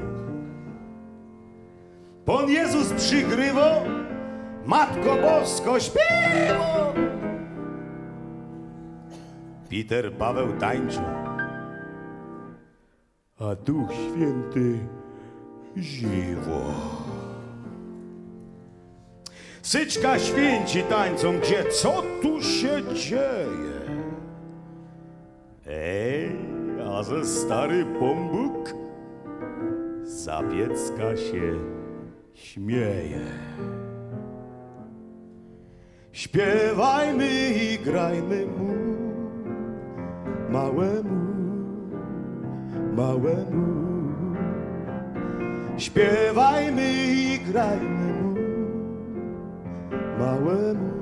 Pan 2.24 2.48
Jezus 2.48 2.92
przygrywo, 2.92 3.82
Matko 4.66 5.16
Bosko 5.22 5.80
śpiewo. 5.80 6.94
Peter 9.70 10.12
Paweł 10.12 10.52
tańczył, 10.58 11.02
a 13.38 13.54
Duch 13.54 13.92
Święty 13.92 14.78
Ziwo. 15.76 17.15
Syczka 19.66 20.18
święci 20.18 20.82
tańcą, 20.82 21.38
gdzie 21.38 21.64
co 21.64 22.02
tu 22.22 22.42
się 22.42 22.82
dzieje? 22.94 23.80
Ej, 25.66 26.36
a 26.90 27.02
ze 27.02 27.24
stary 27.24 27.84
bombuk 28.00 28.74
zapiecka 30.02 31.16
się 31.16 31.54
śmieje. 32.34 33.26
Śpiewajmy 36.12 37.28
i 37.50 37.78
grajmy 37.78 38.46
mu, 38.46 38.74
małemu, 40.50 41.26
małemu. 42.96 43.76
Śpiewajmy 45.76 46.92
i 47.06 47.38
grajmy 47.38 48.15
małemu, 50.18 50.92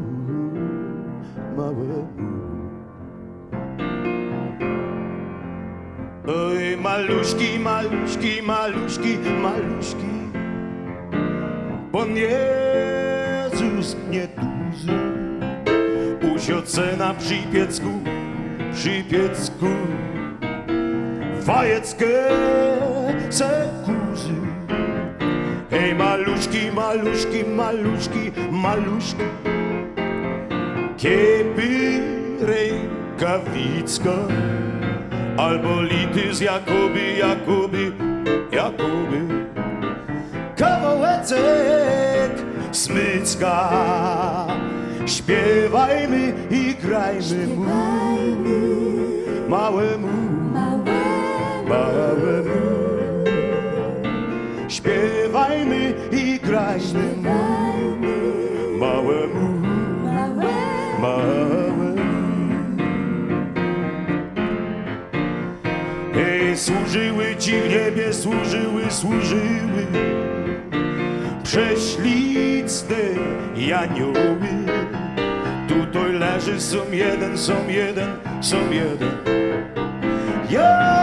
małemu. 1.56 2.14
Oj, 6.26 6.76
maluśki, 6.82 7.58
maluśki, 7.58 8.42
maluśki, 8.42 9.18
maluśki, 9.42 10.14
Pan 11.92 12.16
Jezus 12.16 13.96
nie 14.10 14.28
duży, 14.28 14.98
usiądź 16.34 16.98
na 16.98 17.14
przypiecku, 17.14 17.90
przypiecku, 18.72 19.66
fajeckie 21.42 22.28
se 23.30 23.68
Hej, 25.74 25.94
maluszki, 25.94 26.70
maluszki, 26.72 27.44
maluszki, 27.44 28.32
maluszki, 28.50 29.24
kiepy 30.96 32.00
rękawicka, 32.40 34.16
albo 35.36 35.82
lity 35.82 36.34
z 36.34 36.40
Jakoby, 36.40 37.16
Jakoby, 37.18 37.92
Jakoby. 38.52 39.20
Kawałeczek 40.56 42.32
smycka, 42.72 43.70
śpiewajmy 45.06 46.32
i 46.50 46.74
grajmy 46.74 47.46
mu, 47.46 48.18
małemu. 49.48 50.33
Mu, 56.54 57.96
małemu, 58.78 59.68
małemu. 61.00 61.96
Ej, 66.16 66.56
służyły 66.56 67.36
ci 67.38 67.52
w 67.52 67.68
niebie, 67.68 68.12
służyły, 68.12 68.82
służyły 68.90 69.86
prześlicne 71.42 72.96
janioły. 73.56 74.54
Tutaj 75.68 76.12
leży, 76.12 76.60
są 76.60 76.92
jeden, 76.92 77.38
są 77.38 77.54
jeden, 77.68 78.08
są 78.40 78.56
jeden. 78.70 79.10
Ja 80.50 80.93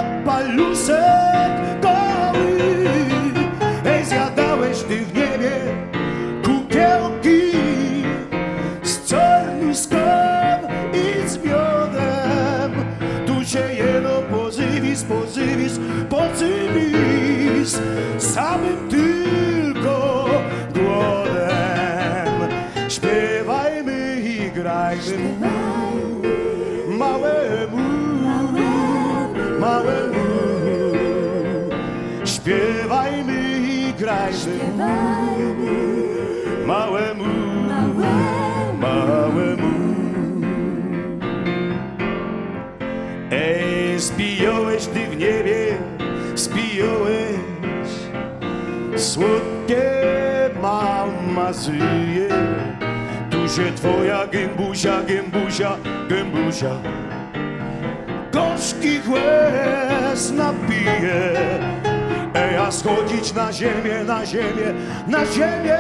mu, 34.32 35.68
małemu, 36.68 37.26
małemu. 38.80 39.72
Ej, 43.32 44.00
spijąłeś 44.00 44.86
ty 44.86 45.08
w 45.08 45.18
niebie, 45.18 45.78
spijąłeś 46.36 47.92
słodkie 48.96 49.84
mamazyje. 50.62 52.30
Tu 53.32 53.50
się 53.50 53.72
twoja 53.76 54.28
gębusia, 54.28 55.04
gębusia, 55.04 55.78
gębusia 56.10 56.76
gorzkich 58.32 59.10
łez 59.10 60.32
napije. 60.32 61.91
Ej, 62.62 62.68
a 62.68 62.72
schodzić 62.72 63.34
na 63.34 63.54
ziemię, 63.54 64.04
na 64.06 64.26
ziemię, 64.26 64.74
na 65.08 65.26
ziemię 65.26 65.78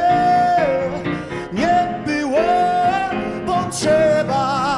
nie 1.53 2.03
było 2.05 2.41
potrzeba. 3.45 4.69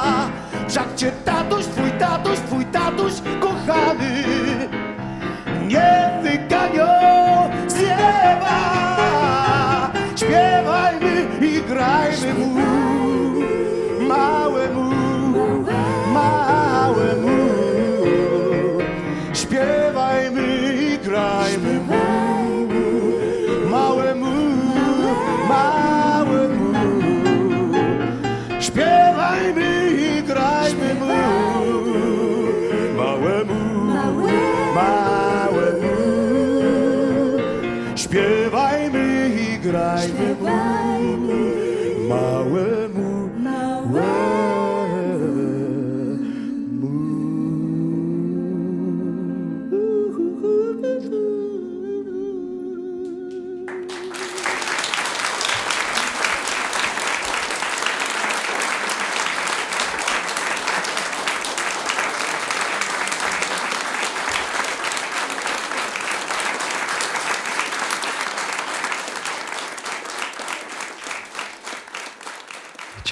Wszak 0.68 0.94
cię 0.96 1.12
tatuś, 1.24 1.64
twój 1.64 1.90
tatuś, 1.90 2.38
twój 2.38 2.53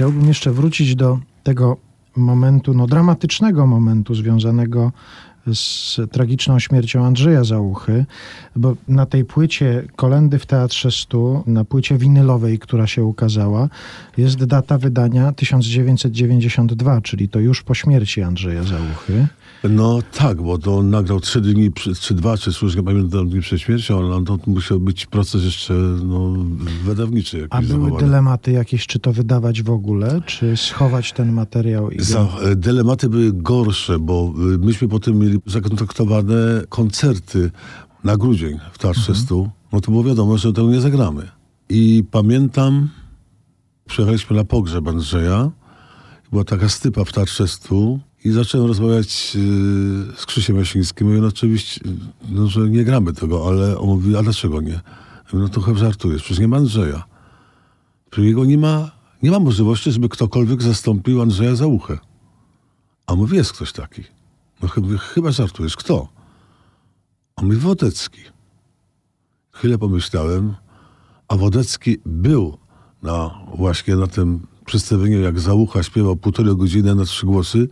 Chciałbym 0.02 0.28
jeszcze 0.28 0.50
wrócić 0.52 0.94
do 0.94 1.18
tego 1.42 1.76
momentu, 2.16 2.74
no 2.74 2.86
dramatycznego 2.86 3.66
momentu 3.66 4.14
związanego 4.14 4.92
z 5.54 6.00
tragiczną 6.10 6.58
śmiercią 6.58 7.04
Andrzeja 7.04 7.44
Załuchy, 7.44 8.06
bo 8.56 8.76
na 8.88 9.06
tej 9.06 9.24
płycie 9.24 9.84
Kolendy 9.96 10.38
w 10.38 10.46
Teatrze 10.46 10.90
Stu, 10.90 11.42
na 11.46 11.64
płycie 11.64 11.98
winylowej, 11.98 12.58
która 12.58 12.86
się 12.86 13.04
ukazała, 13.04 13.68
jest 14.16 14.44
data 14.44 14.78
wydania 14.78 15.32
1992, 15.32 17.00
czyli 17.00 17.28
to 17.28 17.40
już 17.40 17.62
po 17.62 17.74
śmierci 17.74 18.22
Andrzeja 18.22 18.62
Załuchy. 18.62 19.26
No 19.70 19.98
tak, 20.12 20.42
bo 20.42 20.58
to 20.58 20.76
on 20.76 20.90
nagrał 20.90 21.20
trzy 21.20 21.40
dni, 21.40 21.72
czy 22.00 22.14
dwa, 22.14 22.36
czy 22.36 22.52
słusznie 22.52 22.82
nie 22.82 22.86
pamiętam 22.86 23.28
dni 23.28 23.40
przed 23.40 23.60
śmiercią, 23.60 23.98
ale 23.98 24.24
to 24.24 24.38
musiał 24.46 24.80
być 24.80 25.06
proces 25.06 25.44
jeszcze 25.44 25.74
no, 26.04 26.34
jakiś 26.96 27.34
A 27.50 27.60
były 27.60 27.68
zachowany. 27.68 28.04
dylematy 28.04 28.52
jakieś, 28.52 28.86
czy 28.86 28.98
to 28.98 29.12
wydawać 29.12 29.62
w 29.62 29.70
ogóle, 29.70 30.20
czy 30.26 30.56
schować 30.56 31.12
ten 31.12 31.32
materiał 31.32 31.90
i. 31.90 32.02
Za, 32.02 32.28
e, 32.44 32.56
dylematy 32.56 33.08
były 33.08 33.32
gorsze, 33.32 33.98
bo 33.98 34.34
y, 34.54 34.58
myśmy 34.58 34.88
potem 34.88 35.18
mieli 35.18 35.31
zakontraktowane 35.46 36.62
koncerty 36.68 37.50
na 38.04 38.16
grudzień 38.16 38.58
w 38.72 38.78
Teatrze 38.78 39.14
Stu. 39.14 39.50
No 39.72 39.80
to 39.80 39.90
było 39.90 40.04
wiadomo, 40.04 40.38
że 40.38 40.52
tego 40.52 40.70
nie 40.70 40.80
zagramy. 40.80 41.28
I 41.68 42.04
pamiętam, 42.10 42.88
przyjechaliśmy 43.86 44.36
na 44.36 44.44
pogrzeb 44.44 44.88
Andrzeja. 44.88 45.50
Była 46.30 46.44
taka 46.44 46.68
stypa 46.68 47.04
w 47.04 47.12
Teatrze 47.12 47.48
Stu 47.48 48.00
i 48.24 48.30
zacząłem 48.30 48.66
rozmawiać 48.66 49.36
y, 49.36 50.16
z 50.16 50.26
Krzysiem 50.26 50.56
Jasińskim. 50.56 51.06
Mówię, 51.06 51.20
no 51.20 51.26
oczywiście, 51.28 51.80
y, 51.86 51.88
no, 52.28 52.46
że 52.46 52.60
nie 52.60 52.84
gramy 52.84 53.12
tego, 53.12 53.48
ale 53.48 53.78
on 53.78 53.88
mówi, 53.88 54.16
a 54.16 54.22
dlaczego 54.22 54.60
nie? 54.60 54.80
Mówię, 55.32 55.44
no 55.44 55.48
to 55.48 55.60
chyba 55.60 55.78
żartujesz, 55.78 56.22
przecież 56.22 56.38
nie 56.38 56.48
ma 56.48 56.56
Andrzeja. 56.56 57.04
Przecież 58.10 58.28
jego 58.28 58.44
nie 58.44 58.58
ma, 58.58 58.90
nie 59.22 59.30
ma 59.30 59.38
możliwości, 59.38 59.92
żeby 59.92 60.08
ktokolwiek 60.08 60.62
zastąpił 60.62 61.22
Andrzeja 61.22 61.56
Załuchę. 61.56 61.98
A 63.06 63.14
mówi, 63.14 63.36
jest 63.36 63.52
ktoś 63.52 63.72
taki. 63.72 64.02
No 64.62 64.68
chyba, 64.68 64.98
chyba 64.98 65.30
żartujesz. 65.32 65.76
Kto? 65.76 66.08
A 67.36 67.42
mówi, 67.42 67.56
Wodecki. 67.56 68.20
Chwilę 69.52 69.78
pomyślałem, 69.78 70.54
a 71.28 71.36
Wodecki 71.36 71.96
był 72.06 72.58
na, 73.02 73.30
właśnie 73.54 73.96
na 73.96 74.06
tym 74.06 74.46
przedstawieniu, 74.66 75.20
jak 75.20 75.40
Załucha 75.40 75.82
śpiewał 75.82 76.16
półtorej 76.16 76.56
godziny 76.56 76.94
na 76.94 77.04
trzy 77.04 77.26
głosy 77.26 77.68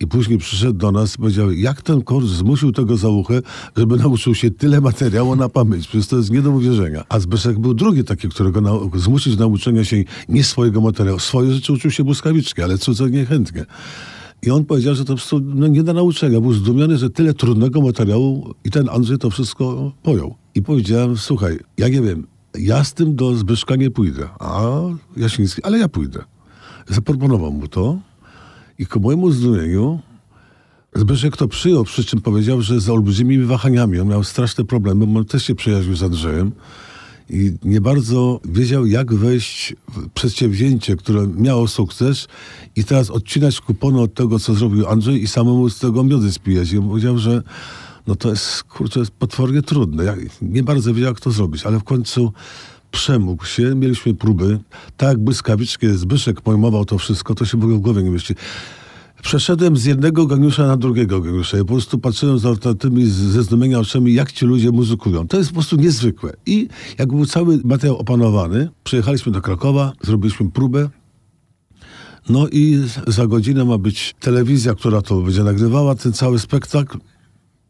i 0.00 0.06
później 0.06 0.38
przyszedł 0.38 0.72
do 0.72 0.92
nas 0.92 1.14
i 1.14 1.18
powiedział, 1.18 1.52
jak 1.52 1.82
ten 1.82 2.02
kor 2.02 2.26
zmusił 2.26 2.72
tego 2.72 2.96
Załuchę, 2.96 3.40
żeby 3.76 3.96
nauczył 3.96 4.34
się 4.34 4.50
tyle 4.50 4.80
materiału 4.80 5.36
na 5.36 5.48
pamięć. 5.48 5.88
Przecież 5.88 6.06
to 6.06 6.16
jest 6.16 6.30
nie 6.30 6.42
do 6.42 6.50
uwierzenia. 6.50 7.04
A 7.08 7.20
Zbyszek 7.20 7.58
był 7.58 7.74
drugi 7.74 8.04
taki, 8.04 8.28
którego 8.28 8.60
nau- 8.60 8.98
zmusić 8.98 9.36
do 9.36 9.44
nauczenia 9.44 9.84
się 9.84 10.04
nie 10.28 10.44
swojego 10.44 10.80
materiału. 10.80 11.18
Swoje 11.18 11.52
rzeczy 11.52 11.72
uczył 11.72 11.90
się 11.90 12.04
błyskawicznie, 12.04 12.64
ale 12.64 12.78
cudze 12.78 13.10
niechętnie. 13.10 13.66
I 14.42 14.50
on 14.50 14.64
powiedział, 14.64 14.94
że 14.94 15.04
to 15.04 15.12
po 15.12 15.16
prostu 15.16 15.40
no, 15.40 15.66
nie 15.66 15.82
da 15.82 15.92
nauczenia. 15.92 16.40
Był 16.40 16.52
zdumiony, 16.52 16.98
że 16.98 17.10
tyle 17.10 17.34
trudnego 17.34 17.80
materiału 17.80 18.54
i 18.64 18.70
ten 18.70 18.88
Andrzej 18.88 19.18
to 19.18 19.30
wszystko 19.30 19.92
pojął. 20.02 20.34
I 20.54 20.62
powiedziałem, 20.62 21.16
słuchaj, 21.16 21.58
ja 21.78 21.88
nie 21.88 22.00
wiem, 22.02 22.26
ja 22.58 22.84
z 22.84 22.94
tym 22.94 23.16
do 23.16 23.34
Zbyszka 23.34 23.76
nie 23.76 23.90
pójdę, 23.90 24.28
a 24.38 24.70
Jasiński, 25.16 25.62
ale 25.62 25.78
ja 25.78 25.88
pójdę. 25.88 26.24
Zaproponował 26.86 27.52
mu 27.52 27.68
to 27.68 27.98
i 28.78 28.86
ku 28.86 29.00
mojemu 29.00 29.30
zdumieniu 29.30 29.98
Zbyszek 30.94 31.36
to 31.36 31.48
przyjął, 31.48 31.84
przy 31.84 32.04
czym 32.04 32.20
powiedział, 32.20 32.62
że 32.62 32.80
z 32.80 32.88
olbrzymimi 32.88 33.44
wahaniami. 33.44 34.00
On 34.00 34.08
miał 34.08 34.24
straszne 34.24 34.64
problemy, 34.64 35.06
bo 35.06 35.18
on 35.18 35.24
też 35.24 35.44
się 35.44 35.54
przyjaźnił 35.54 35.96
z 35.96 36.02
Andrzejem 36.02 36.52
i 37.30 37.52
nie 37.64 37.80
bardzo 37.80 38.40
wiedział, 38.44 38.86
jak 38.86 39.14
wejść 39.14 39.74
w 39.88 40.08
przedsięwzięcie, 40.08 40.96
które 40.96 41.26
miało 41.26 41.68
sukces 41.68 42.28
i 42.76 42.84
teraz 42.84 43.10
odcinać 43.10 43.60
kupony 43.60 44.00
od 44.00 44.14
tego, 44.14 44.38
co 44.38 44.54
zrobił 44.54 44.86
Andrzej 44.86 45.22
i 45.22 45.26
samemu 45.26 45.70
z 45.70 45.78
tego 45.78 46.04
miody 46.04 46.32
spijać. 46.32 46.72
I 46.72 46.78
on 46.78 46.88
powiedział, 46.88 47.18
że 47.18 47.42
no 48.06 48.16
to 48.16 48.30
jest, 48.30 48.62
kurczę, 48.62 49.00
jest 49.00 49.12
potwornie 49.12 49.62
trudne. 49.62 50.04
Ja 50.04 50.14
nie 50.42 50.62
bardzo 50.62 50.94
wiedział, 50.94 51.08
jak 51.08 51.20
to 51.20 51.30
zrobić, 51.30 51.66
ale 51.66 51.78
w 51.78 51.84
końcu 51.84 52.32
przemógł 52.90 53.44
się, 53.44 53.74
mieliśmy 53.74 54.14
próby, 54.14 54.58
tak 54.96 55.08
jak 55.08 55.18
błyskawicznie 55.18 55.94
Zbyszek 55.94 56.40
pojmował 56.40 56.84
to 56.84 56.98
wszystko, 56.98 57.34
to 57.34 57.44
się 57.44 57.58
w 57.58 57.62
ogóle 57.62 57.78
w 57.78 57.80
głowie 57.80 58.02
nie 58.02 58.10
mieści. 58.10 58.34
Przeszedłem 59.22 59.76
z 59.76 59.84
jednego 59.84 60.26
geniusza 60.26 60.66
na 60.66 60.76
drugiego 60.76 61.20
geniusza 61.20 61.56
i 61.58 61.60
po 61.60 61.66
prostu 61.66 61.98
patrzyłem 61.98 62.38
z 62.38 62.78
tymi 62.78 63.06
ze 63.06 63.42
zdumienia 63.42 63.78
oczami, 63.78 64.14
jak 64.14 64.32
ci 64.32 64.46
ludzie 64.46 64.70
muzykują. 64.70 65.28
To 65.28 65.36
jest 65.36 65.48
po 65.50 65.54
prostu 65.54 65.76
niezwykłe. 65.76 66.32
I 66.46 66.68
jak 66.98 67.08
był 67.08 67.26
cały 67.26 67.60
materiał 67.64 67.96
opanowany, 67.96 68.68
przyjechaliśmy 68.84 69.32
do 69.32 69.40
Krakowa, 69.40 69.92
zrobiliśmy 70.02 70.50
próbę, 70.50 70.88
no 72.28 72.48
i 72.48 72.84
za 73.06 73.26
godzinę 73.26 73.64
ma 73.64 73.78
być 73.78 74.14
telewizja, 74.20 74.74
która 74.74 75.02
to 75.02 75.20
będzie 75.20 75.44
nagrywała, 75.44 75.94
ten 75.94 76.12
cały 76.12 76.38
spektakl. 76.38 76.98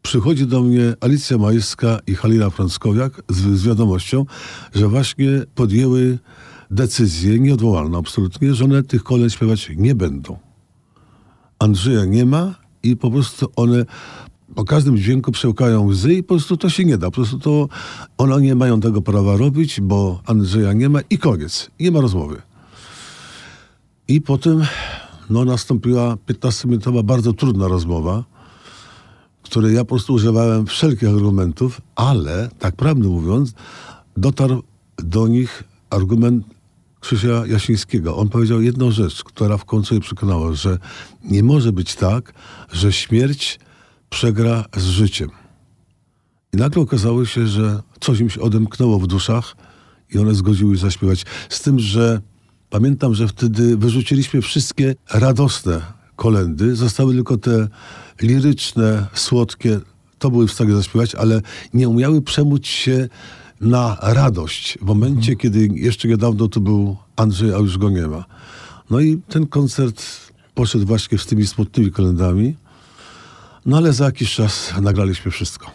Przychodzi 0.01 0.47
do 0.47 0.61
mnie 0.61 0.93
Alicja 1.01 1.37
Majska 1.37 1.99
i 2.07 2.15
Halina 2.15 2.49
Frąckowiak 2.49 3.21
z, 3.29 3.59
z 3.59 3.63
wiadomością, 3.63 4.25
że 4.75 4.87
właśnie 4.87 5.29
podjęły 5.55 6.19
decyzję 6.71 7.39
nieodwołalną 7.39 7.97
absolutnie, 7.97 8.53
że 8.53 8.65
one 8.65 8.83
tych 8.83 9.03
kolęd 9.03 9.33
śpiewać 9.33 9.71
nie 9.75 9.95
będą. 9.95 10.48
Andrzeja 11.59 12.05
nie 12.05 12.25
ma 12.25 12.55
i 12.83 12.97
po 12.97 13.11
prostu 13.11 13.51
one 13.55 13.85
po 14.55 14.63
każdym 14.63 14.97
dźwięku 14.97 15.31
przełkają 15.31 15.87
łzy 15.87 16.13
i 16.13 16.23
po 16.23 16.27
prostu 16.27 16.57
to 16.57 16.69
się 16.69 16.85
nie 16.85 16.97
da. 16.97 17.07
Po 17.07 17.11
prostu 17.11 17.39
to 17.39 17.69
one 18.17 18.41
nie 18.41 18.55
mają 18.55 18.79
tego 18.79 19.01
prawa 19.01 19.37
robić, 19.37 19.81
bo 19.81 20.21
Andrzeja 20.25 20.73
nie 20.73 20.89
ma 20.89 20.99
i 21.09 21.17
koniec. 21.17 21.71
Nie 21.79 21.91
ma 21.91 22.01
rozmowy. 22.01 22.41
I 24.07 24.21
potem 24.21 24.61
no, 25.29 25.45
nastąpiła 25.45 26.15
15-minutowa 26.15 27.03
bardzo 27.03 27.33
trudna 27.33 27.67
rozmowa, 27.67 28.23
w 29.43 29.45
której 29.45 29.75
ja 29.75 29.81
po 29.81 29.87
prostu 29.89 30.13
używałem 30.13 30.65
wszelkich 30.65 31.09
argumentów, 31.09 31.81
ale 31.95 32.49
tak 32.59 32.75
prawdę 32.75 33.07
mówiąc, 33.07 33.53
dotarł 34.17 34.63
do 34.97 35.27
nich 35.27 35.63
argument 35.89 36.45
Krzysia 36.99 37.45
Jasińskiego. 37.45 38.17
On 38.17 38.29
powiedział 38.29 38.61
jedną 38.61 38.91
rzecz, 38.91 39.23
która 39.23 39.57
w 39.57 39.65
końcu 39.65 39.95
je 39.95 40.01
przekonała, 40.01 40.53
że 40.53 40.77
nie 41.23 41.43
może 41.43 41.71
być 41.71 41.95
tak, 41.95 42.33
że 42.71 42.93
śmierć 42.93 43.59
przegra 44.09 44.65
z 44.77 44.83
życiem. 44.83 45.29
I 46.53 46.57
nagle 46.57 46.81
okazało 46.81 47.25
się, 47.25 47.47
że 47.47 47.81
coś 47.99 48.19
im 48.19 48.29
się 48.29 48.41
odemknęło 48.41 48.99
w 48.99 49.07
duszach 49.07 49.55
i 50.13 50.19
one 50.19 50.35
zgodziły 50.35 50.75
się 50.75 50.81
zaśpiewać. 50.81 51.25
Z 51.49 51.61
tym, 51.61 51.79
że 51.79 52.21
pamiętam, 52.69 53.15
że 53.15 53.27
wtedy 53.27 53.77
wyrzuciliśmy 53.77 54.41
wszystkie 54.41 54.95
radosne 55.13 55.81
kolendy, 56.15 56.75
zostały 56.75 57.13
tylko 57.13 57.37
te 57.37 57.67
liryczne, 58.21 59.07
słodkie, 59.13 59.79
to 60.19 60.31
były 60.31 60.47
w 60.47 60.51
stanie 60.51 60.75
zaśpiewać, 60.75 61.15
ale 61.15 61.41
nie 61.73 61.89
umiały 61.89 62.21
przemóc 62.21 62.65
się 62.65 63.09
na 63.61 63.97
radość 64.01 64.77
w 64.81 64.85
momencie, 64.85 65.35
kiedy 65.35 65.69
jeszcze 65.73 66.07
niedawno 66.07 66.47
tu 66.47 66.61
był 66.61 66.97
Andrzej, 67.15 67.53
a 67.53 67.57
już 67.57 67.77
go 67.77 67.89
nie 67.89 68.07
ma. 68.07 68.25
No 68.89 68.99
i 68.99 69.21
ten 69.29 69.47
koncert 69.47 70.05
poszedł 70.55 70.85
właśnie 70.85 71.17
z 71.17 71.25
tymi 71.25 71.47
smutnymi 71.47 71.91
kalendami, 71.91 72.55
no 73.65 73.77
ale 73.77 73.93
za 73.93 74.05
jakiś 74.05 74.35
czas 74.35 74.73
nagraliśmy 74.81 75.31
wszystko. 75.31 75.71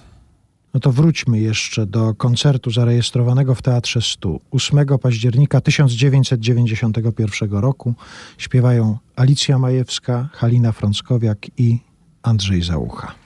No 0.75 0.81
to 0.81 0.92
wróćmy 0.92 1.40
jeszcze 1.40 1.87
do 1.87 2.14
koncertu 2.14 2.70
zarejestrowanego 2.70 3.55
w 3.55 3.62
Teatrze 3.62 4.03
Stu. 4.03 4.40
8 4.51 4.87
października 5.03 5.61
1991 5.61 7.53
roku 7.53 7.94
śpiewają 8.38 8.99
Alicja 9.16 9.59
Majewska, 9.59 10.29
Halina 10.33 10.73
Frąckowiak 10.73 11.38
i 11.59 11.79
Andrzej 12.23 12.62
Załucha. 12.62 13.23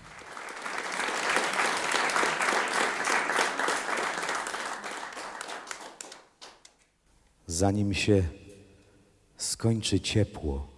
Zanim 7.58 7.94
się 7.94 8.28
skończy 9.36 10.00
ciepło 10.00 10.68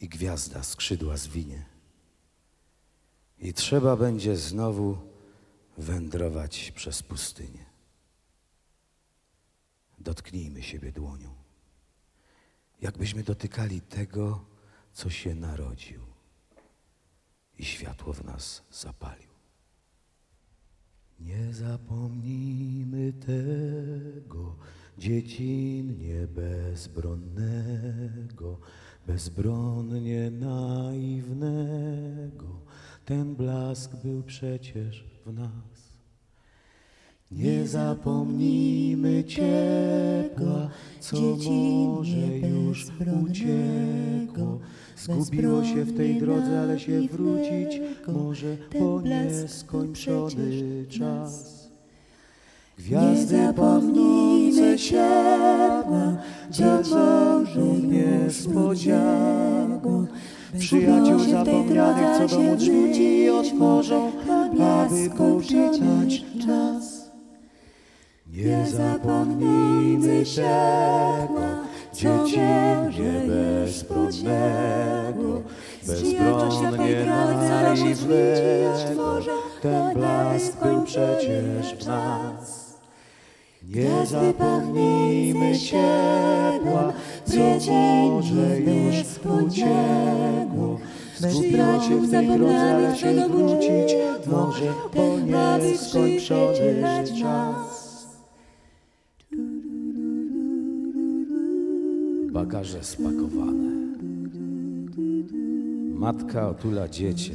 i 0.00 0.08
gwiazda 0.08 0.62
skrzydła 0.62 1.16
zwinie. 1.16 1.64
I 3.38 3.54
trzeba 3.54 3.96
będzie 3.96 4.36
znowu 4.36 4.98
wędrować 5.78 6.72
przez 6.74 7.02
pustynię. 7.02 7.64
Dotknijmy 9.98 10.62
siebie 10.62 10.92
dłonią, 10.92 11.34
jakbyśmy 12.80 13.22
dotykali 13.22 13.80
tego, 13.80 14.44
co 14.92 15.10
się 15.10 15.34
narodził 15.34 16.00
i 17.58 17.64
światło 17.64 18.12
w 18.12 18.24
nas 18.24 18.62
zapalił. 18.70 19.34
Nie 21.20 21.52
zapomnijmy 21.52 23.12
tego, 23.12 24.56
dziecinnie 24.98 26.26
bezbronnego, 26.26 28.58
bezbronnie 29.06 30.30
naiwnego. 30.30 31.44
Ten 33.04 33.34
blask 33.34 33.90
był 34.04 34.22
przecież 34.22 35.04
w 35.26 35.32
nas. 35.32 35.94
Nie 37.30 37.68
zapomnijmy 37.68 39.24
ciepła, 39.24 40.70
co 41.00 41.20
może 41.20 42.38
już 42.38 42.86
uciekło. 43.24 44.60
Zgubiło 44.96 45.64
się 45.64 45.84
w 45.84 45.96
tej 45.96 46.20
drodze, 46.20 46.60
ale 46.60 46.80
się 46.80 47.00
wrócić 47.00 47.80
może 48.08 48.56
po 48.78 49.00
nieskończony 49.00 50.86
czas. 50.88 51.63
Gwiazdy 52.78 53.52
pachnące 53.56 54.78
światła, 54.78 56.16
dziewczą 56.50 57.44
niespodzianką. 57.82 60.06
Przyjaciół 60.58 61.18
zapomnianych, 61.18 62.18
co 62.18 62.28
domu 62.36 62.56
drzwi 62.56 63.30
otworzą, 63.30 64.12
aby 64.60 65.10
poczytać 65.10 66.24
czas. 66.46 67.10
Nie 68.32 68.66
zapomnijmy 68.66 70.26
światła, 70.26 71.58
dziecinnie 71.94 73.22
bezpłodnego, 73.26 75.42
bezbronnie 75.86 77.06
naiwnego, 77.06 79.20
ten 79.62 79.94
blask 79.94 80.62
był 80.62 80.82
przecież 80.82 81.74
w 81.80 81.86
nas. 81.86 82.63
Nie 83.68 84.06
zapomnijmy 84.06 85.58
ciepła, 85.58 86.92
co 87.24 87.72
może 87.72 88.60
już 88.60 88.96
uciekło. 89.46 90.78
Się 91.88 92.00
w 92.00 92.10
tej 92.10 92.28
ale 92.56 92.96
się 92.96 93.28
wrócić 93.28 93.96
może 94.26 94.72
po 94.92 95.18
nieskończony 95.20 97.04
czas. 97.20 98.06
Bagaże 102.32 102.84
spakowane. 102.84 103.70
Matka 105.94 106.48
otula 106.48 106.88
dziecię. 106.88 107.32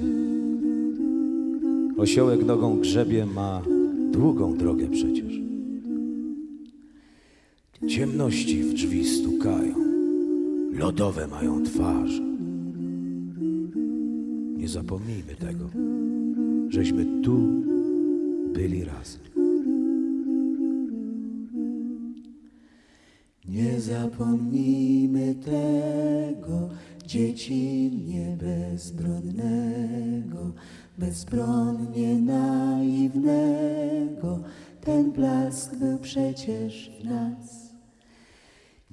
Osiołek 1.98 2.46
nogą 2.46 2.80
grzebie 2.80 3.26
ma 3.26 3.62
długą 4.12 4.58
drogę 4.58 4.88
przecież. 4.88 5.39
Ciemności 7.88 8.64
w 8.64 8.74
drzwi 8.74 9.06
stukają, 9.06 9.76
lodowe 10.72 11.28
mają 11.28 11.64
twarze. 11.64 12.24
Nie 14.58 14.68
zapomnijmy 14.68 15.36
tego, 15.36 15.70
żeśmy 16.70 17.22
tu 17.22 17.64
byli 18.54 18.84
razem. 18.84 19.22
Nie 23.46 23.82
zapomnijmy 23.82 25.36
tego, 25.36 26.70
dziecinnie 27.06 28.38
bezbronnego, 28.42 30.52
bezbronnie 30.98 32.22
naiwnego, 32.22 33.20
ten 34.82 35.12
blask 35.12 35.76
był 35.76 35.98
przecież 35.98 36.92
w 37.02 37.06
nas. 37.06 37.69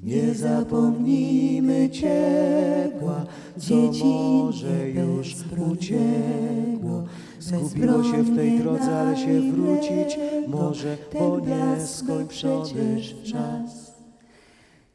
Nie 0.07 0.34
zapomnijmy 0.34 1.90
ciepła, 1.90 3.24
co 3.59 3.74
może 3.74 4.90
już 4.90 5.34
uciekło. 5.72 7.04
Zgubiło 7.40 8.04
się 8.04 8.22
w 8.22 8.36
tej 8.36 8.59
drodze, 8.59 8.98
ale 9.00 9.16
się 9.16 9.40
wrócić 9.52 10.18
może, 10.48 10.96
bo 11.12 11.40
nieskończony 11.40 13.00
czas. 13.32 13.94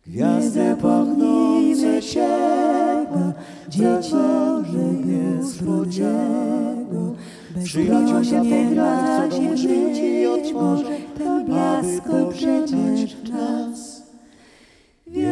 Gwiazdy 0.08 0.76
pachnące 0.82 2.02
ciepła, 2.02 3.34
dzieci 3.70 4.16
niespodziego. 5.06 6.02
Przyjaciół 7.64 8.24
zapomnianych, 8.24 9.32
co 9.32 9.38
dołączyć 9.38 10.00
i 10.00 10.26
otworzy, 10.26 10.84
ten 11.18 11.46
blask 11.46 12.04
przecież 12.30 13.16
czas. 13.24 13.71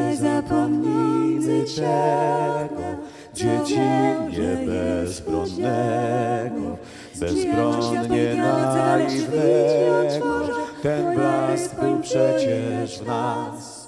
Nie 0.09 0.15
zapomnijmy 0.15 1.63
czego, 1.75 2.81
dziecinnie 3.33 4.57
bezbronnego, 4.65 6.77
bezbronnie 7.19 8.35
naiwnego, 8.35 10.41
ten 10.83 11.15
blask 11.15 11.79
był 11.79 11.99
przecież 11.99 12.99
w 12.99 13.05
nas. 13.05 13.87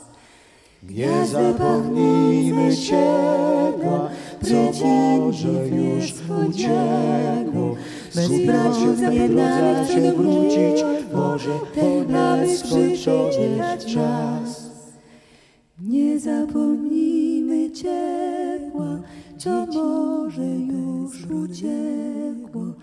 Nie 0.90 1.26
zapomnijmy 1.26 2.78
ciepła, 2.78 4.10
co 4.42 4.86
może 4.86 5.68
już 5.68 6.14
uciekło. 6.50 7.76
Zgubiło 8.12 8.74
się 8.74 8.94
w 8.94 9.00
tej 9.00 9.30
drodze, 9.30 9.88
się 9.94 10.12
wrócić. 10.12 10.86
może, 11.14 11.52
bo 11.76 12.04
nieskończony 12.36 13.78
czas. 13.94 14.71
Nie 15.84 16.20
zapomnijmy 16.20 17.72
ciepła, 17.72 19.02
co 19.38 19.66
może 19.66 20.56
już 20.56 21.26
uciekło. 21.26 22.74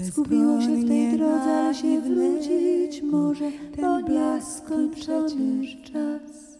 Zgubiło 0.00 0.60
się 0.60 0.76
w 0.76 0.88
tej 0.88 1.18
drodze, 1.18 1.52
ale 1.52 1.74
się 1.74 2.00
wrócić 2.00 3.02
może, 3.02 3.50
ten 3.76 4.04
blask 4.04 4.64
przecież 4.94 5.82
czas. 5.92 6.58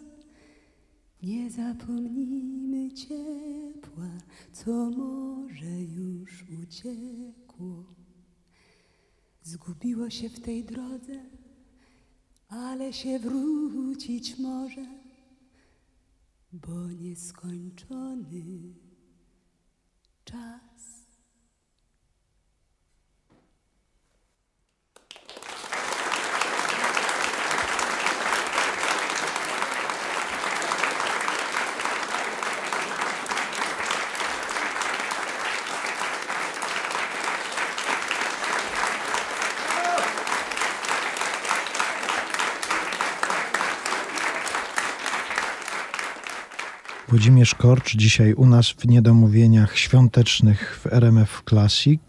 Nie 1.22 1.50
zapomnijmy 1.50 2.92
ciepła, 2.92 4.10
co 4.52 4.70
może 4.90 5.80
już 5.80 6.44
uciekło. 6.62 7.84
Zgubiło 9.42 10.10
się 10.10 10.28
w 10.28 10.40
tej 10.40 10.64
drodze, 10.64 11.22
ale 12.48 12.92
się 12.92 13.18
wrócić 13.18 14.38
może, 14.38 14.97
bo 16.52 16.88
nieskończony 16.90 18.74
czas. 20.24 20.67
Włodzimierz 47.08 47.54
Korcz 47.54 47.96
dzisiaj 47.96 48.34
u 48.34 48.46
nas 48.46 48.68
w 48.70 48.88
niedomówieniach 48.88 49.78
świątecznych 49.78 50.80
w 50.82 50.86
RMF 50.92 51.42
Classic. 51.48 52.00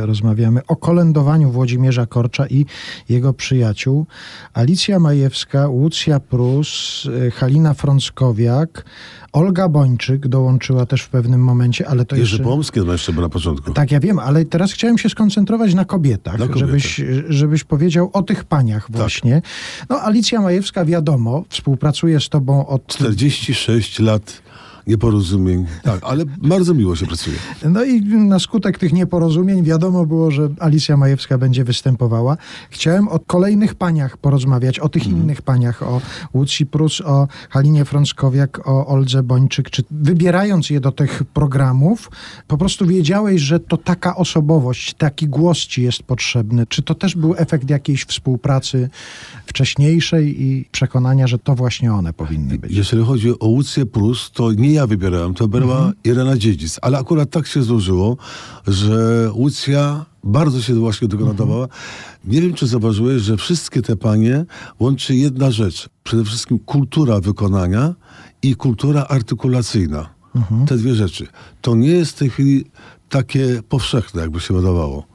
Rozmawiamy 0.00 0.60
o 0.66 0.76
kolędowaniu 0.76 1.50
Włodzimierza 1.50 2.06
Korcza 2.06 2.46
i 2.46 2.66
jego 3.08 3.32
przyjaciół. 3.32 4.06
Alicja 4.52 4.98
Majewska, 4.98 5.68
Łucja 5.68 6.20
Prus, 6.20 7.02
Halina 7.34 7.74
Frąckowiak, 7.74 8.84
Olga 9.34 9.68
Bończyk 9.68 10.28
dołączyła 10.28 10.86
też 10.86 11.02
w 11.02 11.08
pewnym 11.08 11.40
momencie, 11.40 11.88
ale 11.88 12.04
to 12.04 12.16
Jerzy 12.16 12.36
jeszcze... 12.36 12.44
No 12.84 12.92
jeszcze 12.92 13.12
był 13.12 13.22
na 13.22 13.28
początku. 13.28 13.72
Tak, 13.72 13.90
ja 13.90 14.00
wiem, 14.00 14.18
ale 14.18 14.44
teraz 14.44 14.72
chciałem 14.72 14.98
się 14.98 15.08
skoncentrować 15.08 15.74
na 15.74 15.84
kobietach, 15.84 16.38
Na. 16.38 16.58
Żebyś, 16.58 17.00
żebyś 17.28 17.64
powiedział 17.64 18.10
o 18.12 18.22
tych 18.22 18.44
paniach 18.44 18.86
właśnie. 18.90 19.42
No 19.90 20.00
Alicja 20.00 20.40
Majewska 20.40 20.84
wiadomo, 20.84 21.44
współpracuje 21.48 22.20
z 22.20 22.28
tobą 22.28 22.66
od 22.66 22.86
46 22.86 23.98
lat 23.98 24.42
nieporozumień. 24.86 25.66
Tak, 25.82 26.00
ale 26.02 26.24
bardzo 26.26 26.74
miło 26.74 26.96
się 26.96 27.06
pracuje. 27.06 27.36
No 27.68 27.84
i 27.84 28.02
na 28.02 28.38
skutek 28.38 28.78
tych 28.78 28.92
nieporozumień 28.92 29.62
wiadomo 29.62 30.06
było, 30.06 30.30
że 30.30 30.48
Alicja 30.60 30.96
Majewska 30.96 31.38
będzie 31.38 31.64
występowała. 31.64 32.36
Chciałem 32.70 33.08
o 33.08 33.18
kolejnych 33.18 33.74
paniach 33.74 34.16
porozmawiać, 34.16 34.78
o 34.78 34.88
tych 34.88 35.06
innych 35.06 35.42
paniach, 35.42 35.82
o 35.82 36.00
Łucji 36.34 36.66
Prus, 36.66 37.00
o 37.00 37.28
Halinie 37.50 37.84
Frąckowiak, 37.84 38.68
o 38.68 38.86
Oldze 38.86 39.22
Bończyk. 39.22 39.70
Czy 39.70 39.82
wybierając 39.90 40.70
je 40.70 40.80
do 40.80 40.92
tych 40.92 41.24
programów, 41.24 42.10
po 42.48 42.58
prostu 42.58 42.86
wiedziałeś, 42.86 43.40
że 43.40 43.60
to 43.60 43.76
taka 43.76 44.16
osobowość, 44.16 44.94
taki 44.94 45.28
głos 45.28 45.58
ci 45.58 45.82
jest 45.82 46.02
potrzebny? 46.02 46.66
Czy 46.66 46.82
to 46.82 46.94
też 46.94 47.16
był 47.16 47.34
efekt 47.36 47.70
jakiejś 47.70 48.04
współpracy 48.04 48.88
wcześniejszej 49.46 50.42
i 50.42 50.68
przekonania, 50.72 51.26
że 51.26 51.38
to 51.38 51.54
właśnie 51.54 51.92
one 51.92 52.12
powinny 52.12 52.58
być? 52.58 52.72
Jeżeli 52.72 53.04
chodzi 53.04 53.38
o 53.40 53.46
Łucję 53.46 53.86
Prus, 53.86 54.30
to 54.34 54.52
nie 54.52 54.72
ja 54.74 54.86
wybierałem, 54.86 55.34
to 55.34 55.48
była 55.48 55.92
Irena 56.04 56.36
Dziedzic. 56.36 56.78
Ale 56.82 56.98
akurat 56.98 57.30
tak 57.30 57.46
się 57.46 57.62
złożyło, 57.62 58.16
że 58.66 59.28
Łucja 59.32 60.06
bardzo 60.24 60.62
się 60.62 60.74
właśnie 60.74 61.08
do 61.08 61.16
tego 61.16 61.28
nadawała. 61.28 61.68
Nie 62.24 62.40
wiem, 62.40 62.54
czy 62.54 62.66
zauważyłeś, 62.66 63.22
że 63.22 63.36
wszystkie 63.36 63.82
te 63.82 63.96
panie 63.96 64.44
łączy 64.80 65.14
jedna 65.14 65.50
rzecz. 65.50 65.88
Przede 66.02 66.24
wszystkim 66.24 66.58
kultura 66.58 67.20
wykonania 67.20 67.94
i 68.42 68.56
kultura 68.56 69.06
artykulacyjna. 69.08 70.14
Te 70.66 70.76
dwie 70.76 70.94
rzeczy. 70.94 71.26
To 71.60 71.74
nie 71.74 71.88
jest 71.88 72.12
w 72.12 72.18
tej 72.18 72.30
chwili 72.30 72.64
takie 73.08 73.62
powszechne, 73.68 74.22
jakby 74.22 74.40
się 74.40 74.54
wydawało. 74.54 75.13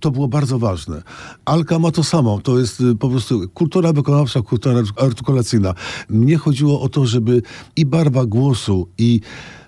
To 0.00 0.10
było 0.10 0.28
bardzo 0.28 0.58
ważne. 0.58 1.02
Alka 1.44 1.78
ma 1.78 1.90
to 1.90 2.04
samo. 2.04 2.40
To 2.40 2.58
jest 2.58 2.80
y, 2.80 2.96
po 2.96 3.08
prostu 3.08 3.48
kultura 3.48 3.92
wykonawcza, 3.92 4.42
kultura 4.42 4.82
artykulacyjna. 4.96 5.74
Mnie 6.08 6.36
chodziło 6.36 6.80
o 6.80 6.88
to, 6.88 7.06
żeby 7.06 7.42
i 7.76 7.86
barwa 7.86 8.26
głosu, 8.26 8.88
i 8.98 9.20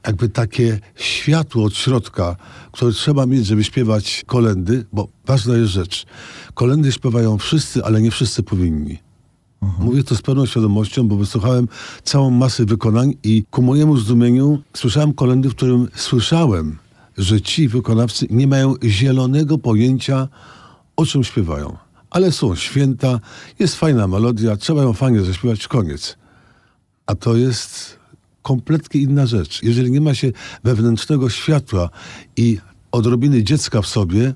jakby 0.07 0.29
takie 0.29 0.81
światło 0.95 1.65
od 1.65 1.75
środka, 1.75 2.37
które 2.73 2.93
trzeba 2.93 3.27
mieć, 3.27 3.47
żeby 3.47 3.65
śpiewać 3.65 4.25
kolendy, 4.27 4.85
bo 4.93 5.09
ważna 5.27 5.57
jest 5.57 5.73
rzecz. 5.73 6.07
Kolendy 6.55 6.93
śpiewają 6.93 7.39
wszyscy, 7.39 7.85
ale 7.85 8.03
nie 8.03 8.11
wszyscy 8.11 8.43
powinni. 8.43 8.99
Mówię 9.79 10.05
to 10.05 10.15
z 10.15 10.23
pełną 10.23 10.47
świadomością, 10.47 11.09
bo 11.09 11.17
wysłuchałem 11.17 11.69
całą 12.05 12.31
masę 12.31 12.65
wykonań 12.65 13.15
i 13.25 13.45
ku 13.51 13.63
mojemu 13.63 13.97
zdumieniu 13.97 14.59
słyszałem 14.77 15.13
kolendy, 15.13 15.49
w 15.49 15.55
którym 15.55 15.89
słyszałem, 15.95 16.79
że 17.19 17.41
ci 17.41 17.69
wykonawcy 17.69 18.27
nie 18.31 18.47
mają 18.47 18.75
zielonego 18.85 19.59
pojęcia, 19.59 20.29
o 20.97 21.07
czym 21.07 21.25
śpiewają. 21.25 21.77
Ale 22.11 22.33
są 22.33 22.55
święta, 22.55 23.21
jest 23.59 23.75
fajna 23.75 24.07
melodia, 24.07 24.57
trzeba 24.57 24.83
ją 24.83 24.93
fajnie 24.93 25.23
zaśpiewać, 25.23 25.69
koniec. 25.69 26.17
A 27.07 27.15
to 27.15 27.37
jest 27.37 27.99
kompletnie 28.43 29.01
inna 29.01 29.27
rzecz. 29.27 29.63
Jeżeli 29.63 29.91
nie 29.91 30.01
ma 30.01 30.15
się 30.15 30.33
wewnętrznego 30.65 31.31
światła 31.31 31.91
i 32.37 32.59
odrobiny 32.93 33.43
dziecka 33.43 33.83
w 33.83 33.87
sobie, 33.87 34.35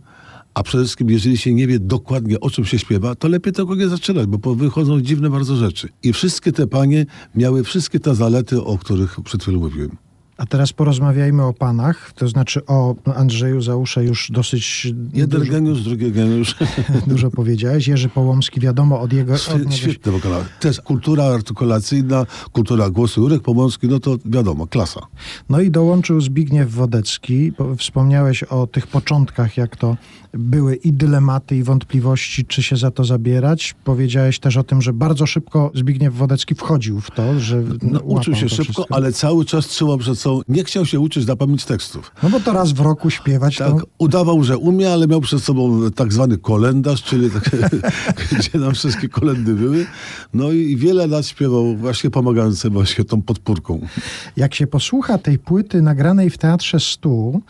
a 0.55 0.62
przede 0.62 0.85
wszystkim, 0.85 1.11
jeżeli 1.11 1.39
się 1.39 1.55
nie 1.55 1.66
wie 1.66 1.78
dokładnie, 1.78 2.41
o 2.41 2.51
czym 2.51 2.64
się 2.64 2.78
śpiewa, 2.78 3.14
to 3.14 3.28
lepiej 3.28 3.53
tego 3.53 3.74
nie 3.74 3.89
zaczynać, 3.89 4.26
bo 4.26 4.55
wychodzą 4.55 5.01
dziwne 5.01 5.30
bardzo 5.30 5.57
rzeczy. 5.57 5.89
I 6.03 6.12
wszystkie 6.12 6.53
te 6.53 6.66
panie 6.66 7.07
miały 7.35 7.64
wszystkie 7.64 8.01
te 8.01 8.14
zalety, 8.14 8.62
o 8.62 8.78
których 8.78 9.20
przed 9.24 9.43
chwilą 9.43 9.61
mówiłem. 9.61 9.97
A 10.43 10.47
teraz 10.47 10.72
porozmawiajmy 10.72 11.45
o 11.45 11.53
panach, 11.53 12.12
to 12.12 12.28
znaczy 12.28 12.66
o 12.66 12.95
Andrzeju 13.14 13.61
Załusze 13.61 14.05
już 14.05 14.30
dosyć... 14.30 14.95
Jeden 15.14 15.40
dużo, 15.40 15.53
geniusz, 15.53 15.82
drugi 15.82 16.12
geniusz. 16.12 16.57
Dużo 17.07 17.30
powiedziałeś. 17.30 17.88
Jerzy 17.88 18.09
Połomski, 18.09 18.61
wiadomo 18.61 19.01
od 19.01 19.12
jego... 19.12 19.32
Od 19.32 19.74
Świetny 19.74 20.12
wokalista. 20.12 20.45
Też 20.61 20.80
kultura 20.80 21.24
artykulacyjna, 21.24 22.26
kultura 22.53 22.90
głosu. 22.90 23.20
Jurek 23.20 23.43
Połomski, 23.43 23.88
no 23.88 24.01
to 24.01 24.16
wiadomo, 24.24 24.66
klasa. 24.66 25.01
No 25.49 25.61
i 25.61 25.70
dołączył 25.70 26.20
Zbigniew 26.20 26.70
Wodecki. 26.70 27.53
Wspomniałeś 27.78 28.43
o 28.43 28.66
tych 28.66 28.86
początkach, 28.86 29.57
jak 29.57 29.76
to 29.76 29.97
były 30.35 30.74
i 30.76 30.93
dylematy, 30.93 31.57
i 31.57 31.62
wątpliwości, 31.62 32.45
czy 32.45 32.62
się 32.62 32.76
za 32.76 32.91
to 32.91 33.05
zabierać. 33.05 33.74
Powiedziałeś 33.85 34.39
też 34.39 34.57
o 34.57 34.64
tym, 34.64 34.83
że 34.83 34.93
bardzo 34.93 35.26
szybko 35.26 35.70
Zbigniew 35.74 36.14
Wodecki 36.14 36.55
wchodził 36.55 37.01
w 37.01 37.11
to, 37.11 37.41
że 37.41 37.62
no, 37.83 38.01
uczył 38.01 38.35
się 38.35 38.49
szybko, 38.49 38.72
wszystko. 38.72 38.95
ale 38.95 39.12
cały 39.12 39.45
czas 39.45 39.66
trzymał 39.66 39.99
przed 39.99 40.18
sobą, 40.18 40.41
nie 40.49 40.64
chciał 40.64 40.87
się 40.87 41.01
uczyć 41.01 41.26
na 41.26 41.37
pamięć 41.37 41.64
tekstów. 41.64 42.12
No 42.22 42.30
bo 42.30 42.41
to 42.41 42.53
raz 42.53 42.72
w 42.72 42.80
roku 42.80 43.11
śpiewać. 43.11 43.57
Tak, 43.57 43.68
to... 43.68 43.87
udawał, 43.99 44.45
że 44.45 44.59
umie, 44.59 44.93
ale 44.93 45.07
miał 45.07 45.20
przed 45.20 45.43
sobą 45.43 45.91
tak 45.91 46.12
zwany 46.12 46.39
kolendarz, 46.39 47.03
czyli 47.03 47.30
tak, 47.30 47.51
gdzie 48.39 48.59
nam 48.59 48.74
wszystkie 48.74 49.09
kolendy 49.09 49.55
były. 49.55 49.87
No 50.35 50.53
i 50.53 50.76
wiele 50.76 51.07
lat 51.07 51.26
śpiewał 51.26 51.76
właśnie 51.76 52.11
pomagając 52.11 52.59
sobie 52.59 52.74
właśnie 52.74 53.05
tą 53.05 53.22
podpórką. 53.22 53.87
Jak 54.37 54.55
się 54.55 54.66
posłucha 54.66 55.18
tej 55.18 55.39
płyty 55.39 55.83
nagranej 55.83 56.30
w 56.30 56.39
Teatrze 56.39 56.80
Stu 56.80 57.41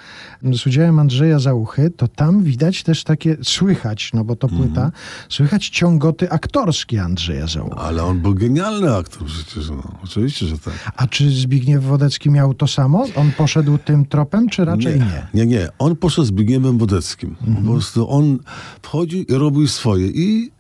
z 0.42 0.66
udziałem 0.66 0.98
Andrzeja 0.98 1.38
Załuchy, 1.38 1.90
to 1.90 2.08
tam 2.08 2.42
widać 2.42 2.71
też 2.82 3.04
takie, 3.04 3.36
słychać, 3.42 4.10
no 4.14 4.24
bo 4.24 4.36
to 4.36 4.48
płyta, 4.48 4.80
mm. 4.80 4.92
słychać 5.28 5.68
ciągoty 5.68 6.30
aktorskie 6.30 7.02
Andrzeja 7.02 7.46
Załuchy. 7.46 7.76
Ale 7.76 8.04
on 8.04 8.20
był 8.20 8.34
genialny 8.34 8.96
aktor 8.96 9.24
przecież, 9.24 9.70
no. 9.70 9.82
Oczywiście, 10.04 10.46
że 10.46 10.58
tak. 10.58 10.92
A 10.96 11.06
czy 11.06 11.30
Zbigniew 11.30 11.84
Wodecki 11.84 12.30
miał 12.30 12.54
to 12.54 12.66
samo? 12.66 13.06
On 13.16 13.32
poszedł 13.32 13.78
tym 13.78 14.06
tropem, 14.06 14.48
czy 14.48 14.64
raczej 14.64 15.00
nie? 15.00 15.26
Nie, 15.34 15.46
nie. 15.46 15.46
nie. 15.46 15.68
On 15.78 15.96
poszedł 15.96 16.26
z 16.26 16.28
Zbigniewem 16.28 16.78
Wodeckim. 16.78 17.36
Mhm. 17.40 17.66
Po 17.66 17.72
prostu 17.72 18.10
on 18.10 18.38
wchodził 18.82 19.22
i 19.22 19.34
robił 19.34 19.68
swoje. 19.68 20.06
I 20.06 20.50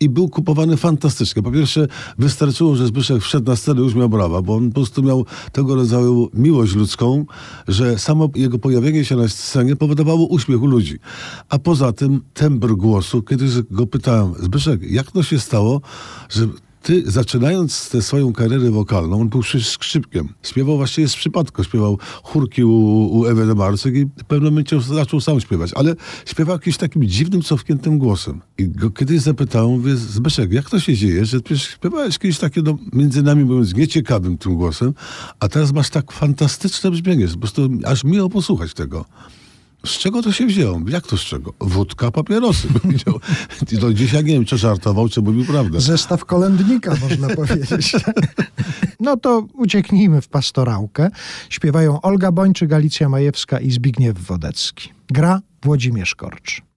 i 0.00 0.08
był 0.08 0.28
kupowany 0.28 0.76
fantastycznie. 0.76 1.42
Po 1.42 1.52
pierwsze, 1.52 1.88
wystarczyło, 2.18 2.76
że 2.76 2.86
Zbyszek 2.86 3.22
wszedł 3.22 3.50
na 3.50 3.56
scenę 3.56 3.80
już 3.80 3.94
miał 3.94 4.08
brawa, 4.08 4.42
bo 4.42 4.54
on 4.54 4.68
po 4.68 4.74
prostu 4.74 5.02
miał 5.02 5.26
tego 5.52 5.74
rodzaju 5.74 6.30
miłość 6.34 6.74
ludzką, 6.74 7.24
że 7.68 7.98
samo 7.98 8.28
jego 8.34 8.58
pojawienie 8.58 9.04
się 9.04 9.16
na 9.16 9.28
scenie 9.28 9.76
powodowało 9.76 10.26
uśmiech 10.26 10.62
u 10.62 10.66
ludzi. 10.66 10.98
A 11.48 11.58
poza 11.58 11.92
tym 11.92 12.20
tembr 12.34 12.74
głosu, 12.74 13.22
kiedyś 13.22 13.50
go 13.70 13.86
pytałem, 13.86 14.34
Zbyszek, 14.40 14.82
jak 14.82 15.12
to 15.12 15.22
się 15.22 15.38
stało, 15.38 15.80
że 16.28 16.48
ty, 16.82 17.10
zaczynając 17.10 17.90
tę 17.90 18.02
swoją 18.02 18.32
karierę 18.32 18.70
wokalną, 18.70 19.20
on 19.20 19.28
był 19.28 19.42
skrzypkiem. 19.42 20.28
Śpiewał 20.42 20.76
właściwie 20.76 21.08
z 21.08 21.16
przypadku. 21.16 21.64
Śpiewał 21.64 21.98
chórki 22.22 22.64
u, 22.64 22.70
u 23.18 23.26
Ewy 23.26 23.54
Marcyk 23.54 23.94
i 23.94 24.04
w 24.04 24.24
pewnym 24.24 24.52
momencie 24.52 24.80
zaczął 24.80 25.20
sam 25.20 25.40
śpiewać. 25.40 25.70
Ale 25.74 25.94
śpiewał 26.26 26.56
jakimś 26.56 26.76
takim 26.76 27.04
dziwnym, 27.04 27.42
cofniętym 27.42 27.98
głosem. 27.98 28.40
I 28.58 28.68
go 28.68 28.90
kiedyś 28.90 29.20
zapytałem, 29.20 29.70
mówię, 29.70 29.96
Zbyszek, 29.96 30.52
jak 30.52 30.70
to 30.70 30.80
się 30.80 30.94
dzieje, 30.94 31.24
że 31.24 31.40
przecież 31.40 31.68
śpiewałeś 31.68 32.18
kiedyś 32.18 32.38
takie, 32.38 32.62
no, 32.62 32.78
między 32.92 33.22
nami 33.22 33.44
mówiąc, 33.44 33.74
nieciekawym 33.74 34.38
tym 34.38 34.56
głosem, 34.56 34.94
a 35.40 35.48
teraz 35.48 35.72
masz 35.72 35.90
tak 35.90 36.12
fantastyczne 36.12 36.90
brzmienie. 36.90 37.28
Po 37.28 37.38
prostu 37.38 37.68
aż 37.84 38.04
miło 38.04 38.28
posłuchać 38.28 38.74
tego. 38.74 39.04
Z 39.88 39.98
czego 39.98 40.22
to 40.22 40.32
się 40.32 40.46
wzięło? 40.46 40.80
Jak 40.88 41.06
to 41.06 41.16
z 41.16 41.20
czego? 41.20 41.52
Wódka, 41.60 42.10
papierosy. 42.10 42.68
Do 43.80 43.94
dzisiaj 43.94 44.24
nie 44.24 44.32
wiem, 44.32 44.44
czy 44.44 44.58
żartował, 44.58 45.08
czy 45.08 45.22
mówił 45.22 45.44
prawdę. 45.44 45.80
Zestaw 45.80 46.24
kolędnika, 46.24 46.94
można 47.00 47.28
powiedzieć. 47.36 47.92
No 49.00 49.16
to 49.16 49.46
ucieknijmy 49.54 50.20
w 50.20 50.28
pastorałkę. 50.28 51.10
Śpiewają 51.50 52.00
Olga 52.00 52.32
Bończyk, 52.32 52.72
Alicja 52.72 53.08
Majewska 53.08 53.60
i 53.60 53.70
Zbigniew 53.70 54.18
Wodecki. 54.18 54.92
Gra 55.10 55.40
Włodzimierz 55.62 56.14
Korcz. 56.14 56.67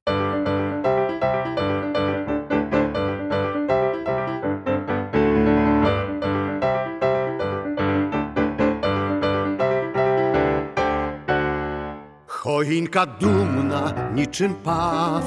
Choinka 12.61 13.05
dumna 13.05 13.93
niczym 14.13 14.53
paw. 14.55 15.23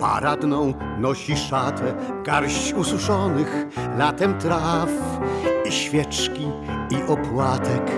Paradną 0.00 0.74
nosi 0.98 1.36
szatę 1.36 1.94
Garść 2.24 2.72
ususzonych 2.72 3.66
latem 3.98 4.38
traw. 4.38 4.88
I 5.64 5.72
świeczki 5.72 6.48
i 6.90 7.10
opłatek. 7.12 7.90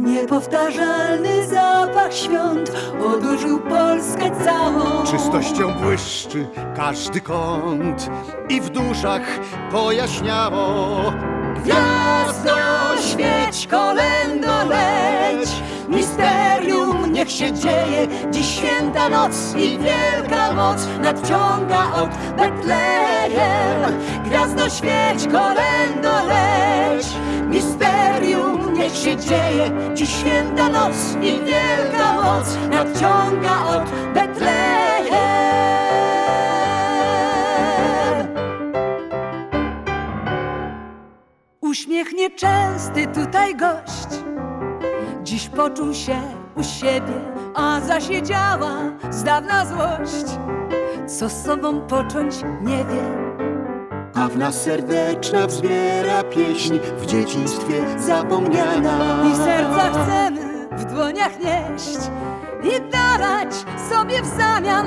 Niepowtarzalny 0.00 1.46
zapach 1.46 2.14
świąt 2.14 2.72
Odurzył 3.06 3.60
Polskę 3.60 4.30
całą. 4.44 5.04
Czystością 5.06 5.72
błyszczy 5.82 6.46
każdy 6.76 7.20
kąt 7.20 8.10
I 8.48 8.60
w 8.60 8.70
duszach 8.70 9.40
pojaśniało. 9.72 11.12
Gwiazdo 11.56 12.56
świeć 13.00 13.66
kolendo 13.66 14.64
leć 14.64 15.48
Misterium 15.88 16.75
niech 17.16 17.30
się 17.30 17.52
dzieje 17.52 18.08
Dziś 18.30 18.46
święta 18.46 19.08
noc 19.08 19.54
i 19.56 19.78
wielka 19.78 20.52
moc 20.52 20.86
Nadciąga 21.02 21.92
od 21.94 22.08
Betlejem. 22.36 24.00
Gwiazdo 24.24 24.68
świeć, 24.68 25.32
kolendo 25.32 26.26
leć. 26.26 27.06
Misterium 27.48 28.74
niech 28.74 28.96
się 28.96 29.16
dzieje 29.16 29.70
Dziś 29.94 30.08
święta 30.08 30.68
noc 30.68 30.96
i 31.22 31.40
wielka 31.44 32.12
moc 32.22 32.56
Nadciąga 32.70 33.66
od 33.66 34.12
Betlejem. 34.14 34.46
Uśmiech 41.60 42.12
nieczęsty 42.12 43.06
tutaj 43.06 43.56
gość. 43.56 44.08
Dziś 45.22 45.48
poczuł 45.48 45.94
się 45.94 46.35
u 46.56 46.62
siebie, 46.62 47.14
a 47.54 47.80
zasiedziała 47.80 48.72
z 49.10 49.22
dawna 49.24 49.66
złość. 49.66 50.26
Co 51.06 51.28
z 51.28 51.42
sobą 51.44 51.80
począć 51.80 52.34
nie 52.62 52.76
wie. 52.76 53.26
A 54.14 54.28
w 54.28 54.38
nas 54.38 54.62
serdeczna 54.62 55.46
wzbiera 55.46 56.22
pieśń 56.22 56.78
w 56.98 57.06
dzieciństwie 57.06 57.84
zapomniana. 57.98 58.98
I 59.32 59.36
serca 59.36 59.90
chcemy 59.90 60.68
w 60.70 60.84
dłoniach 60.84 61.32
nieść 61.40 61.98
i 62.62 62.90
dawać 62.90 63.54
sobie 63.90 64.22
w 64.22 64.26
zamian. 64.26 64.86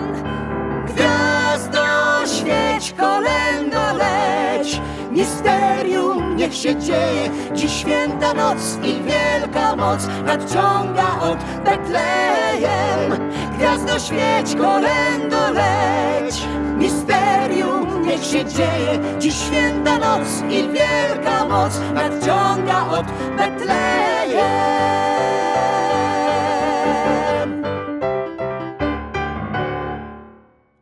Gwiazdo 0.88 1.80
świeć, 2.26 2.94
kolendo 2.94 3.98
leć, 3.98 4.82
misterium 5.12 6.36
niech 6.36 6.56
się 6.56 6.76
dzieje. 6.76 7.30
Dziś 7.54 7.72
święta 7.72 8.34
noc 8.34 8.78
i 8.84 9.04
wielka 9.04 9.76
moc 9.76 10.08
nadciąga 10.26 11.20
od 11.22 11.38
Betlejem. 11.66 13.30
Gwiazdo 13.58 14.00
świeć, 14.00 14.56
kolendo 14.56 15.52
leć, 15.52 16.48
misterium 16.78 18.02
niech 18.02 18.24
się 18.26 18.46
dzieje. 18.46 19.00
Dziś 19.20 19.36
święta 19.36 19.98
noc 19.98 20.28
i 20.50 20.70
wielka 20.70 21.46
moc 21.46 21.80
nadciąga 21.94 22.88
od 22.88 23.06
Betlejem. 23.38 23.90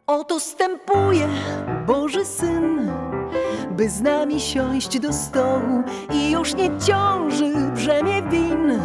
Oto 0.07 0.39
stępuje 0.39 1.27
by 3.87 3.91
z 3.91 4.01
nami 4.01 4.39
siąść 4.39 4.99
do 4.99 5.13
stołu 5.13 5.83
i 6.13 6.31
już 6.31 6.55
nie 6.55 6.69
ciąży 6.79 7.53
brzemię 7.75 8.21
win. 8.21 8.79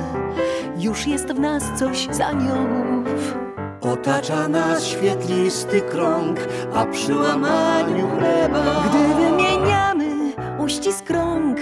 Już 0.78 1.06
jest 1.06 1.26
w 1.26 1.40
nas 1.40 1.64
coś 1.78 2.08
z 2.10 2.20
aniołów. 2.20 3.34
Otacza 3.80 4.48
nas 4.48 4.84
świetlisty 4.84 5.80
krąg, 5.80 6.38
a 6.74 6.86
przy 6.86 7.14
łamaniu 7.14 8.08
chleba 8.18 8.84
Gdy 8.88 9.14
wymieniamy 9.14 10.32
uścisk 10.58 11.10
rąk 11.10 11.58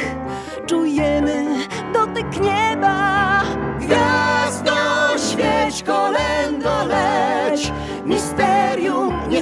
Czujemy 0.66 1.46
dotyk 1.94 2.40
nieba 2.40 2.79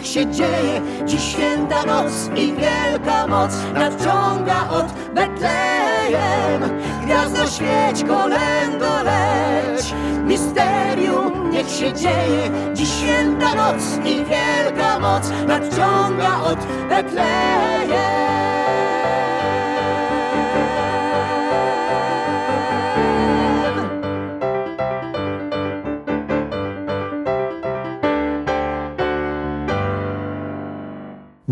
się 0.09 0.27
dzieje. 0.27 0.81
Dziś 1.05 1.23
święta 1.23 1.85
noc 1.87 2.13
i 2.37 2.53
wielka 2.53 3.27
moc 3.27 3.53
Nadciąga 3.75 4.69
od 4.71 4.87
Betlejem. 5.15 6.63
Gwiazdo 7.03 7.47
świeć, 7.47 8.09
kolendo 8.09 9.03
leć. 9.03 9.95
Misterium 10.25 11.51
niech 11.51 11.71
się 11.71 11.93
dzieje. 11.93 12.51
Dziś 12.75 12.89
święta 12.89 13.55
noc 13.55 13.83
i 14.05 14.25
wielka 14.25 14.99
moc 14.99 15.31
Nadciąga 15.47 16.43
od 16.43 16.59
Betlejem 16.89 18.18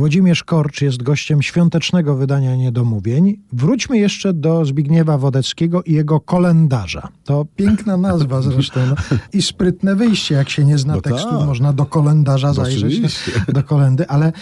Włodzimierz 0.06 0.44
Korcz 0.44 0.82
jest 0.82 1.02
gościem 1.02 1.42
świątecznego 1.42 2.16
wydania 2.16 2.56
Niedomówień. 2.56 3.38
Wróćmy 3.52 3.98
jeszcze 3.98 4.32
do 4.32 4.64
Zbigniewa 4.64 5.18
Wodeckiego 5.18 5.82
i 5.82 5.92
jego 5.92 6.20
kolendarza. 6.20 7.08
To 7.24 7.46
piękna 7.56 7.96
nazwa 7.96 8.42
zresztą. 8.42 8.80
No. 8.86 8.94
I 9.32 9.42
sprytne 9.42 9.96
wyjście, 9.96 10.34
jak 10.34 10.50
się 10.50 10.64
nie 10.64 10.78
zna 10.78 10.94
no 10.94 11.00
tekstów, 11.00 11.38
tak. 11.38 11.46
można 11.46 11.72
do 11.72 11.86
kolendarza 11.86 12.52
zajrzeć, 12.52 13.00
do, 13.46 13.52
do 13.52 13.62
kolendy, 13.62 14.08
ale 14.08 14.32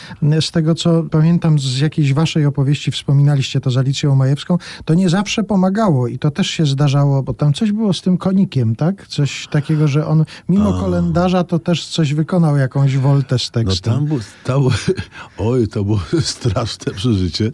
z 0.41 0.51
tego, 0.51 0.75
co 0.75 1.03
pamiętam 1.03 1.59
z 1.59 1.79
jakiejś 1.79 2.15
waszej 2.15 2.47
opowieści, 2.47 2.91
wspominaliście 2.91 3.61
to 3.61 3.71
z 3.71 3.77
Alicją 3.77 4.15
Majewską, 4.15 4.59
to 4.85 4.95
nie 4.95 5.09
zawsze 5.09 5.45
pomagało 5.45 6.09
i 6.09 6.19
to 6.19 6.31
też 6.31 6.51
się 6.51 6.67
zdarzało, 6.67 7.23
bo 7.23 7.35
tam 7.35 7.53
coś 7.53 7.73
było 7.73 7.93
z 7.93 8.03
tym 8.03 8.19
konikiem, 8.19 8.77
tak? 8.77 9.07
Coś 9.07 9.49
takiego, 9.51 9.89
że 9.89 10.07
on 10.07 10.25
mimo 10.49 10.79
A. 10.79 10.81
kolendarza 10.81 11.45
to 11.45 11.59
też 11.59 11.87
coś 11.87 12.15
wykonał, 12.15 12.57
jakąś 12.57 12.99
woltę 12.99 13.39
z 13.39 13.51
tekstem. 13.51 13.93
No 13.93 13.99
tam 13.99 14.09
był, 14.09 14.19
tam, 14.45 14.63
oj, 15.55 15.69
to 15.69 15.85
było 15.85 16.01
straszne 16.21 16.93
przeżycie. 16.93 17.53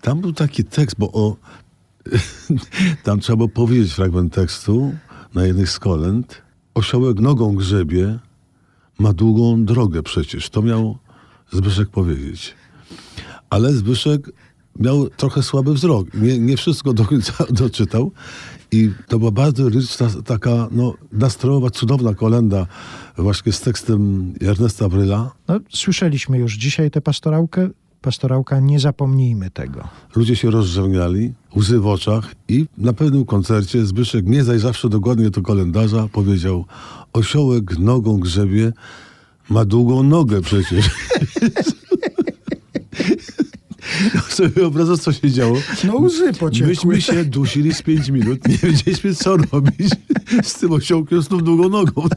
Tam 0.00 0.20
był 0.20 0.32
taki 0.32 0.64
tekst, 0.64 0.96
bo 0.98 1.12
o, 1.12 1.36
tam 3.04 3.20
trzeba 3.20 3.36
było 3.36 3.48
powiedzieć 3.48 3.92
fragment 3.92 4.34
tekstu 4.34 4.94
na 5.34 5.44
jednej 5.44 5.66
z 5.66 5.78
kolęd. 5.78 6.42
Osiołek 6.74 7.20
nogą 7.20 7.54
grzebie, 7.54 8.18
ma 8.98 9.12
długą 9.12 9.64
drogę 9.64 10.02
przecież. 10.02 10.50
To 10.50 10.62
miał 10.62 10.98
Zbyszek 11.52 11.88
powiedzieć. 11.88 12.54
Ale 13.50 13.72
Zbyszek 13.72 14.30
miał 14.78 15.08
trochę 15.08 15.42
słaby 15.42 15.74
wzrok. 15.74 16.14
Nie, 16.14 16.38
nie 16.38 16.56
wszystko 16.56 16.92
do 16.92 17.04
końca 17.04 17.32
doczytał. 17.62 18.12
I 18.72 18.90
to 19.08 19.18
była 19.18 19.30
bardzo 19.30 19.68
liryczna, 19.68 20.08
taka 20.24 20.68
no, 20.70 20.94
nastrojowa, 21.12 21.70
cudowna 21.70 22.14
kolenda 22.14 22.66
właśnie 23.18 23.52
z 23.52 23.60
tekstem 23.60 24.32
Ernesta 24.40 24.88
Bryla. 24.88 25.30
No, 25.48 25.60
słyszeliśmy 25.70 26.38
już 26.38 26.56
dzisiaj 26.56 26.90
tę 26.90 27.00
pastorałkę. 27.00 27.70
Pastorałka, 28.00 28.60
nie 28.60 28.80
zapomnijmy 28.80 29.50
tego. 29.50 29.88
Ludzie 30.16 30.36
się 30.36 30.50
rozrzewniali, 30.50 31.32
łzy 31.56 31.80
w 31.80 31.86
oczach 31.86 32.34
i 32.48 32.66
na 32.78 32.92
pewnym 32.92 33.24
koncercie 33.24 33.86
Zbyszek, 33.86 34.26
nie 34.26 34.44
zajrzawszy 34.44 34.88
dokładnie 34.88 35.30
do 35.30 35.42
kalendarza, 35.42 36.08
powiedział 36.12 36.64
osiołek 37.12 37.78
nogą 37.78 38.20
grzebie, 38.20 38.72
ma 39.50 39.64
długą 39.64 40.02
nogę 40.02 40.40
przecież. 40.40 40.90
No 44.40 44.46
sobie 44.46 44.60
wyobrażasz, 44.60 44.98
co 44.98 45.12
się 45.12 45.30
działo. 45.30 45.56
No 45.84 45.96
łzy 45.96 46.32
pociekły. 46.32 46.68
Myśmy 46.68 47.00
się 47.00 47.24
dusili 47.24 47.74
z 47.74 47.82
pięć 47.82 48.08
minut, 48.08 48.48
nie 48.48 48.56
wiedzieliśmy, 48.56 49.14
co 49.14 49.36
robić 49.36 49.90
z 50.42 50.54
tym 50.54 50.72
osiołkiem 50.72 51.22
z 51.22 51.28
tą 51.28 51.38
długą 51.38 51.68
nogą. 51.68 52.08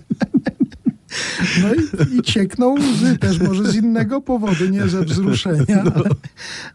No 1.61 1.73
i, 1.73 2.17
i 2.17 2.21
ciekną 2.21 2.75
łzy 2.75 3.17
też 3.17 3.39
może 3.39 3.71
z 3.71 3.75
innego 3.75 4.21
powodu, 4.21 4.65
nie 4.65 4.87
ze 4.87 5.05
wzruszenia, 5.05 5.83
no. 5.85 5.91
ale, 5.95 6.09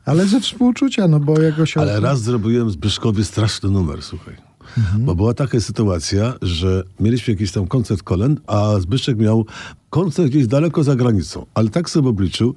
ale 0.04 0.26
ze 0.26 0.40
współczucia, 0.40 1.08
no 1.08 1.20
bo 1.20 1.40
jak 1.40 1.58
osiołek... 1.58 1.88
Ale 1.88 2.00
raz 2.00 2.22
zrobiłem 2.22 2.70
Zbyszkowi 2.70 3.24
straszny 3.24 3.70
numer, 3.70 4.02
słuchaj. 4.02 4.47
Mhm. 4.78 5.04
Bo 5.04 5.14
była 5.14 5.34
taka 5.34 5.60
sytuacja, 5.60 6.34
że 6.42 6.82
mieliśmy 7.00 7.34
jakiś 7.34 7.52
tam 7.52 7.66
koncert 7.66 8.02
kolęd, 8.02 8.40
a 8.46 8.80
Zbyszek 8.80 9.18
miał 9.18 9.46
koncert 9.90 10.28
gdzieś 10.28 10.46
daleko 10.46 10.84
za 10.84 10.96
granicą. 10.96 11.46
Ale 11.54 11.68
tak 11.68 11.90
sobie 11.90 12.08
obliczył, 12.08 12.54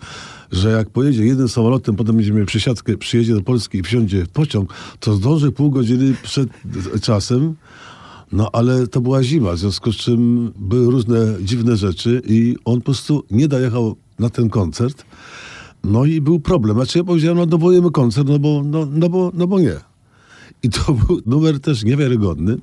że 0.51 0.71
jak 0.71 0.89
pojedzie 0.89 1.25
jednym 1.25 1.49
samolotem, 1.49 1.95
potem 1.95 2.15
będziemy 2.15 2.35
mieli 2.35 2.47
przesiadkę, 2.47 2.97
przyjedzie 2.97 3.33
do 3.33 3.41
Polski 3.41 3.77
i 3.77 3.83
wsiądzie 3.83 4.25
w 4.25 4.29
pociąg, 4.29 4.73
to 4.99 5.13
zdąży 5.13 5.51
pół 5.51 5.71
godziny 5.71 6.15
przed 6.23 6.49
czasem. 7.01 7.55
No 8.31 8.49
ale 8.53 8.87
to 8.87 9.01
była 9.01 9.23
zima, 9.23 9.51
w 9.53 9.57
związku 9.57 9.91
z 9.91 9.95
czym 9.95 10.51
były 10.59 10.91
różne 10.91 11.17
dziwne 11.41 11.77
rzeczy 11.77 12.21
i 12.25 12.55
on 12.65 12.79
po 12.79 12.85
prostu 12.85 13.23
nie 13.31 13.47
dojechał 13.47 13.95
na 14.19 14.29
ten 14.29 14.49
koncert. 14.49 15.05
No 15.83 16.05
i 16.05 16.21
był 16.21 16.39
problem. 16.39 16.75
Znaczy 16.77 16.97
ja 16.97 17.03
powiedziałem, 17.03 17.37
no 17.37 17.45
dowołujemy 17.45 17.91
koncert, 17.91 18.27
no 18.27 18.39
bo, 18.39 18.61
no, 18.65 18.87
no, 18.91 19.09
bo, 19.09 19.31
no 19.33 19.47
bo 19.47 19.59
nie. 19.59 19.90
I 20.63 20.69
to 20.69 20.93
był 20.93 21.21
numer 21.25 21.59
też 21.59 21.83
niewiarygodny, 21.83 22.57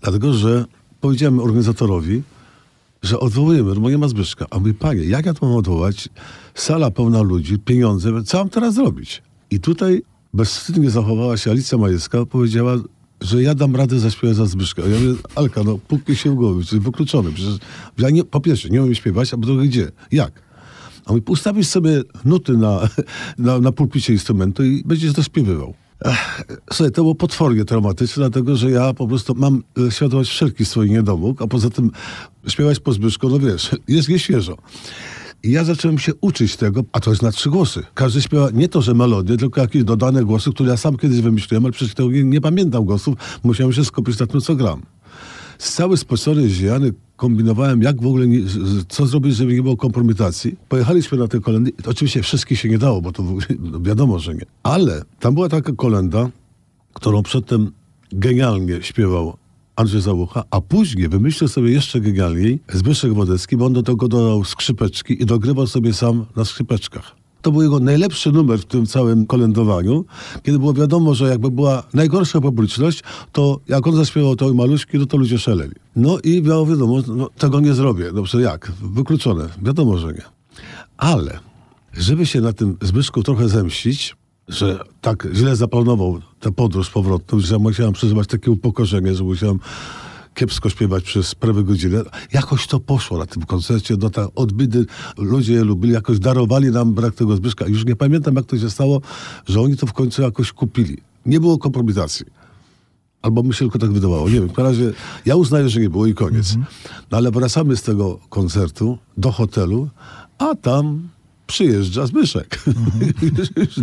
dlatego 0.00 0.32
że 0.32 0.64
powiedziałem 1.00 1.38
organizatorowi, 1.38 2.22
że 3.02 3.20
odwołujemy, 3.20 3.74
bo 3.74 3.90
nie 3.90 3.98
ma 3.98 4.08
Zbyszka. 4.08 4.46
A 4.50 4.58
mówi, 4.58 4.74
panie, 4.74 5.04
jak 5.04 5.26
ja 5.26 5.34
to 5.34 5.46
mam 5.46 5.56
odwołać? 5.56 6.08
Sala 6.54 6.90
pełna 6.90 7.22
ludzi, 7.22 7.58
pieniądze, 7.58 8.22
co 8.22 8.38
mam 8.38 8.48
teraz 8.48 8.74
zrobić? 8.74 9.22
I 9.50 9.60
tutaj 9.60 10.02
bezwstydnie 10.34 10.90
zachowała 10.90 11.36
się 11.36 11.50
Alicja 11.50 11.78
Majewska, 11.78 12.26
powiedziała, 12.26 12.76
że 13.20 13.42
ja 13.42 13.54
dam 13.54 13.76
radę 13.76 13.98
zaśpiewać 13.98 14.36
za 14.36 14.46
Zbyszka. 14.46 14.82
Ja 14.82 15.00
mówię, 15.00 15.20
Alka, 15.34 15.62
no 15.64 15.78
puknij 15.78 16.16
się 16.16 16.30
w 16.30 16.34
głowę, 16.34 16.64
czyli 16.64 16.80
wykluczony. 16.80 17.32
Przecież 17.32 17.54
ja 17.98 18.10
nie, 18.10 18.24
po 18.24 18.40
pierwsze, 18.40 18.68
nie 18.68 18.82
umiem 18.82 18.94
śpiewać, 18.94 19.34
a 19.34 19.36
po 19.36 19.46
drugie, 19.46 19.68
gdzie? 19.68 19.92
Jak? 20.12 20.32
A 21.04 21.12
mówi, 21.12 21.24
ustawisz 21.28 21.66
sobie 21.66 22.02
nuty 22.24 22.56
na, 22.56 22.88
na, 23.38 23.58
na 23.58 23.72
pulpicie 23.72 24.12
instrumentu 24.12 24.64
i 24.64 24.82
będziesz 24.84 25.12
to 25.12 25.22
Słuchaj, 26.72 26.92
to 26.92 27.02
było 27.02 27.14
potwornie 27.14 27.64
traumatyczne, 27.64 28.20
dlatego 28.20 28.56
że 28.56 28.70
ja 28.70 28.94
po 28.94 29.08
prostu 29.08 29.34
mam 29.34 29.62
e, 29.86 29.90
świadomość 29.90 30.30
wszelkich 30.30 30.68
swoich 30.68 30.90
niedomóg, 30.90 31.42
a 31.42 31.46
poza 31.46 31.70
tym 31.70 31.90
śpiewać 32.48 32.80
po 32.80 32.92
Zbyszku, 32.92 33.28
no 33.28 33.38
wiesz, 33.38 33.70
jest 33.88 34.08
nieświeżo. 34.08 34.56
I 35.42 35.50
ja 35.50 35.64
zacząłem 35.64 35.98
się 35.98 36.12
uczyć 36.20 36.56
tego, 36.56 36.84
a 36.92 37.00
to 37.00 37.10
jest 37.10 37.22
na 37.22 37.32
trzy 37.32 37.50
głosy. 37.50 37.82
Każdy 37.94 38.22
śpiewa 38.22 38.50
nie 38.50 38.68
to, 38.68 38.82
że 38.82 38.94
melodię, 38.94 39.36
tylko 39.36 39.60
jakieś 39.60 39.84
dodane 39.84 40.24
głosy, 40.24 40.50
które 40.52 40.70
ja 40.70 40.76
sam 40.76 40.96
kiedyś 40.96 41.20
wymyśliłem, 41.20 41.64
ale 41.64 41.72
przecież 41.72 41.94
nie, 41.98 42.24
nie 42.24 42.40
pamiętam 42.40 42.84
głosów, 42.84 43.14
musiałem 43.42 43.72
się 43.72 43.84
skupić 43.84 44.18
na 44.18 44.26
tym, 44.26 44.40
co 44.40 44.56
gram. 44.56 44.82
Cały 45.58 45.96
sposory 45.96 46.48
zjany 46.48 46.92
kombinowałem, 47.22 47.82
jak 47.82 48.02
w 48.02 48.06
ogóle, 48.06 48.26
nie, 48.26 48.38
co 48.88 49.06
zrobić, 49.06 49.36
żeby 49.36 49.54
nie 49.54 49.62
było 49.62 49.76
kompromitacji. 49.76 50.56
Pojechaliśmy 50.68 51.18
na 51.18 51.28
te 51.28 51.40
kolendy. 51.40 51.72
Oczywiście 51.86 52.22
wszystkich 52.22 52.58
się 52.58 52.68
nie 52.68 52.78
dało, 52.78 53.02
bo 53.02 53.12
to 53.12 53.22
no 53.58 53.80
wiadomo, 53.80 54.18
że 54.18 54.34
nie. 54.34 54.46
Ale 54.62 55.02
tam 55.20 55.34
była 55.34 55.48
taka 55.48 55.72
kolenda, 55.72 56.30
którą 56.92 57.22
przedtem 57.22 57.72
genialnie 58.12 58.82
śpiewał 58.82 59.36
Andrzej 59.76 60.00
Załucha, 60.00 60.44
a 60.50 60.60
później 60.60 61.08
wymyślił 61.08 61.48
sobie 61.48 61.70
jeszcze 61.72 62.00
genialniej 62.00 62.60
Zbyszek 62.72 63.14
Wodecki, 63.14 63.56
bo 63.56 63.66
on 63.66 63.72
do 63.72 63.82
tego 63.82 64.08
dodał 64.08 64.44
skrzypeczki 64.44 65.22
i 65.22 65.26
dogrywał 65.26 65.66
sobie 65.66 65.94
sam 65.94 66.26
na 66.36 66.44
skrzypeczkach. 66.44 67.21
To 67.42 67.52
był 67.52 67.62
jego 67.62 67.80
najlepszy 67.80 68.32
numer 68.32 68.58
w 68.58 68.64
tym 68.64 68.86
całym 68.86 69.26
kolędowaniu, 69.26 70.04
kiedy 70.42 70.58
było 70.58 70.72
wiadomo, 70.74 71.14
że 71.14 71.28
jakby 71.28 71.50
była 71.50 71.82
najgorsza 71.94 72.40
publiczność, 72.40 73.02
to 73.32 73.60
jak 73.68 73.86
on 73.86 73.96
zaśpiewał 73.96 74.36
to 74.36 74.54
maluśki, 74.54 74.98
no 74.98 75.06
to 75.06 75.16
ludzie 75.16 75.38
szaleli. 75.38 75.74
No 75.96 76.18
i 76.24 76.42
było 76.42 76.66
wiadomo, 76.66 77.02
no, 77.08 77.30
tego 77.38 77.60
nie 77.60 77.74
zrobię. 77.74 78.12
Dobrze, 78.12 78.40
jak? 78.40 78.72
Wykluczone. 78.82 79.48
Wiadomo, 79.62 79.98
że 79.98 80.06
nie. 80.06 80.22
Ale, 80.96 81.38
żeby 81.92 82.26
się 82.26 82.40
na 82.40 82.52
tym 82.52 82.76
Zbyszku 82.82 83.22
trochę 83.22 83.48
zemścić, 83.48 84.16
że 84.48 84.78
tak 85.00 85.28
źle 85.34 85.56
zaplanował 85.56 86.20
tę 86.40 86.52
podróż 86.52 86.90
powrotną, 86.90 87.40
że 87.40 87.58
musiałem 87.58 87.92
przeżywać 87.92 88.28
takie 88.28 88.50
upokorzenie, 88.50 89.14
że 89.14 89.24
musiałem 89.24 89.58
kiepsko 90.34 90.70
śpiewać 90.70 91.04
przez 91.04 91.34
prawie 91.34 91.62
godzinę. 91.62 92.02
Jakoś 92.32 92.66
to 92.66 92.80
poszło 92.80 93.18
na 93.18 93.26
tym 93.26 93.42
koncercie, 93.42 93.96
no 93.98 94.10
tak 94.10 94.28
odbyty, 94.34 94.86
ludzie 95.18 95.52
je 95.52 95.64
lubili, 95.64 95.94
jakoś 95.94 96.18
darowali 96.18 96.70
nam 96.70 96.94
brak 96.94 97.14
tego 97.14 97.36
Zbyszka. 97.36 97.66
Już 97.66 97.84
nie 97.84 97.96
pamiętam, 97.96 98.34
jak 98.34 98.46
to 98.46 98.58
się 98.58 98.70
stało, 98.70 99.00
że 99.46 99.60
oni 99.60 99.76
to 99.76 99.86
w 99.86 99.92
końcu 99.92 100.22
jakoś 100.22 100.52
kupili. 100.52 100.98
Nie 101.26 101.40
było 101.40 101.58
kompromitacji. 101.58 102.26
Albo 103.22 103.42
mi 103.42 103.54
się 103.54 103.58
tylko 103.58 103.78
tak 103.78 103.92
wydawało. 103.92 104.28
Nie 104.28 104.40
wiem, 104.40 104.48
w 104.48 104.58
razie 104.58 104.92
ja 105.26 105.36
uznaję, 105.36 105.68
że 105.68 105.80
nie 105.80 105.90
było 105.90 106.06
i 106.06 106.14
koniec. 106.14 106.54
Mhm. 106.54 106.74
No 107.10 107.16
ale 107.16 107.30
wracamy 107.30 107.76
z 107.76 107.82
tego 107.82 108.18
koncertu 108.28 108.98
do 109.16 109.32
hotelu, 109.32 109.88
a 110.38 110.54
tam 110.54 111.08
przyjeżdża 111.46 112.06
Zbyszek. 112.06 112.58
Mhm. 112.66 113.12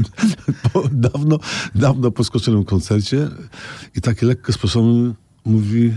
po 0.73 0.83
dawno, 0.91 1.39
dawno 1.75 2.11
po 2.11 2.23
skoczonym 2.23 2.63
koncercie 2.63 3.29
i 3.95 4.01
takie 4.01 4.25
lekko 4.25 4.53
sposobem 4.53 5.15
mówi, 5.45 5.93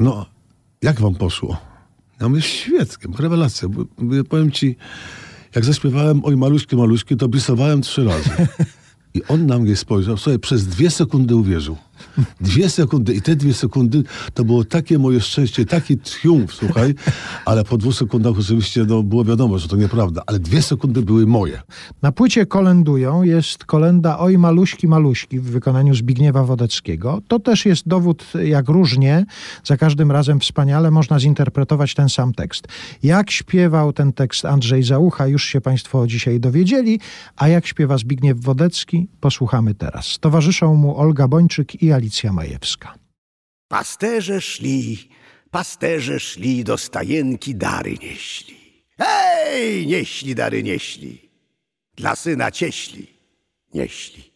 no, 0.00 0.26
jak 0.82 1.00
wam 1.00 1.14
poszło? 1.14 1.56
Ja 2.20 2.28
mówię, 2.28 2.42
świetnie, 2.42 3.16
rewelacja. 3.18 3.68
Mówię, 3.98 4.24
powiem 4.24 4.50
ci, 4.50 4.76
jak 5.54 5.64
zaśpiewałem 5.64 6.24
Oj 6.24 6.36
maluśki, 6.36 6.76
maluśki, 6.76 7.16
to 7.16 7.28
bisowałem 7.28 7.82
trzy 7.82 8.04
razy. 8.04 8.30
I 9.14 9.22
on 9.28 9.46
na 9.46 9.58
mnie 9.58 9.76
spojrzał, 9.76 10.16
sobie 10.16 10.38
przez 10.38 10.66
dwie 10.66 10.90
sekundy 10.90 11.36
uwierzył. 11.36 11.76
Dwie 12.40 12.68
sekundy 12.68 13.14
i 13.14 13.22
te 13.22 13.36
dwie 13.36 13.54
sekundy 13.54 14.02
to 14.34 14.44
było 14.44 14.64
takie 14.64 14.98
moje 14.98 15.20
szczęście, 15.20 15.64
taki 15.64 15.98
triumf, 15.98 16.54
słuchaj, 16.54 16.94
ale 17.44 17.64
po 17.64 17.78
dwóch 17.78 17.94
sekundach 17.94 18.32
oczywiście 18.38 18.84
no, 18.84 19.02
było 19.02 19.24
wiadomo, 19.24 19.58
że 19.58 19.68
to 19.68 19.76
nieprawda, 19.76 20.22
ale 20.26 20.38
dwie 20.38 20.62
sekundy 20.62 21.02
były 21.02 21.26
moje. 21.26 21.62
Na 22.02 22.12
płycie 22.12 22.46
kolendują 22.46 23.22
jest 23.22 23.64
kolenda 23.64 24.18
Oj 24.18 24.38
maluśki, 24.38 24.88
maluśki 24.88 25.38
w 25.40 25.44
wykonaniu 25.44 25.94
Zbigniewa 25.94 26.44
Wodeckiego. 26.44 27.22
To 27.28 27.38
też 27.38 27.66
jest 27.66 27.88
dowód, 27.88 28.24
jak 28.44 28.68
różnie, 28.68 29.24
za 29.64 29.76
każdym 29.76 30.10
razem 30.10 30.40
wspaniale 30.40 30.90
można 30.90 31.18
zinterpretować 31.18 31.94
ten 31.94 32.08
sam 32.08 32.32
tekst. 32.32 32.68
Jak 33.02 33.30
śpiewał 33.30 33.92
ten 33.92 34.12
tekst 34.12 34.44
Andrzej 34.44 34.82
Załucha, 34.82 35.26
już 35.26 35.44
się 35.44 35.60
Państwo 35.60 36.06
dzisiaj 36.06 36.40
dowiedzieli, 36.40 37.00
a 37.36 37.48
jak 37.48 37.66
śpiewa 37.66 37.98
Zbigniew 37.98 38.40
Wodecki, 38.40 39.08
posłuchamy 39.20 39.74
teraz. 39.74 40.18
Towarzyszą 40.20 40.74
mu 40.74 40.98
Olga 40.98 41.28
Bończyk 41.28 41.82
i 41.82 41.91
Alicja 41.92 42.32
Majewska. 42.32 42.94
Pasterze 43.68 44.40
szli, 44.40 45.08
pasterze 45.50 46.20
szli, 46.20 46.64
do 46.64 46.78
stajenki 46.78 47.54
dary 47.54 47.98
nieśli. 47.98 48.84
Hej, 48.98 49.86
nieśli 49.86 50.34
dary 50.34 50.62
nieśli. 50.62 51.32
dla 51.96 52.16
syna 52.16 52.50
cieśli 52.50 53.06
nieśli. 53.74 54.32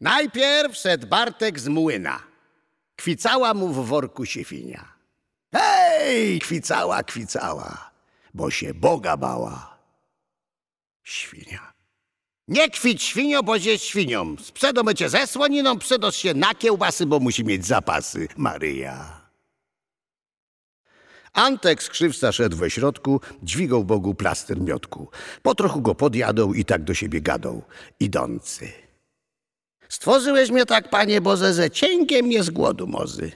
Najpierw 0.00 0.76
szedł 0.76 1.06
Bartek 1.06 1.60
z 1.60 1.68
młyna. 1.68 2.22
Kwicała 2.96 3.54
mu 3.54 3.68
w 3.68 3.86
worku 3.86 4.26
siefinia. 4.26 4.92
Hej, 5.52 6.38
kwicała, 6.40 7.02
kwicała, 7.02 7.90
bo 8.34 8.50
się 8.50 8.74
Boga 8.74 9.16
bała. 9.16 9.78
Świnia. 11.02 11.77
Nie 12.48 12.70
kwić 12.70 13.02
świnio, 13.02 13.42
bo 13.42 13.56
jest 13.56 13.84
świnią. 13.84 14.36
Sprzedo 14.42 14.94
cię 14.94 15.08
ze 15.08 15.26
słoniną, 15.26 15.78
przedosz 15.78 16.16
się 16.16 16.34
na 16.34 16.54
kiełbasy, 16.54 17.06
bo 17.06 17.20
musi 17.20 17.44
mieć 17.44 17.66
zapasy. 17.66 18.28
Maryja. 18.36 19.28
Antek 21.32 21.82
skrzywca 21.82 22.32
szedł 22.32 22.56
we 22.56 22.70
środku, 22.70 23.20
dźwigał 23.42 23.84
Bogu 23.84 24.14
plaster 24.14 24.60
miotku. 24.60 25.08
Po 25.42 25.54
trochu 25.54 25.80
go 25.80 25.94
podjadał 25.94 26.54
i 26.54 26.64
tak 26.64 26.84
do 26.84 26.94
siebie 26.94 27.20
gadał, 27.20 27.62
idący. 28.00 28.72
Stworzyłeś 29.88 30.50
mnie 30.50 30.66
tak, 30.66 30.90
panie 30.90 31.20
Boże, 31.20 31.54
że 31.54 31.70
cienkiem 31.70 32.26
mnie 32.26 32.42
z 32.42 32.50
głodu 32.50 32.86
mozy. 32.86 33.32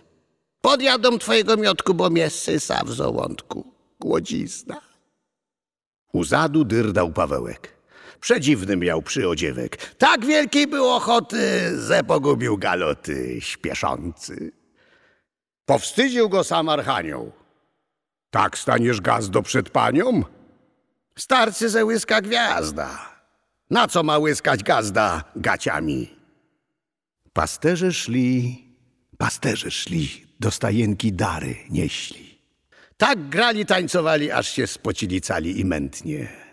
Podjadą 0.60 1.18
twojego 1.18 1.56
miotku, 1.56 1.94
bo 1.94 2.10
mnie 2.10 2.30
sysa 2.30 2.84
w 2.84 2.90
żołądku. 2.90 3.72
Głodzizna. 4.00 4.80
U 6.12 6.24
zadu 6.24 6.64
dyrdał 6.64 7.12
Pawełek. 7.12 7.81
Przedziwny 8.22 8.76
miał 8.76 9.02
przyodziewek. 9.02 9.94
Tak 9.94 10.26
wielkiej 10.26 10.66
był 10.66 10.88
ochoty, 10.88 11.70
ze 11.78 12.04
pogubił 12.04 12.58
galoty 12.58 13.40
śpieszący. 13.40 14.52
Powstydził 15.64 16.28
go 16.28 16.44
sam 16.44 16.68
Archanioł. 16.68 17.32
Tak 18.30 18.58
staniesz 18.58 19.00
gazdo 19.00 19.42
przed 19.42 19.70
panią? 19.70 20.22
Starcy 21.18 21.68
ze 21.68 21.84
łyska 21.84 22.20
gwiazda. 22.20 23.12
Na 23.70 23.88
co 23.88 24.02
ma 24.02 24.18
łyskać 24.18 24.62
gazda 24.62 25.24
gaciami? 25.36 26.16
Pasterze 27.32 27.92
szli, 27.92 28.64
pasterze 29.18 29.70
szli, 29.70 30.26
do 30.40 30.50
stajenki 30.50 31.12
dary 31.12 31.56
nieśli. 31.70 32.38
Tak 32.96 33.28
grali, 33.28 33.66
tańcowali, 33.66 34.30
aż 34.30 34.48
się 34.48 34.66
spocili 34.66 35.20
cali 35.20 35.60
i 35.60 35.64
mętnie. 35.64 36.51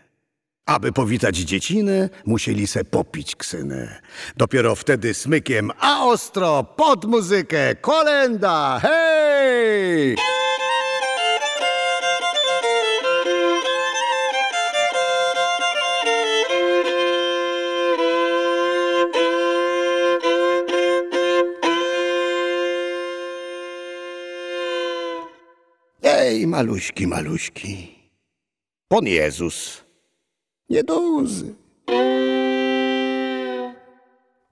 Aby 0.70 0.92
powitać 0.92 1.38
dziecinę, 1.38 2.10
musieli 2.26 2.68
se 2.68 2.86
popić 2.86 3.36
ksynę. 3.36 4.02
Dopiero 4.38 4.76
wtedy 4.76 5.14
smykiem, 5.14 5.72
a 5.80 6.06
ostro, 6.06 6.64
pod 6.64 7.06
muzykę, 7.06 7.76
kolenda, 7.76 8.80
hej! 8.82 10.16
Ej, 26.04 26.48
maluśki, 26.48 27.08
maluśki. 27.08 27.96
Pan 28.88 29.06
Jezus, 29.06 29.89
nie 30.70 30.84
do 30.84 31.00
łzy. 31.00 31.56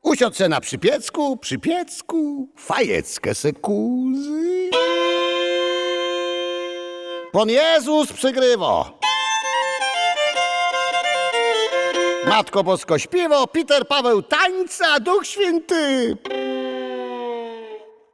Usiadł 0.01 0.35
se 0.35 0.49
na 0.49 0.61
przypiecku, 0.61 1.37
przypiecku, 1.37 2.49
fajeckę 2.57 3.35
se 3.35 3.53
kuzy. 3.53 4.69
Pan 7.31 7.49
Jezus 7.49 8.13
przygrywo. 8.13 8.99
Matko 12.27 12.63
Bosko 12.63 12.99
śpiewo, 12.99 13.47
Peter 13.47 13.87
Paweł 13.87 14.21
tańca, 14.21 14.99
Duch 14.99 15.27
Święty 15.27 16.17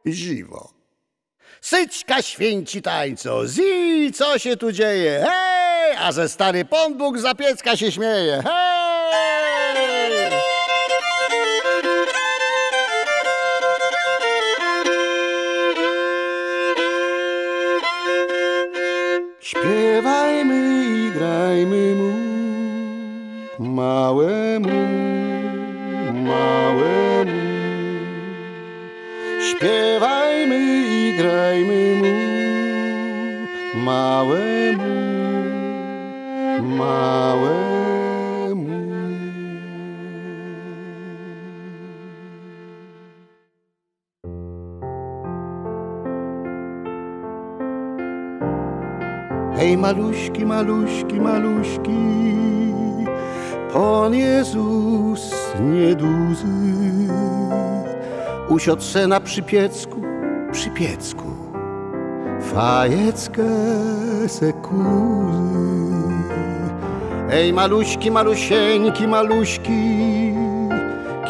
ziwo. 0.07 0.73
Syćka 1.61 2.21
święci 2.21 2.81
tańco, 2.81 3.47
zi, 3.47 4.11
co 4.13 4.39
się 4.39 4.57
tu 4.57 4.71
dzieje? 4.71 5.25
Hej! 5.29 5.62
A 6.03 6.11
że 6.11 6.29
stary 6.29 6.65
Pan 6.65 6.97
Bóg 6.97 7.17
się 7.75 7.91
śmieje. 7.91 8.43
Hej! 8.43 8.73
Śpiewajmy 19.39 20.85
i 20.85 21.11
grajmy 21.11 21.95
mu, 21.95 22.13
małemu, 23.59 24.87
małemu. 26.13 27.31
Śpiewajmy 29.51 30.59
i 30.87 31.13
grajmy 31.17 31.95
mu, 31.95 32.13
małemu, 33.85 35.12
małemu. 36.77 37.73
Hej, 49.55 49.77
maluśki, 49.77 50.45
maluśki, 50.45 51.19
maluśki, 51.21 52.33
Pan 53.73 54.13
Jezus 54.13 55.33
nieduzy 55.59 56.47
usiadł 58.49 58.81
se 58.81 59.07
na 59.07 59.19
przypiecku, 59.19 60.01
przypiecku, 60.51 61.25
fajeckę 62.41 63.43
se 64.27 64.53
kuzy. 64.53 66.22
Ej, 67.33 67.53
maluśki, 67.53 68.11
malusieńki, 68.11 69.07
maluśki, 69.07 70.33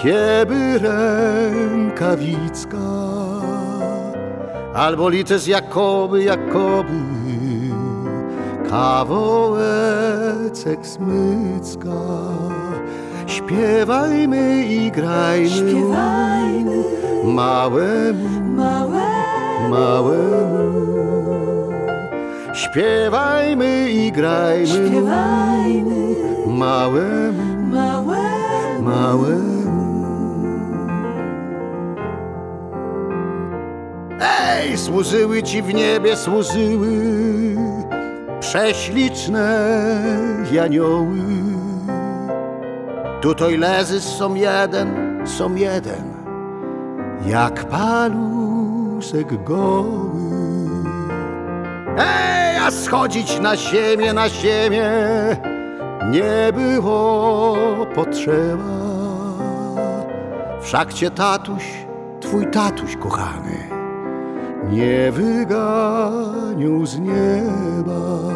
kieby 0.02 0.80
rękawicka, 0.80 2.78
albo 4.74 5.10
lices 5.10 5.48
Jakoby, 5.48 6.24
Jakoby, 6.24 7.00
kawołecek 8.70 9.68
smycka. 10.88 12.02
Śpiewajmy 13.28 14.66
i 14.66 14.92
grajmy, 14.92 15.50
Śpiewajmy 15.50 16.84
małemu, 17.24 18.30
małemu, 18.56 19.70
małemu. 19.70 20.83
Śpiewajmy 22.74 23.92
i 23.92 24.12
grajmy, 24.12 24.68
śpiewajmy 24.68 26.16
małemu, 26.48 27.68
małemu. 27.72 28.82
małemu. 28.82 30.06
Ej, 34.22 34.78
służyły 34.78 35.44
ci 35.44 35.62
w 35.62 35.74
niebie, 35.74 36.18
służyły 36.18 36.90
prześliczne 38.40 39.70
janioły. 40.52 41.20
Tutaj 43.22 43.58
lezy 43.58 44.02
są 44.02 44.36
jeden, 44.36 45.22
są 45.26 45.56
jeden, 45.56 46.04
jak 47.26 47.64
palusek 47.66 49.44
goły. 49.44 50.23
Schodzić 52.82 53.40
na 53.40 53.58
ziemię, 53.58 54.14
na 54.14 54.30
ziemię 54.30 54.90
nie 56.12 56.54
było 56.54 57.56
potrzeba. 57.96 58.64
Wszak 60.62 60.94
cię 60.94 61.12
tatuś, 61.12 61.64
twój 62.22 62.48
tatuś 62.48 62.96
kochany, 62.96 63.58
nie 64.70 65.12
wyganił 65.12 66.86
z 66.86 67.00
nieba. 67.00 68.34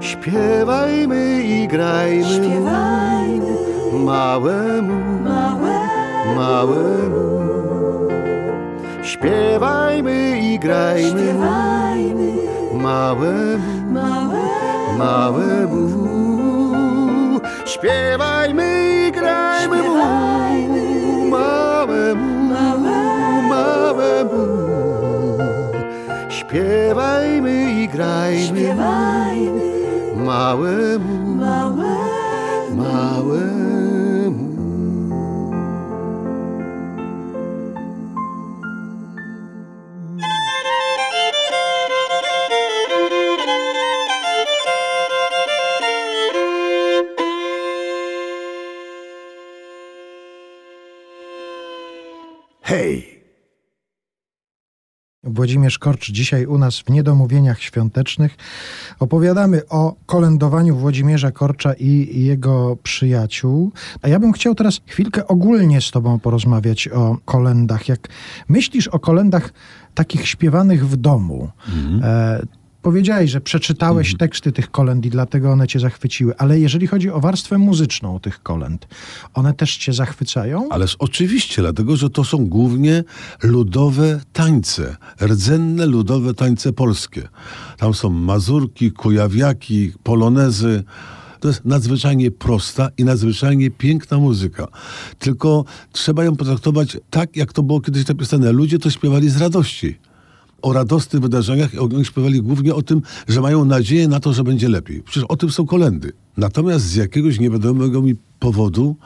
Śpiewajmy 0.00 1.42
i 1.42 1.68
grajmy 1.68 2.24
Śpiewajmy 2.24 3.56
małemu, 3.92 5.22
małemu, 5.24 6.34
małemu. 6.36 7.45
Śpiewajmy 9.16 10.38
i 10.40 10.58
grajmy. 10.58 11.20
Śpiewajmy. 11.20 12.32
Małemu, 12.74 13.92
małemu, 13.92 14.98
małemu. 14.98 15.86
Śpiewajmy 17.66 18.66
i 19.08 19.12
grajmy 19.12 19.76
mu, 19.76 19.82
śpiewajmy. 19.82 21.30
Małemu, 21.30 22.54
małemu. 23.48 24.46
Śpiewajmy 26.28 27.72
i 27.82 27.88
grajmy. 27.88 28.46
Śpiewajmy. 28.46 29.60
Małemu, 30.16 31.36
małemu, 31.36 32.76
małemu. 32.76 33.65
Włodzimierz 55.46 55.78
Korcz 55.78 56.10
dzisiaj 56.10 56.46
u 56.46 56.58
nas 56.58 56.78
w 56.78 56.90
Niedomówieniach 56.90 57.60
Świątecznych. 57.60 58.36
Opowiadamy 58.98 59.68
o 59.68 59.94
kolędowaniu 60.06 60.76
Włodzimierza 60.76 61.30
Korcza 61.30 61.72
i 61.74 62.22
jego 62.24 62.76
przyjaciół. 62.82 63.72
A 64.02 64.08
ja 64.08 64.20
bym 64.20 64.32
chciał 64.32 64.54
teraz 64.54 64.80
chwilkę 64.86 65.26
ogólnie 65.26 65.80
z 65.80 65.90
tobą 65.90 66.18
porozmawiać 66.18 66.88
o 66.88 67.16
kolendach. 67.24 67.88
Jak 67.88 68.08
myślisz 68.48 68.88
o 68.88 68.98
kolendach 68.98 69.52
takich 69.94 70.28
śpiewanych 70.28 70.88
w 70.88 70.96
domu, 70.96 71.50
mhm. 71.68 72.02
Powiedziałeś, 72.86 73.30
że 73.30 73.40
przeczytałeś 73.40 74.06
mhm. 74.06 74.18
teksty 74.18 74.52
tych 74.52 74.70
kolęd 74.70 75.06
i 75.06 75.10
dlatego 75.10 75.52
one 75.52 75.66
cię 75.66 75.80
zachwyciły, 75.80 76.36
ale 76.38 76.60
jeżeli 76.60 76.86
chodzi 76.86 77.10
o 77.10 77.20
warstwę 77.20 77.58
muzyczną 77.58 78.20
tych 78.20 78.42
kolęd, 78.42 78.88
one 79.34 79.54
też 79.54 79.76
cię 79.76 79.92
zachwycają? 79.92 80.68
Ależ 80.70 80.96
oczywiście, 80.98 81.62
dlatego 81.62 81.96
że 81.96 82.10
to 82.10 82.24
są 82.24 82.46
głównie 82.46 83.04
ludowe 83.42 84.20
tańce, 84.32 84.96
rdzenne 85.22 85.86
ludowe 85.86 86.34
tańce 86.34 86.72
polskie. 86.72 87.28
Tam 87.78 87.94
są 87.94 88.10
mazurki, 88.10 88.92
kujawiaki, 88.92 89.92
polonezy. 90.02 90.84
To 91.40 91.48
jest 91.48 91.64
nadzwyczajnie 91.64 92.30
prosta 92.30 92.88
i 92.98 93.04
nadzwyczajnie 93.04 93.70
piękna 93.70 94.18
muzyka. 94.18 94.68
Tylko 95.18 95.64
trzeba 95.92 96.24
ją 96.24 96.36
potraktować 96.36 96.96
tak, 97.10 97.36
jak 97.36 97.52
to 97.52 97.62
było 97.62 97.80
kiedyś 97.80 98.08
napisane. 98.08 98.52
Ludzie 98.52 98.78
to 98.78 98.90
śpiewali 98.90 99.30
z 99.30 99.36
radości 99.36 99.98
o 100.66 100.72
radosnych 100.72 101.22
wydarzeniach 101.22 101.74
i 101.74 101.78
oni 101.78 102.04
śpiewali 102.04 102.42
głównie 102.42 102.74
o 102.74 102.82
tym, 102.82 103.02
że 103.28 103.40
mają 103.40 103.64
nadzieję 103.64 104.08
na 104.08 104.20
to, 104.20 104.32
że 104.32 104.44
będzie 104.44 104.68
lepiej. 104.68 105.02
Przecież 105.02 105.24
o 105.28 105.36
tym 105.36 105.50
są 105.50 105.66
kolendy. 105.66 106.12
Natomiast 106.36 106.84
z 106.84 106.94
jakiegoś 106.94 107.40
niewiadomego 107.40 108.02
mi 108.02 108.14
powodu 108.38 108.96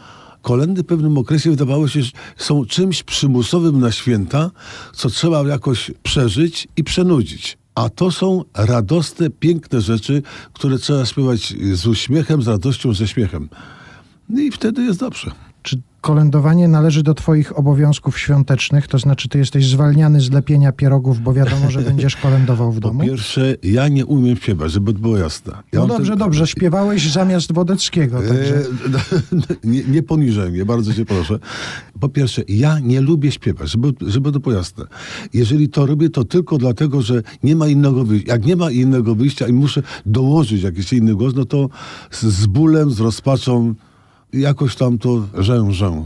kolendy 0.43 0.83
w 0.83 0.87
pewnym 0.87 1.19
okresie 1.19 1.51
wydawało 1.51 1.89
się, 1.89 2.03
że 2.03 2.11
są 2.37 2.65
czymś 2.65 3.03
przymusowym 3.03 3.81
na 3.81 3.93
święta, 3.93 4.51
co 4.93 5.11
trzeba 5.11 5.43
jakoś 5.43 5.91
przeżyć 6.03 6.69
i 6.77 6.85
przenudzić. 6.85 7.59
A 7.75 7.89
to 7.89 8.11
są 8.11 8.45
radosne, 8.55 9.31
piękne 9.31 9.81
rzeczy, 9.81 10.23
które 10.53 10.79
trzeba 10.79 11.07
śpiewać 11.07 11.55
z 11.73 11.87
uśmiechem, 11.87 12.43
z 12.43 12.49
radością, 12.49 12.95
ze 12.95 13.09
śmiechem. 13.09 13.49
No 14.29 14.41
I 14.41 14.51
wtedy 14.51 14.83
jest 14.83 15.01
dobrze. 15.01 15.31
Kolędowanie 16.01 16.69
należy 16.69 17.03
do 17.03 17.15
Twoich 17.15 17.59
obowiązków 17.59 18.19
świątecznych? 18.19 18.89
To 18.89 18.99
znaczy, 18.99 19.29
Ty 19.29 19.39
jesteś 19.39 19.67
zwalniany 19.67 20.21
z 20.21 20.31
lepienia 20.31 20.73
pierogów, 20.73 21.21
bo 21.21 21.33
wiadomo, 21.33 21.71
że 21.71 21.81
będziesz 21.81 22.17
kolędował 22.17 22.73
w 22.73 22.81
domu? 22.81 23.01
Po 23.01 23.07
pierwsze, 23.07 23.57
ja 23.63 23.89
nie 23.89 24.07
umiem 24.07 24.37
śpiewać, 24.37 24.73
żeby 24.73 24.93
było 24.93 25.19
jasne. 25.19 25.53
Ja 25.73 25.81
no 25.81 25.87
dobrze, 25.87 26.13
ten... 26.13 26.19
dobrze. 26.19 26.47
Śpiewałeś 26.47 27.13
zamiast 27.13 27.53
Wodeckiego. 27.53 28.25
E, 28.25 28.29
także... 28.29 28.63
nie, 29.65 29.85
nie 29.85 30.03
poniżej 30.03 30.51
mnie, 30.51 30.65
bardzo 30.65 30.95
Cię 30.95 31.05
proszę. 31.05 31.39
Po 32.01 32.09
pierwsze, 32.09 32.43
ja 32.49 32.79
nie 32.79 33.01
lubię 33.01 33.33
śpiewać, 33.33 33.71
żeby, 33.71 33.93
żeby 34.01 34.33
to 34.33 34.41
było 34.41 34.55
jasne. 34.55 34.85
Jeżeli 35.35 35.69
to 35.69 35.87
robię, 35.87 36.11
to 36.11 36.25
tylko 36.25 36.59
dlatego, 36.59 37.03
że 37.03 37.23
nie 37.43 37.57
ma 37.57 37.67
innego 37.67 38.05
wyjścia. 38.05 38.33
Jak 38.33 38.47
nie 38.47 38.57
ma 38.57 38.71
innego 38.71 39.15
wyjścia 39.15 39.49
i 39.49 39.53
muszę 39.53 39.83
dołożyć 40.07 40.63
jakiś 40.63 40.93
inny 40.93 41.15
głos, 41.15 41.35
no 41.35 41.45
to 41.45 41.69
z, 42.11 42.23
z 42.23 42.47
bólem, 42.47 42.91
z 42.91 43.01
rozpaczą 43.01 43.75
jakoś 44.33 44.77
tam 44.77 44.99
to 44.99 45.27
rzężę. 45.39 45.93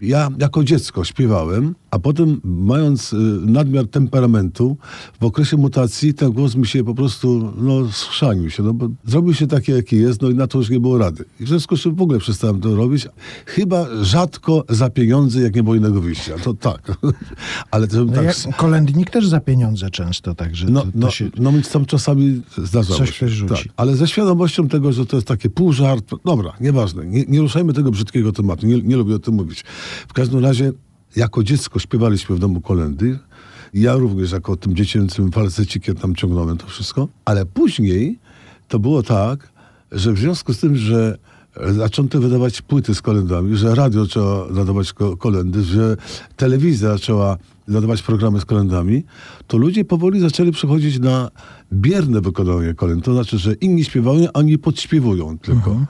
Ja 0.00 0.28
jako 0.38 0.64
dziecko 0.64 1.04
śpiewałem, 1.04 1.74
a 1.90 1.98
potem 1.98 2.40
mając 2.44 3.12
y, 3.12 3.16
nadmiar 3.46 3.86
temperamentu, 3.86 4.76
w 5.20 5.24
okresie 5.24 5.56
mutacji 5.56 6.14
ten 6.14 6.32
głos 6.32 6.54
mi 6.54 6.66
się 6.66 6.84
po 6.84 6.94
prostu 6.94 7.52
no, 7.56 7.92
schrzanił 7.92 8.50
się, 8.50 8.62
no, 8.62 8.74
bo 8.74 8.88
zrobił 9.04 9.34
się 9.34 9.46
taki, 9.46 9.72
jaki 9.72 9.96
jest, 9.96 10.22
no 10.22 10.30
i 10.30 10.34
na 10.34 10.46
to 10.46 10.58
już 10.58 10.70
nie 10.70 10.80
było 10.80 10.98
rady. 10.98 11.24
I 11.40 11.44
w 11.44 11.48
związku 11.48 11.76
z 11.76 11.80
czym 11.80 11.94
w 11.94 12.02
ogóle 12.02 12.18
przestałem 12.18 12.60
to 12.60 12.76
robić, 12.76 13.08
chyba 13.46 13.86
rzadko 14.02 14.64
za 14.68 14.90
pieniądze, 14.90 15.40
jak 15.40 15.54
nie 15.54 15.62
było 15.62 15.74
innego 15.74 16.00
wyjścia. 16.00 16.34
To 16.44 16.54
tak. 16.54 16.96
Ale 17.70 17.88
to, 17.88 18.04
no 18.04 18.12
tak... 18.12 18.56
kolędnik 18.56 19.10
też 19.10 19.28
za 19.28 19.40
pieniądze 19.40 19.90
często, 19.90 20.34
także 20.34 20.66
no, 20.70 20.80
to, 20.80 20.86
to 20.86 20.92
no, 20.94 21.10
się... 21.10 21.30
no 21.36 21.52
więc 21.52 21.70
tam 21.70 21.86
czasami 21.86 22.42
zdarzało 22.58 22.98
Coś 22.98 23.18
się. 23.18 23.28
Rzuci. 23.28 23.54
Tak. 23.54 23.74
Ale 23.76 23.96
ze 23.96 24.08
świadomością 24.08 24.68
tego, 24.68 24.92
że 24.92 25.06
to 25.06 25.16
jest 25.16 25.28
takie 25.28 25.50
pół 25.50 25.72
żart, 25.72 26.10
dobra, 26.24 26.52
nieważne, 26.60 27.06
nie, 27.06 27.24
nie 27.28 27.40
ruszajmy 27.40 27.72
tego 27.72 27.90
brzydkiego 27.90 28.32
tematu, 28.32 28.66
nie, 28.66 28.82
nie 28.82 28.96
lubię 28.96 29.14
o 29.14 29.18
tym 29.18 29.34
mówić. 29.34 29.64
W 30.08 30.12
każdym 30.12 30.44
razie 30.44 30.72
jako 31.16 31.44
dziecko 31.44 31.78
śpiewaliśmy 31.78 32.36
w 32.36 32.38
domu 32.38 32.60
kolendy. 32.60 33.18
Ja 33.74 33.94
również 33.94 34.32
jako 34.32 34.56
tym 34.56 34.76
dziecięcym 34.76 35.32
falsecikiem 35.32 35.94
tam 35.94 36.14
ciągnąłem 36.14 36.56
to 36.56 36.66
wszystko. 36.66 37.08
Ale 37.24 37.46
później 37.46 38.18
to 38.68 38.78
było 38.78 39.02
tak, 39.02 39.52
że 39.92 40.12
w 40.12 40.18
związku 40.18 40.54
z 40.54 40.58
tym, 40.58 40.76
że 40.76 41.18
zaczęto 41.76 42.20
wydawać 42.20 42.62
płyty 42.62 42.94
z 42.94 43.02
kolendami, 43.02 43.56
że 43.56 43.74
radio 43.74 44.04
zaczęło 44.04 44.46
nadawać 44.50 44.92
kolendy, 45.18 45.62
że 45.62 45.96
telewizja 46.36 46.88
zaczęła 46.88 47.36
nadawać 47.68 48.02
programy 48.02 48.40
z 48.40 48.44
kolendami, 48.44 49.04
to 49.46 49.56
ludzie 49.56 49.84
powoli 49.84 50.20
zaczęli 50.20 50.52
przechodzić 50.52 50.98
na 50.98 51.30
bierne 51.72 52.20
wykonanie 52.20 52.74
kolend. 52.74 53.04
To 53.04 53.12
znaczy, 53.12 53.38
że 53.38 53.54
inni 53.54 53.84
śpiewają, 53.84 54.28
a 54.28 54.38
oni 54.38 54.58
podśpiewują 54.58 55.38
tylko. 55.38 55.70
Mhm. 55.70 55.86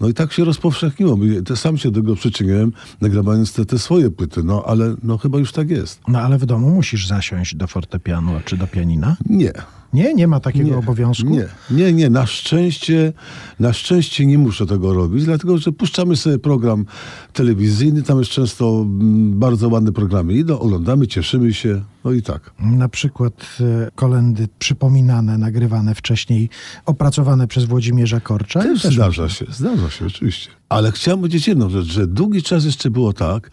No 0.00 0.08
i 0.08 0.14
tak 0.14 0.32
się 0.32 0.44
rozpowszechniło. 0.44 1.18
Sam 1.54 1.78
się 1.78 1.90
do 1.90 2.00
tego 2.00 2.16
przyczyniłem, 2.16 2.72
nagrywając 3.00 3.52
te, 3.52 3.64
te 3.64 3.78
swoje 3.78 4.10
płyty, 4.10 4.42
no 4.44 4.64
ale 4.66 4.94
no 5.02 5.18
chyba 5.18 5.38
już 5.38 5.52
tak 5.52 5.70
jest. 5.70 6.00
No 6.08 6.18
ale 6.20 6.38
w 6.38 6.46
domu 6.46 6.70
musisz 6.70 7.06
zasiąść 7.06 7.54
do 7.54 7.66
fortepianu 7.66 8.32
czy 8.44 8.56
do 8.56 8.66
pianina? 8.66 9.16
Nie. 9.26 9.52
Nie? 9.92 10.14
Nie 10.14 10.26
ma 10.26 10.40
takiego 10.40 10.70
nie, 10.70 10.76
obowiązku? 10.76 11.30
Nie, 11.30 11.46
nie, 11.70 11.92
nie. 11.92 12.10
Na 12.10 12.26
szczęście, 12.26 13.12
na 13.60 13.72
szczęście 13.72 14.26
nie 14.26 14.38
muszę 14.38 14.66
tego 14.66 14.94
robić, 14.94 15.24
dlatego 15.24 15.58
że 15.58 15.72
puszczamy 15.72 16.16
sobie 16.16 16.38
program 16.38 16.84
telewizyjny, 17.32 18.02
tam 18.02 18.18
jest 18.18 18.30
często 18.30 18.80
mm, 18.80 19.38
bardzo 19.38 19.68
ładne 19.68 19.92
programy. 19.92 20.34
I 20.34 20.44
do, 20.44 20.60
oglądamy, 20.60 21.06
cieszymy 21.06 21.54
się, 21.54 21.82
no 22.04 22.12
i 22.12 22.22
tak. 22.22 22.50
Na 22.60 22.88
przykład 22.88 23.46
e, 23.60 23.90
kolendy 23.94 24.48
przypominane, 24.58 25.38
nagrywane 25.38 25.94
wcześniej, 25.94 26.48
opracowane 26.86 27.46
przez 27.46 27.64
Włodzimierza 27.64 28.20
Korcza. 28.20 28.60
Też, 28.60 28.82
też 28.82 28.94
zdarza 28.94 29.28
się, 29.28 29.46
zdarza 29.50 29.90
się, 29.90 30.06
oczywiście. 30.06 30.50
Ale 30.68 30.92
chciałem 30.92 31.20
powiedzieć 31.20 31.48
jedną 31.48 31.70
rzecz, 31.70 31.86
że 31.86 32.06
długi 32.06 32.42
czas 32.42 32.64
jeszcze 32.64 32.90
było 32.90 33.12
tak, 33.12 33.50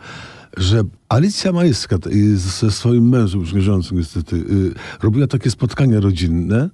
że 0.57 0.83
Alicja 1.09 1.51
Majska 1.51 1.97
ze 2.35 2.71
swoim 2.71 3.09
mężem, 3.09 3.41
już 3.41 3.91
niestety, 3.91 4.35
y, 4.35 4.73
robiła 5.01 5.27
takie 5.27 5.51
spotkania 5.51 5.99
rodzinne 5.99 6.69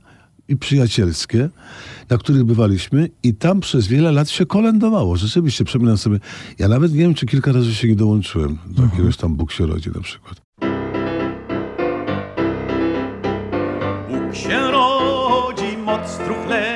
i 0.47 0.57
przyjacielskie, 0.57 1.49
na 2.09 2.17
których 2.17 2.43
bywaliśmy 2.43 3.09
i 3.23 3.33
tam 3.33 3.59
przez 3.59 3.87
wiele 3.87 4.11
lat 4.11 4.29
się 4.29 4.45
kolędowało. 4.45 5.15
Rzeczywiście, 5.15 5.65
przypominam 5.65 5.97
sobie, 5.97 6.19
ja 6.59 6.67
nawet 6.67 6.93
nie 6.93 6.99
wiem, 6.99 7.13
czy 7.13 7.25
kilka 7.25 7.51
razy 7.51 7.75
się 7.75 7.87
nie 7.87 7.95
dołączyłem 7.95 8.57
do 8.65 8.69
mhm. 8.69 8.89
jakiegoś 8.89 9.17
tam 9.17 9.35
Bóg 9.35 9.51
się 9.51 9.65
rodzi 9.65 9.89
na 9.95 10.01
przykład. 10.01 10.41
Bóg 14.09 14.35
się 14.35 14.71
rodzi, 14.71 15.77
moc 15.85 16.17
truchleje, 16.17 16.70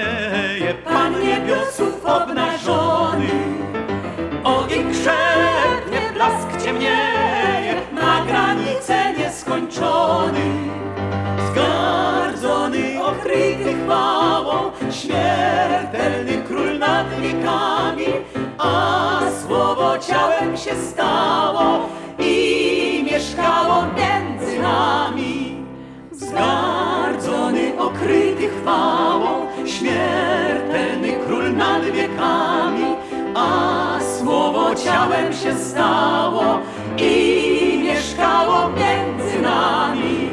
ciałem 20.07 20.57
się 20.57 20.75
stało 20.75 21.79
i 22.19 23.05
mieszkało 23.11 23.83
między 23.97 24.59
nami. 24.59 25.65
Zgardzony, 26.11 27.79
okryty 27.79 28.49
chwałą, 28.49 29.47
śmiertelny 29.65 31.13
król 31.25 31.55
nad 31.55 31.85
wiekami, 31.85 32.95
a 33.35 33.99
słowo 34.17 34.75
ciałem 34.75 35.33
się 35.33 35.55
stało 35.55 36.59
i 36.97 37.79
mieszkało 37.83 38.69
między 38.69 39.41
nami. 39.41 40.29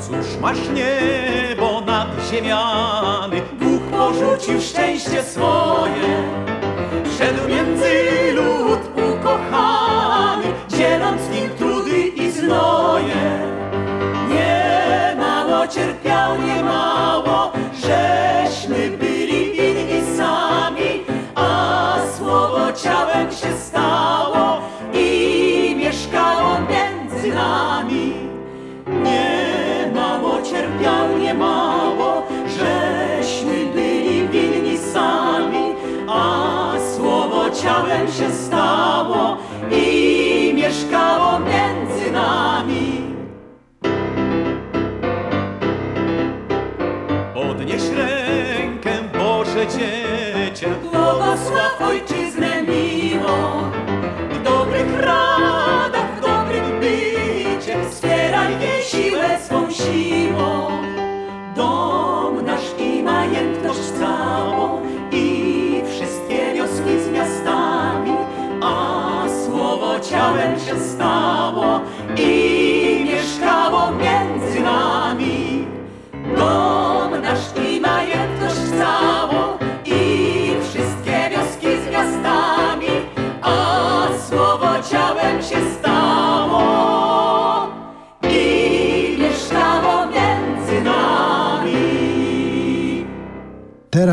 Cóż 0.00 0.40
masz 0.40 0.58
niebo 0.74 1.80
nad 1.80 2.08
ziemiami, 2.30 3.42
porzucił 3.98 4.60
szczęście 4.60 5.22
swoje, 5.22 6.22
szedł 7.18 7.48
między 7.48 8.32
lud 8.32 8.80
ukochany, 8.96 10.44
dzieląc 10.68 11.22
nim 11.30 11.50
trudy 11.50 11.67
Ojczyznę 51.88 52.62
miło, 52.62 53.70
w 54.30 54.42
dobrych 54.42 55.00
radach, 55.00 56.16
w 56.16 56.20
dobrym 56.20 56.80
bycie, 56.80 57.76
wspieraj 57.90 58.60
jej 58.60 58.82
siłę 58.82 59.38
swą 59.44 59.70
siłą. 59.70 60.17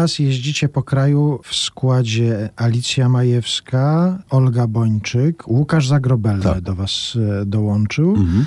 Teraz 0.06 0.20
jeździcie 0.20 0.70
po 0.70 0.84
kraju 0.84 1.40
w 1.44 1.56
składzie 1.56 2.50
Alicja 2.56 3.10
Majewska, 3.10 4.18
Olga 4.30 4.68
Bończyk, 4.68 5.48
Łukasz 5.48 5.88
Zagrobelny 5.88 6.44
Tak. 6.44 6.62
do 6.62 6.76
was 6.76 7.18
e, 7.42 7.46
dołączył. 7.46 8.10
Mhm. 8.16 8.46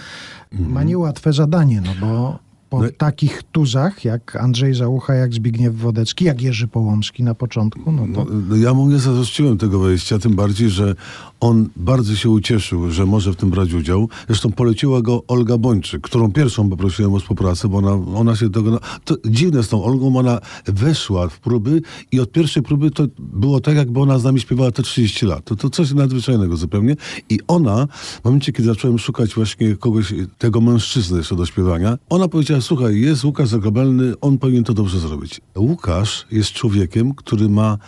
Ma 0.52 0.82
niełatwe 0.82 1.32
zadanie, 1.32 1.80
no 1.80 1.90
bo 2.00 2.38
po 2.70 2.82
No- 2.82 2.88
takich 2.98 3.42
tuzach 3.52 4.04
jak 4.04 4.36
Andrzej 4.36 4.74
Załucha, 4.74 5.14
jak 5.14 5.34
Zbigniew 5.34 5.76
Wodecki, 5.76 6.24
jak 6.24 6.42
Jerzy 6.42 6.68
Połomski 6.68 7.22
na 7.22 7.34
początku, 7.34 7.92
no 7.92 8.02
to 8.14 8.24
No, 8.24 8.40
no 8.48 8.56
ja 8.56 8.74
mu 8.74 8.88
nie 8.88 8.98
zazdrościłem 8.98 9.58
tego 9.58 9.78
wejścia, 9.78 10.18
tym 10.18 10.34
bardziej, 10.36 10.70
że 10.70 10.94
on 11.40 11.68
bardzo 11.76 12.16
się 12.16 12.30
ucieszył, 12.30 12.90
że 12.90 13.06
może 13.06 13.32
w 13.32 13.36
tym 13.36 13.50
brać 13.50 13.72
udział. 13.72 14.08
Zresztą 14.26 14.52
poleciła 14.52 15.02
go 15.02 15.22
Olga 15.28 15.58
Bończyk, 15.58 16.02
którą 16.02 16.32
pierwszą 16.32 16.70
poprosiłem 16.70 17.14
o 17.14 17.18
współpracę, 17.20 17.68
bo 17.68 17.78
ona, 17.78 18.18
ona 18.18 18.36
się 18.36 18.50
tego... 18.50 18.80
To 19.04 19.16
dziwne 19.26 19.62
z 19.62 19.68
tą 19.68 19.84
Olgą, 19.84 20.18
ona 20.18 20.40
weszła 20.66 21.28
w 21.28 21.40
próby 21.40 21.82
i 22.12 22.20
od 22.20 22.32
pierwszej 22.32 22.62
próby 22.62 22.90
to 22.90 23.04
było 23.18 23.60
tak, 23.60 23.76
jakby 23.76 24.00
ona 24.00 24.18
z 24.18 24.24
nami 24.24 24.40
śpiewała 24.40 24.70
te 24.70 24.82
30 24.82 25.26
lat. 25.26 25.44
To, 25.44 25.56
to 25.56 25.70
coś 25.70 25.92
nadzwyczajnego 25.92 26.56
zupełnie. 26.56 26.96
I 27.30 27.38
ona, 27.48 27.86
w 28.22 28.24
momencie, 28.24 28.52
kiedy 28.52 28.68
zacząłem 28.68 28.98
szukać 28.98 29.34
właśnie 29.34 29.76
kogoś, 29.76 30.14
tego 30.38 30.60
mężczyzny 30.60 31.18
jeszcze 31.18 31.36
do 31.36 31.46
śpiewania, 31.46 31.98
ona 32.10 32.28
powiedziała, 32.28 32.57
słuchaj, 32.61 33.00
jest 33.00 33.24
Łukasz 33.24 33.48
Zagrobelny, 33.48 34.12
on 34.20 34.38
powinien 34.38 34.64
to 34.64 34.74
dobrze 34.74 34.98
zrobić. 34.98 35.40
Łukasz 35.56 36.26
jest 36.30 36.52
człowiekiem, 36.52 37.14
który 37.14 37.48
ma 37.48 37.78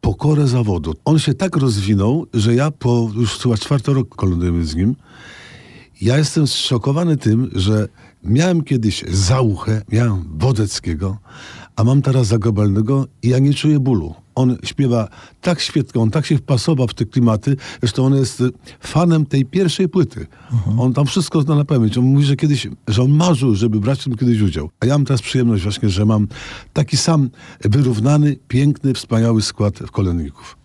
pokorę 0.00 0.46
zawodu. 0.46 0.94
On 1.04 1.18
się 1.18 1.34
tak 1.34 1.56
rozwinął, 1.56 2.26
że 2.34 2.54
ja 2.54 2.70
po 2.70 3.10
już 3.14 3.38
chyba 3.38 3.56
czwarty 3.56 3.94
rok 3.94 4.16
kolędujemy 4.16 4.64
z 4.64 4.74
nim. 4.74 4.96
Ja 6.00 6.18
jestem 6.18 6.46
zszokowany 6.46 7.16
tym, 7.16 7.50
że 7.54 7.88
miałem 8.24 8.62
kiedyś 8.62 9.04
Załuchę, 9.08 9.82
miałem 9.92 10.24
Wodeckiego, 10.38 11.18
a 11.76 11.84
mam 11.84 12.02
teraz 12.02 12.26
Zagrobelnego 12.26 13.06
i 13.22 13.28
ja 13.28 13.38
nie 13.38 13.54
czuję 13.54 13.80
bólu. 13.80 14.14
On 14.34 14.56
śpiewa 14.64 15.08
tak 15.40 15.60
świetnie, 15.60 16.00
on 16.00 16.10
tak 16.10 16.26
się 16.26 16.36
wpasował 16.36 16.86
w 16.88 16.94
te 16.94 17.04
klimaty, 17.04 17.56
zresztą 17.80 18.06
on 18.06 18.14
jest 18.14 18.40
y, 18.40 18.50
fanem 18.80 19.26
tej 19.26 19.44
pierwszej 19.44 19.88
płyty. 19.88 20.26
On 20.78 20.92
tam 20.92 21.06
wszystko 21.06 21.42
zna 21.42 21.54
na 21.54 21.64
pamięć. 21.64 21.98
On 21.98 22.04
mówi, 22.04 22.24
że 22.24 22.36
kiedyś, 22.36 22.68
że 22.88 23.02
on 23.02 23.10
marzył, 23.10 23.54
żeby 23.54 23.80
brać 23.80 24.00
w 24.00 24.04
tym 24.04 24.16
kiedyś 24.16 24.40
udział. 24.40 24.70
A 24.80 24.86
ja 24.86 24.94
mam 24.94 25.04
teraz 25.04 25.22
przyjemność 25.22 25.62
właśnie, 25.62 25.88
że 25.88 26.06
mam 26.06 26.28
taki 26.72 26.96
sam 26.96 27.30
wyrównany, 27.60 28.36
piękny, 28.48 28.94
wspaniały 28.94 29.42
skład 29.42 29.78
kolędników. 29.78 30.61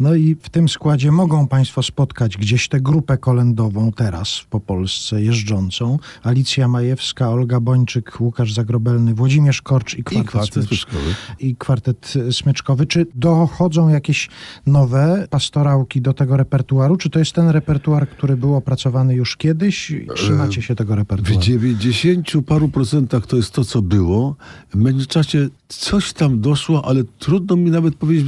No 0.00 0.14
i 0.14 0.36
w 0.42 0.48
tym 0.48 0.68
składzie 0.68 1.12
mogą 1.12 1.48
Państwo 1.48 1.82
spotkać 1.82 2.36
gdzieś 2.36 2.68
tę 2.68 2.80
grupę 2.80 3.18
kolędową 3.18 3.92
teraz 3.92 4.40
po 4.50 4.60
Polsce 4.60 5.22
jeżdżącą. 5.22 5.98
Alicja 6.22 6.68
Majewska, 6.68 7.28
Olga 7.30 7.60
Bończyk, 7.60 8.20
Łukasz 8.20 8.52
Zagrobelny, 8.52 9.14
Włodzimierz 9.14 9.62
Korcz 9.62 9.94
i 9.94 10.04
kwartet, 10.04 10.28
kwartet 10.30 10.64
smycz- 10.64 10.66
smyczkowy. 10.68 11.14
I 11.40 11.56
kwartet 11.56 12.14
smyczkowy. 12.30 12.86
Czy 12.86 13.06
dochodzą 13.14 13.88
jakieś 13.88 14.28
nowe 14.66 15.26
pastorałki 15.30 16.00
do 16.00 16.12
tego 16.12 16.36
repertuaru? 16.36 16.96
Czy 16.96 17.10
to 17.10 17.18
jest 17.18 17.32
ten 17.32 17.48
repertuar, 17.48 18.08
który 18.08 18.36
był 18.36 18.54
opracowany 18.56 19.14
już 19.14 19.36
kiedyś? 19.36 19.92
Trzymacie 20.14 20.62
się 20.62 20.74
tego 20.74 20.94
W 20.94 20.96
repertuaru? 20.98 21.40
90 21.40 22.32
paru 22.46 22.68
procentach 22.68 23.26
to 23.26 23.36
jest 23.36 23.50
to, 23.52 23.64
co 23.64 23.82
było. 23.82 24.36
W 24.70 24.76
międzyczasie 24.76 25.48
coś 25.74 26.12
tam 26.12 26.40
doszło, 26.40 26.84
ale 26.84 27.04
trudno 27.18 27.56
mi 27.56 27.70
nawet 27.70 27.94
powiedzieć. 27.94 28.26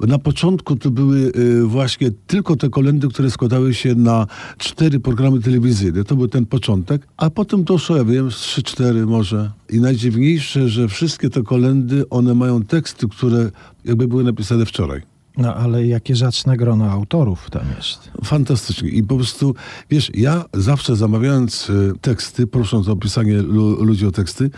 Na 0.00 0.18
początku 0.18 0.76
to 0.76 0.90
były 0.90 1.32
y, 1.36 1.64
właśnie 1.64 2.10
tylko 2.26 2.56
te 2.56 2.68
kolendy, 2.68 3.08
które 3.08 3.30
składały 3.30 3.74
się 3.74 3.94
na 3.94 4.26
cztery 4.58 5.00
programy 5.00 5.40
telewizyjne. 5.40 6.04
To 6.04 6.16
był 6.16 6.28
ten 6.28 6.46
początek, 6.46 7.08
a 7.16 7.30
potem 7.30 7.64
doszło, 7.64 7.96
ja 7.96 8.04
wiem, 8.04 8.30
trzy, 8.30 8.62
cztery 8.62 9.06
może. 9.06 9.50
I 9.70 9.80
najdziwniejsze, 9.80 10.68
że 10.68 10.88
wszystkie 10.88 11.30
te 11.30 11.42
kolendy, 11.42 12.08
one 12.08 12.34
mają 12.34 12.62
teksty, 12.64 13.08
które 13.08 13.50
jakby 13.84 14.08
były 14.08 14.24
napisane 14.24 14.66
wczoraj. 14.66 15.17
No 15.38 15.54
ale 15.54 15.86
jakie 15.86 16.16
zacne 16.16 16.56
grono 16.56 16.90
autorów 16.90 17.50
tam 17.50 17.62
jest. 17.76 18.10
Fantastycznie. 18.24 18.88
I 18.88 19.02
po 19.02 19.16
prostu, 19.16 19.54
wiesz, 19.90 20.10
ja 20.14 20.44
zawsze 20.54 20.96
zamawiając 20.96 21.70
y, 21.70 21.92
teksty, 22.00 22.46
prosząc 22.46 22.88
o 22.88 22.96
pisanie 22.96 23.42
lu, 23.42 23.84
ludzi 23.84 24.06
o 24.06 24.10
teksty, 24.10 24.50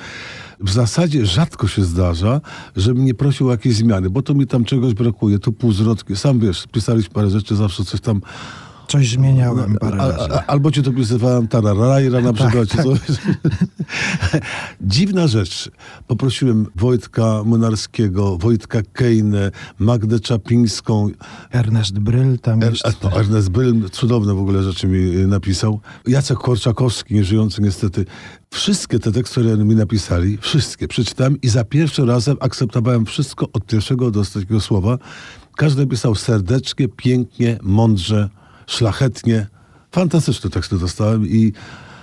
w 0.60 0.70
zasadzie 0.70 1.26
rzadko 1.26 1.68
się 1.68 1.84
zdarza, 1.84 2.40
żebym 2.76 3.04
nie 3.04 3.14
prosił 3.14 3.48
o 3.48 3.50
jakieś 3.50 3.74
zmiany, 3.74 4.10
bo 4.10 4.22
to 4.22 4.34
mi 4.34 4.46
tam 4.46 4.64
czegoś 4.64 4.94
brakuje, 4.94 5.38
to 5.38 5.52
półzwrotki. 5.52 6.16
Sam 6.16 6.40
wiesz, 6.40 6.66
pisaliśmy 6.72 7.14
parę 7.14 7.30
rzeczy, 7.30 7.56
zawsze 7.56 7.84
coś 7.84 8.00
tam... 8.00 8.20
Coś 8.90 9.08
zmieniałem 9.10 9.76
parę 9.80 10.02
A, 10.02 10.08
razy. 10.08 10.32
a, 10.34 10.46
albo 10.46 10.70
ci 10.70 10.82
to 10.82 10.92
pisywałem 10.92 11.48
tararajra 11.48 12.20
na 12.20 12.32
przykład. 12.32 12.68
czy 12.68 12.76
coś. 12.82 12.98
Dziwna 14.80 15.26
rzecz. 15.26 15.70
Poprosiłem 16.06 16.66
Wojtka 16.76 17.42
Młynarskiego, 17.44 18.38
Wojtka 18.38 18.78
Kejnę, 18.92 19.50
Magdę 19.78 20.20
Czapińską, 20.20 21.08
Ernest 21.50 21.98
Bryl 21.98 22.38
tam 22.38 22.62
Er, 22.62 22.70
jest. 22.72 23.02
no, 23.02 23.12
Ernest 23.20 23.48
Bryl 23.48 23.90
cudowne 23.90 24.34
w 24.34 24.38
ogóle 24.38 24.62
rzeczy 24.62 24.86
mi 24.86 25.16
y, 25.16 25.26
napisał. 25.26 25.80
Jacek 26.06 26.38
Korczakowski, 26.38 27.14
nieżyjący 27.14 27.62
niestety. 27.62 28.04
Wszystkie 28.50 28.98
te 28.98 29.12
teksty, 29.12 29.40
które 29.40 29.56
mi 29.56 29.74
napisali, 29.74 30.38
wszystkie 30.38 30.88
przeczytałem 30.88 31.40
i 31.40 31.48
za 31.48 31.64
pierwszym 31.64 32.08
razem 32.08 32.36
akceptowałem 32.40 33.06
wszystko 33.06 33.48
od 33.52 33.66
pierwszego 33.66 34.10
do 34.10 34.20
ostatniego 34.20 34.60
słowa. 34.60 34.98
Każdy 35.56 35.86
pisał 35.86 36.14
serdecznie, 36.14 36.88
pięknie, 36.88 37.58
mądrze, 37.62 38.28
szlachetnie. 38.70 39.46
Fantastyczne 39.92 40.50
teksty 40.50 40.78
dostałem 40.78 41.26
i 41.26 41.52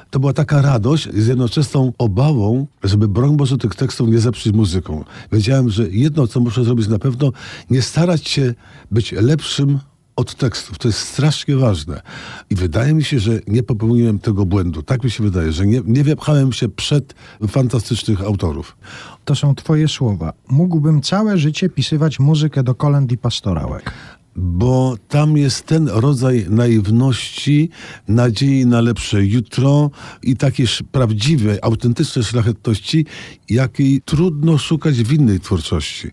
to 0.10 0.20
była 0.20 0.34
taka 0.34 0.62
radość 0.62 1.10
z 1.14 1.28
jednoczesną 1.28 1.94
obawą, 1.98 2.68
żeby 2.84 3.08
broń 3.08 3.38
Boże 3.38 3.58
tych 3.58 3.76
tekstów 3.76 4.10
nie 4.10 4.20
zepsuć 4.20 4.54
muzyką. 4.54 5.04
Wiedziałem, 5.32 5.70
że 5.70 5.90
jedno, 5.90 6.28
co 6.28 6.40
muszę 6.40 6.64
zrobić 6.64 6.88
na 6.88 7.00
pewno, 7.00 7.32
nie 7.70 7.82
starać 7.82 8.28
się 8.28 8.54
być 8.92 9.12
lepszym 9.12 9.80
od 10.16 10.36
tekstów. 10.36 10.78
To 10.78 10.88
jest 10.88 11.00
strasznie 11.00 11.56
ważne. 11.56 12.02
I 12.50 12.56
wydaje 12.56 12.94
mi 12.94 13.04
się, 13.04 13.20
że 13.20 13.40
nie 13.48 13.64
popełniłem 13.64 14.20
tego 14.20 14.46
błędu. 14.46 14.84
Tak 14.84 15.04
mi 15.04 15.12
się 15.12 15.24
wydaje, 15.24 15.52
że 15.52 15.66
nie, 15.66 15.82
nie 15.86 16.04
wepchałem 16.04 16.54
się 16.54 16.70
przed 16.70 17.16
fantastycznych 17.48 18.22
autorów. 18.22 18.78
To 19.26 19.36
są 19.36 19.56
twoje 19.56 19.88
słowa. 19.88 20.34
Mógłbym 20.50 21.02
całe 21.02 21.38
życie 21.38 21.70
pisywać 21.70 22.20
muzykę 22.20 22.64
do 22.64 22.76
kolęd 22.76 23.12
i 23.12 23.18
pastorałek. 23.18 23.94
Bo 24.38 24.96
tam 25.08 25.38
jest 25.38 25.66
ten 25.66 25.88
rodzaj 25.88 26.46
naiwności, 26.50 27.70
nadziei 28.08 28.66
na 28.66 28.82
lepsze 28.82 29.26
jutro 29.26 29.92
i 30.24 30.36
takiej 30.36 30.68
prawdziwej, 30.92 31.58
autentycznej 31.62 32.26
szlachetności, 32.26 33.06
jakiej 33.50 34.02
trudno 34.02 34.58
szukać 34.58 34.96
w 34.96 35.14
innej 35.14 35.40
twórczości. 35.40 36.12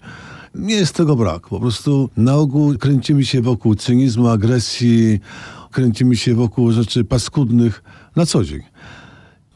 Nie 0.55 0.75
jest 0.75 0.95
tego 0.95 1.17
brak. 1.17 1.49
Po 1.49 1.61
prostu 1.61 2.11
na 2.17 2.35
ogół 2.35 2.79
kręcimy 2.79 3.25
się 3.25 3.43
wokół 3.43 3.75
cynizmu, 3.75 4.29
agresji, 4.29 5.21
kręcimy 5.71 6.17
się 6.17 6.35
wokół 6.35 6.73
rzeczy 6.73 7.05
paskudnych 7.05 7.83
na 8.17 8.27
co 8.27 8.45
dzień. 8.45 8.61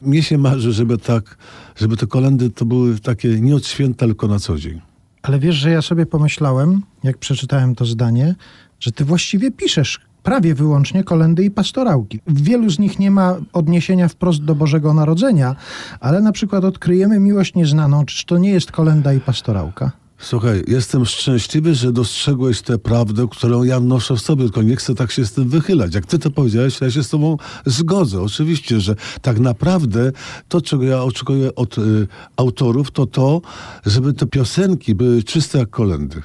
Mnie 0.01 0.23
się 0.23 0.37
marzy, 0.37 0.73
żeby 0.73 0.97
tak, 0.97 1.37
żeby 1.75 1.97
te 1.97 2.07
kolendy 2.07 2.49
to 2.49 2.65
były 2.65 2.99
takie 2.99 3.39
nie 3.39 3.55
od 3.55 3.67
święta, 3.67 4.05
tylko 4.05 4.27
na 4.27 4.39
co 4.39 4.57
dzień. 4.57 4.88
Ale 5.21 5.39
wiesz, 5.39 5.55
że 5.55 5.71
ja 5.71 5.81
sobie 5.81 6.05
pomyślałem, 6.05 6.81
jak 7.03 7.17
przeczytałem 7.17 7.75
to 7.75 7.85
zdanie, 7.85 8.35
że 8.79 8.91
ty 8.91 9.05
właściwie 9.05 9.51
piszesz 9.51 9.99
prawie 10.23 10.55
wyłącznie 10.55 11.03
kolendy 11.03 11.43
i 11.43 11.51
pastorałki. 11.51 12.19
W 12.27 12.41
wielu 12.41 12.69
z 12.69 12.79
nich 12.79 12.99
nie 12.99 13.11
ma 13.11 13.35
odniesienia 13.53 14.07
wprost 14.07 14.43
do 14.43 14.55
Bożego 14.55 14.93
Narodzenia, 14.93 15.55
ale 15.99 16.21
na 16.21 16.31
przykład 16.31 16.63
odkryjemy 16.63 17.19
miłość 17.19 17.55
nieznaną. 17.55 18.05
Czyż 18.05 18.25
to 18.25 18.37
nie 18.37 18.49
jest 18.49 18.71
kolenda 18.71 19.13
i 19.13 19.19
pastorałka? 19.19 19.91
Słuchaj, 20.21 20.63
jestem 20.67 21.05
szczęśliwy, 21.05 21.75
że 21.75 21.91
dostrzegłeś 21.91 22.61
tę 22.61 22.77
prawdę, 22.77 23.27
którą 23.31 23.63
ja 23.63 23.79
noszę 23.79 24.15
w 24.15 24.21
sobie, 24.21 24.43
tylko 24.43 24.61
nie 24.61 24.75
chcę 24.75 24.95
tak 24.95 25.11
się 25.11 25.25
z 25.25 25.31
tym 25.31 25.49
wychylać. 25.49 25.95
Jak 25.95 26.05
ty 26.05 26.19
to 26.19 26.31
powiedziałeś, 26.31 26.81
ja 26.81 26.91
się 26.91 27.03
z 27.03 27.09
tobą 27.09 27.37
zgodzę. 27.65 28.21
Oczywiście, 28.21 28.79
że 28.79 28.95
tak 29.21 29.39
naprawdę 29.39 30.11
to, 30.47 30.61
czego 30.61 30.83
ja 30.83 31.03
oczekuję 31.03 31.55
od 31.55 31.77
y, 31.77 32.07
autorów, 32.35 32.91
to 32.91 33.05
to, 33.05 33.41
żeby 33.85 34.13
te 34.13 34.25
piosenki 34.25 34.95
były 34.95 35.23
czyste 35.23 35.59
jak 35.59 35.69
kolendy. 35.69 36.21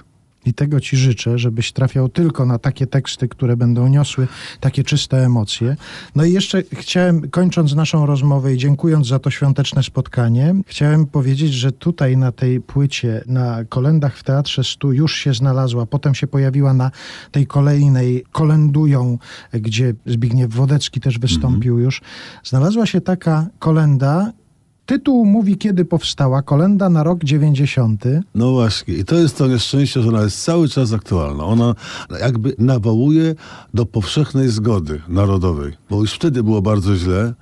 I 0.47 0.55
tego 0.55 0.81
Ci 0.81 0.97
życzę, 0.97 1.39
żebyś 1.39 1.73
trafiał 1.73 2.09
tylko 2.09 2.47
na 2.47 2.59
takie 2.59 2.87
teksty, 2.87 3.29
które 3.29 3.57
będą 3.57 3.89
niosły 3.89 4.29
takie 4.61 4.85
czyste 4.85 5.25
emocje. 5.25 5.77
No 6.15 6.25
i 6.25 6.33
jeszcze 6.33 6.63
chciałem, 6.73 7.31
kończąc 7.31 7.75
naszą 7.75 8.07
rozmowę 8.07 8.55
i 8.55 8.59
dziękując 8.59 9.07
za 9.07 9.19
to 9.19 9.31
świąteczne 9.31 9.83
spotkanie, 9.83 10.55
chciałem 10.67 11.07
powiedzieć, 11.07 11.53
że 11.53 11.73
tutaj 11.73 12.17
na 12.17 12.33
tej 12.33 12.61
płycie, 12.61 13.25
na 13.27 13.65
kolendach 13.65 14.17
w 14.17 14.23
Teatrze 14.23 14.65
Stu 14.65 14.93
już 14.93 15.17
się 15.17 15.35
znalazła, 15.35 15.87
potem 15.87 16.15
się 16.15 16.27
pojawiła 16.27 16.75
na 16.75 16.91
tej 17.31 17.47
kolejnej 17.47 18.25
Kolendują, 18.33 19.19
gdzie 19.53 19.95
Zbigniew 20.07 20.55
Wodecki 20.55 21.01
też 21.01 21.19
wystąpił 21.19 21.73
mm 21.73 21.83
-hmm. 21.83 21.85
już. 21.85 22.01
Znalazła 22.45 22.87
się 22.87 23.01
taka 23.01 23.47
kolenda, 23.59 24.33
Tytuł 24.87 25.27
mówi, 25.27 25.57
kiedy 25.57 25.85
powstała 25.85 26.43
kolenda 26.43 26.89
na 26.89 27.03
rok 27.03 27.25
90. 27.25 28.05
No 28.35 28.53
właśnie, 28.53 28.95
i 28.95 29.05
to 29.05 29.15
jest 29.15 29.39
to 29.39 29.47
nieszczęście, 29.47 30.03
że 30.03 30.09
ona 30.09 30.23
jest 30.23 30.45
cały 30.45 30.69
czas 30.69 30.93
aktualna. 30.93 31.45
Ona 31.45 31.75
jakby 32.21 32.55
nawołuje 32.59 33.35
do 33.75 33.87
powszechnej 33.87 34.49
zgody 34.49 35.01
narodowej, 35.09 35.73
bo 35.91 36.01
już 36.01 36.13
wtedy 36.13 36.43
było 36.43 36.63
bardzo 36.63 36.97
źle, 36.97 37.35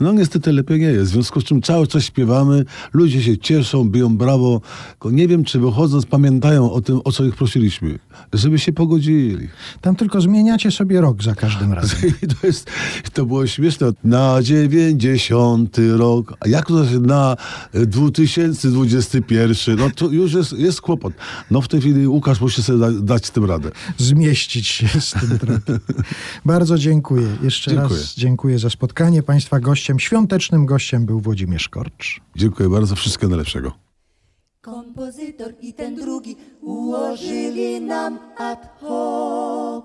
no 0.00 0.12
niestety 0.12 0.52
lepiej 0.52 0.80
nie 0.80 0.86
jest. 0.86 1.10
W 1.10 1.14
związku 1.14 1.40
z 1.40 1.44
czym 1.44 1.62
cały 1.62 1.86
czas 1.86 2.02
śpiewamy, 2.02 2.64
ludzie 2.92 3.22
się 3.22 3.38
cieszą, 3.38 3.84
biją 3.84 4.16
brawo. 4.16 4.60
Tylko 4.90 5.10
nie 5.10 5.28
wiem, 5.28 5.44
czy 5.44 5.60
wychodząc 5.60 6.06
pamiętają 6.06 6.72
o 6.72 6.80
tym, 6.80 7.00
o 7.04 7.12
co 7.12 7.24
ich 7.24 7.36
prosiliśmy. 7.36 7.98
Żeby 8.32 8.58
się 8.58 8.72
pogodzili. 8.72 9.48
Tam 9.80 9.96
tylko 9.96 10.20
zmieniacie 10.20 10.70
sobie 10.70 11.00
rok 11.00 11.22
za 11.22 11.34
każdym 11.34 11.72
razem. 11.78 11.98
to, 12.40 12.46
jest, 12.46 12.70
to 13.12 13.26
było 13.26 13.46
śmieszne. 13.46 13.90
Na 14.04 14.42
90 14.42 15.76
rok. 15.96 16.34
A 16.40 16.48
jak 16.48 16.66
to 16.66 16.88
się 16.88 17.00
na 17.00 17.36
2021? 17.74 19.78
No 19.78 19.90
to 19.90 20.06
już 20.06 20.32
jest, 20.32 20.52
jest 20.52 20.80
kłopot. 20.80 21.12
No 21.50 21.60
w 21.60 21.68
tej 21.68 21.80
chwili 21.80 22.08
Łukasz 22.08 22.40
musi 22.40 22.62
sobie 22.62 22.78
da, 22.78 22.90
dać 22.90 23.30
tym 23.30 23.44
radę. 23.44 23.70
Zmieścić 23.98 24.66
się 24.66 24.88
z 25.00 25.10
tym 25.10 25.38
tropem. 25.38 25.78
Bardzo 26.44 26.78
dziękuję. 26.78 27.28
Jeszcze 27.42 27.70
dziękuję. 27.70 28.00
raz 28.00 28.14
dziękuję 28.14 28.58
za 28.58 28.70
spotkanie 28.70 29.22
Państwa 29.22 29.60
gości 29.60 29.87
gościem, 29.88 30.00
świątecznym 30.00 30.66
gościem 30.66 31.06
był 31.06 31.20
Włodzimierz 31.20 31.68
Korcz. 31.68 32.20
Dziękuję 32.36 32.68
bardzo, 32.68 32.96
wszystkiego 32.96 33.30
najlepszego. 33.30 33.72
Kompozytor 34.60 35.52
i 35.60 35.74
ten 35.74 35.96
drugi 35.96 36.36
ułożyli 36.60 37.80
nam 37.80 38.18
ad 38.36 38.78
hoc 38.80 39.84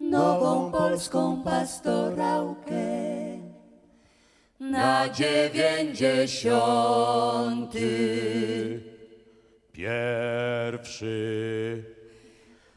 nową 0.00 0.72
polską 0.72 1.42
pastorałkę 1.42 2.74
na 4.60 5.08
dziewięćdziesiąty 5.08 7.90
pierwszy 9.72 11.04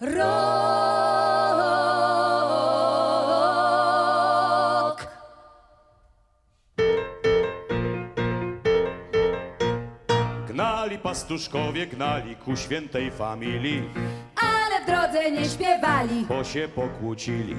rok. 0.02 1.48
Pastuszkowie 11.18 11.88
gnali 11.88 12.36
ku 12.36 12.56
świętej 12.56 13.12
familii, 13.12 13.84
ale 14.36 14.84
w 14.84 14.86
drodze 14.86 15.32
nie 15.32 15.46
śpiewali, 15.46 16.26
bo 16.30 16.44
się 16.44 16.68
pokłócili. 16.76 17.56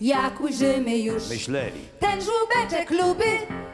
Jak 0.00 0.40
ujrzymy 0.40 0.98
już 0.98 1.28
Myśleli, 1.28 1.80
ten 2.00 2.20
żółbeczek 2.20 2.90
luby, 2.90 3.24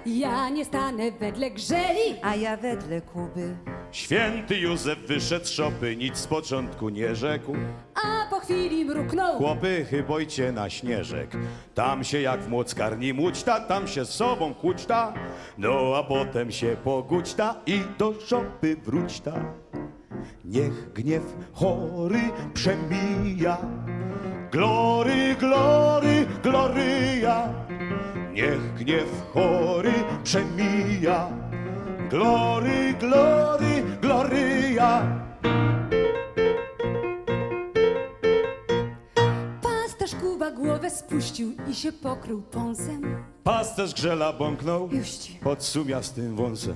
ja 0.06 0.48
nie 0.48 0.64
stanę 0.64 1.10
wedle 1.12 1.50
grzeli, 1.50 2.14
a 2.22 2.34
ja 2.36 2.56
wedle 2.56 3.00
Kuby. 3.00 3.56
Święty 3.92 4.58
Józef 4.58 4.98
wyszedł 4.98 5.44
z 5.46 5.48
szopy, 5.48 5.96
nic 5.96 6.16
z 6.16 6.26
początku 6.26 6.88
nie 6.88 7.14
rzekł. 7.14 7.56
A 7.94 8.30
po 8.30 8.40
chwili 8.40 8.84
mruknął. 8.84 9.36
Chłopy, 9.38 9.86
chybojcie 9.90 10.52
na 10.52 10.70
śnieżek. 10.70 11.30
Tam 11.74 12.04
się 12.04 12.20
jak 12.20 12.40
w 12.42 12.48
młockarni 12.48 13.12
mućta, 13.12 13.60
tam 13.60 13.88
się 13.88 14.04
z 14.04 14.10
sobą 14.10 14.54
kłóćta. 14.54 15.14
No 15.58 15.94
a 15.96 16.02
potem 16.02 16.52
się 16.52 16.76
pogóćta 16.84 17.54
i 17.66 17.80
do 17.98 18.14
szopy 18.26 18.76
wróćta. 18.76 19.32
Niech 20.44 20.92
gniew 20.92 21.22
chory 21.52 22.20
przemija. 22.54 23.58
Glory, 24.50 25.36
glory, 25.36 26.26
gloryja. 26.42 27.54
Niech 28.32 28.74
gniew 28.74 29.06
chory 29.32 29.92
przemija. 30.24 31.28
Glory, 32.10 32.94
glory, 32.98 33.82
gloria. 34.02 35.02
Pasterz 39.62 40.14
Kuba 40.14 40.50
głowę 40.50 40.90
spuścił 40.90 41.52
i 41.70 41.74
się 41.74 41.92
pokrył 41.92 42.42
pąsem. 42.42 43.29
Pasterz 43.44 43.94
grzela 43.94 44.32
bąknął 44.32 44.88
pod 45.42 45.62
sumiastym 45.64 46.36
wąsem. 46.36 46.74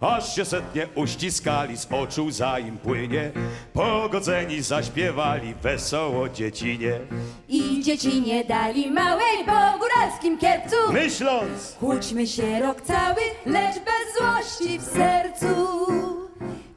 Aż 0.00 0.34
się 0.34 0.44
setnie 0.44 0.88
uściskali, 0.94 1.76
z 1.76 1.86
oczu 1.92 2.30
za 2.30 2.58
im 2.58 2.78
płynie. 2.78 3.32
Pogodzeni 3.72 4.62
zaśpiewali 4.62 5.54
wesoło 5.54 6.28
dziecinie. 6.28 7.00
I 7.48 7.82
dzieci 7.82 8.22
nie 8.22 8.44
dali 8.44 8.90
małej 8.90 9.44
po 9.46 9.78
góralskim 9.78 10.38
kierpcu. 10.38 10.76
Myśląc, 10.92 11.76
kłóćmy 11.80 12.26
się 12.26 12.60
rok 12.60 12.80
cały, 12.80 13.20
lecz 13.46 13.74
bez 13.74 14.18
złości 14.18 14.78
w 14.78 14.82
sercu. 14.82 15.86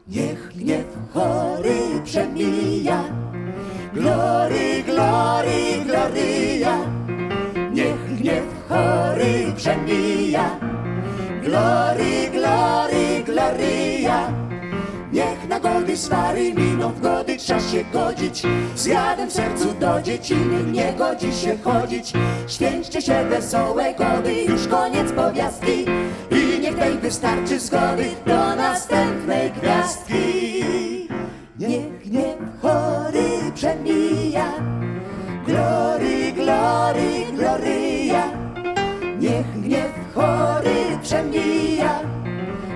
Niech 0.07 0.47
gniew 0.57 0.85
chory 1.13 2.01
przemija. 2.05 3.03
Glory, 3.93 4.83
glory, 4.83 5.85
gloria. 5.85 6.77
Niech 7.73 8.15
gniew 8.17 8.43
chory 8.73 9.53
przemija. 9.55 10.59
Glory, 11.43 12.29
glory, 12.31 13.23
gloria. 13.25 14.33
Niech 15.11 15.47
na 15.49 15.59
gody 15.59 15.97
swary 15.97 16.53
miną 16.53 16.89
w 16.89 17.01
gody, 17.01 17.37
trzeba 17.37 17.59
się 17.59 17.83
godzić. 17.93 18.43
Z 18.75 18.85
jadem 18.85 19.29
w 19.29 19.33
sercu 19.33 19.73
do 19.73 20.01
dzieciny 20.01 20.71
nie 20.71 20.93
godzi 20.93 21.33
się 21.33 21.57
chodzić. 21.63 22.13
Święćcie 22.47 23.01
się 23.01 23.25
wesołe 23.29 23.93
gody, 23.93 24.43
już 24.43 24.67
koniec 24.67 25.11
powiastki. 25.11 25.85
I 26.31 26.59
niech 26.59 26.75
tej 26.75 26.97
wystarczy 26.97 27.59
zgody 27.59 28.05
do 28.25 28.55
następnej 28.55 29.51
gwiazdki. 29.51 30.63
Niech 31.59 32.11
nie 32.11 32.35
chory 32.61 33.51
przemija. 33.55 34.53
Glory, 35.45 36.31
glory, 36.31 37.25
gloria 37.37 38.32
niech 39.33 39.51
gniew 39.61 39.93
chory 40.13 40.97
przemija. 41.01 41.93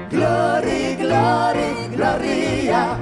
Glory, 0.10 0.96
glory, 0.98 1.70
gloria, 1.96 2.98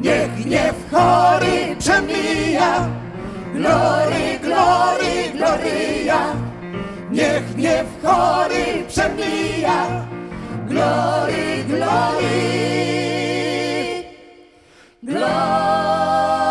niech 0.00 0.32
gniew 0.44 0.76
chory 0.90 1.76
przemija. 1.78 2.88
Glory, 3.54 4.38
glory, 4.42 5.14
gloria, 5.32 6.20
niech 7.10 7.54
gniew 7.56 7.86
chory 8.02 8.84
przemija. 8.88 9.78
Glory, 10.68 11.64
glory, 11.68 12.38
glory. 15.02 16.43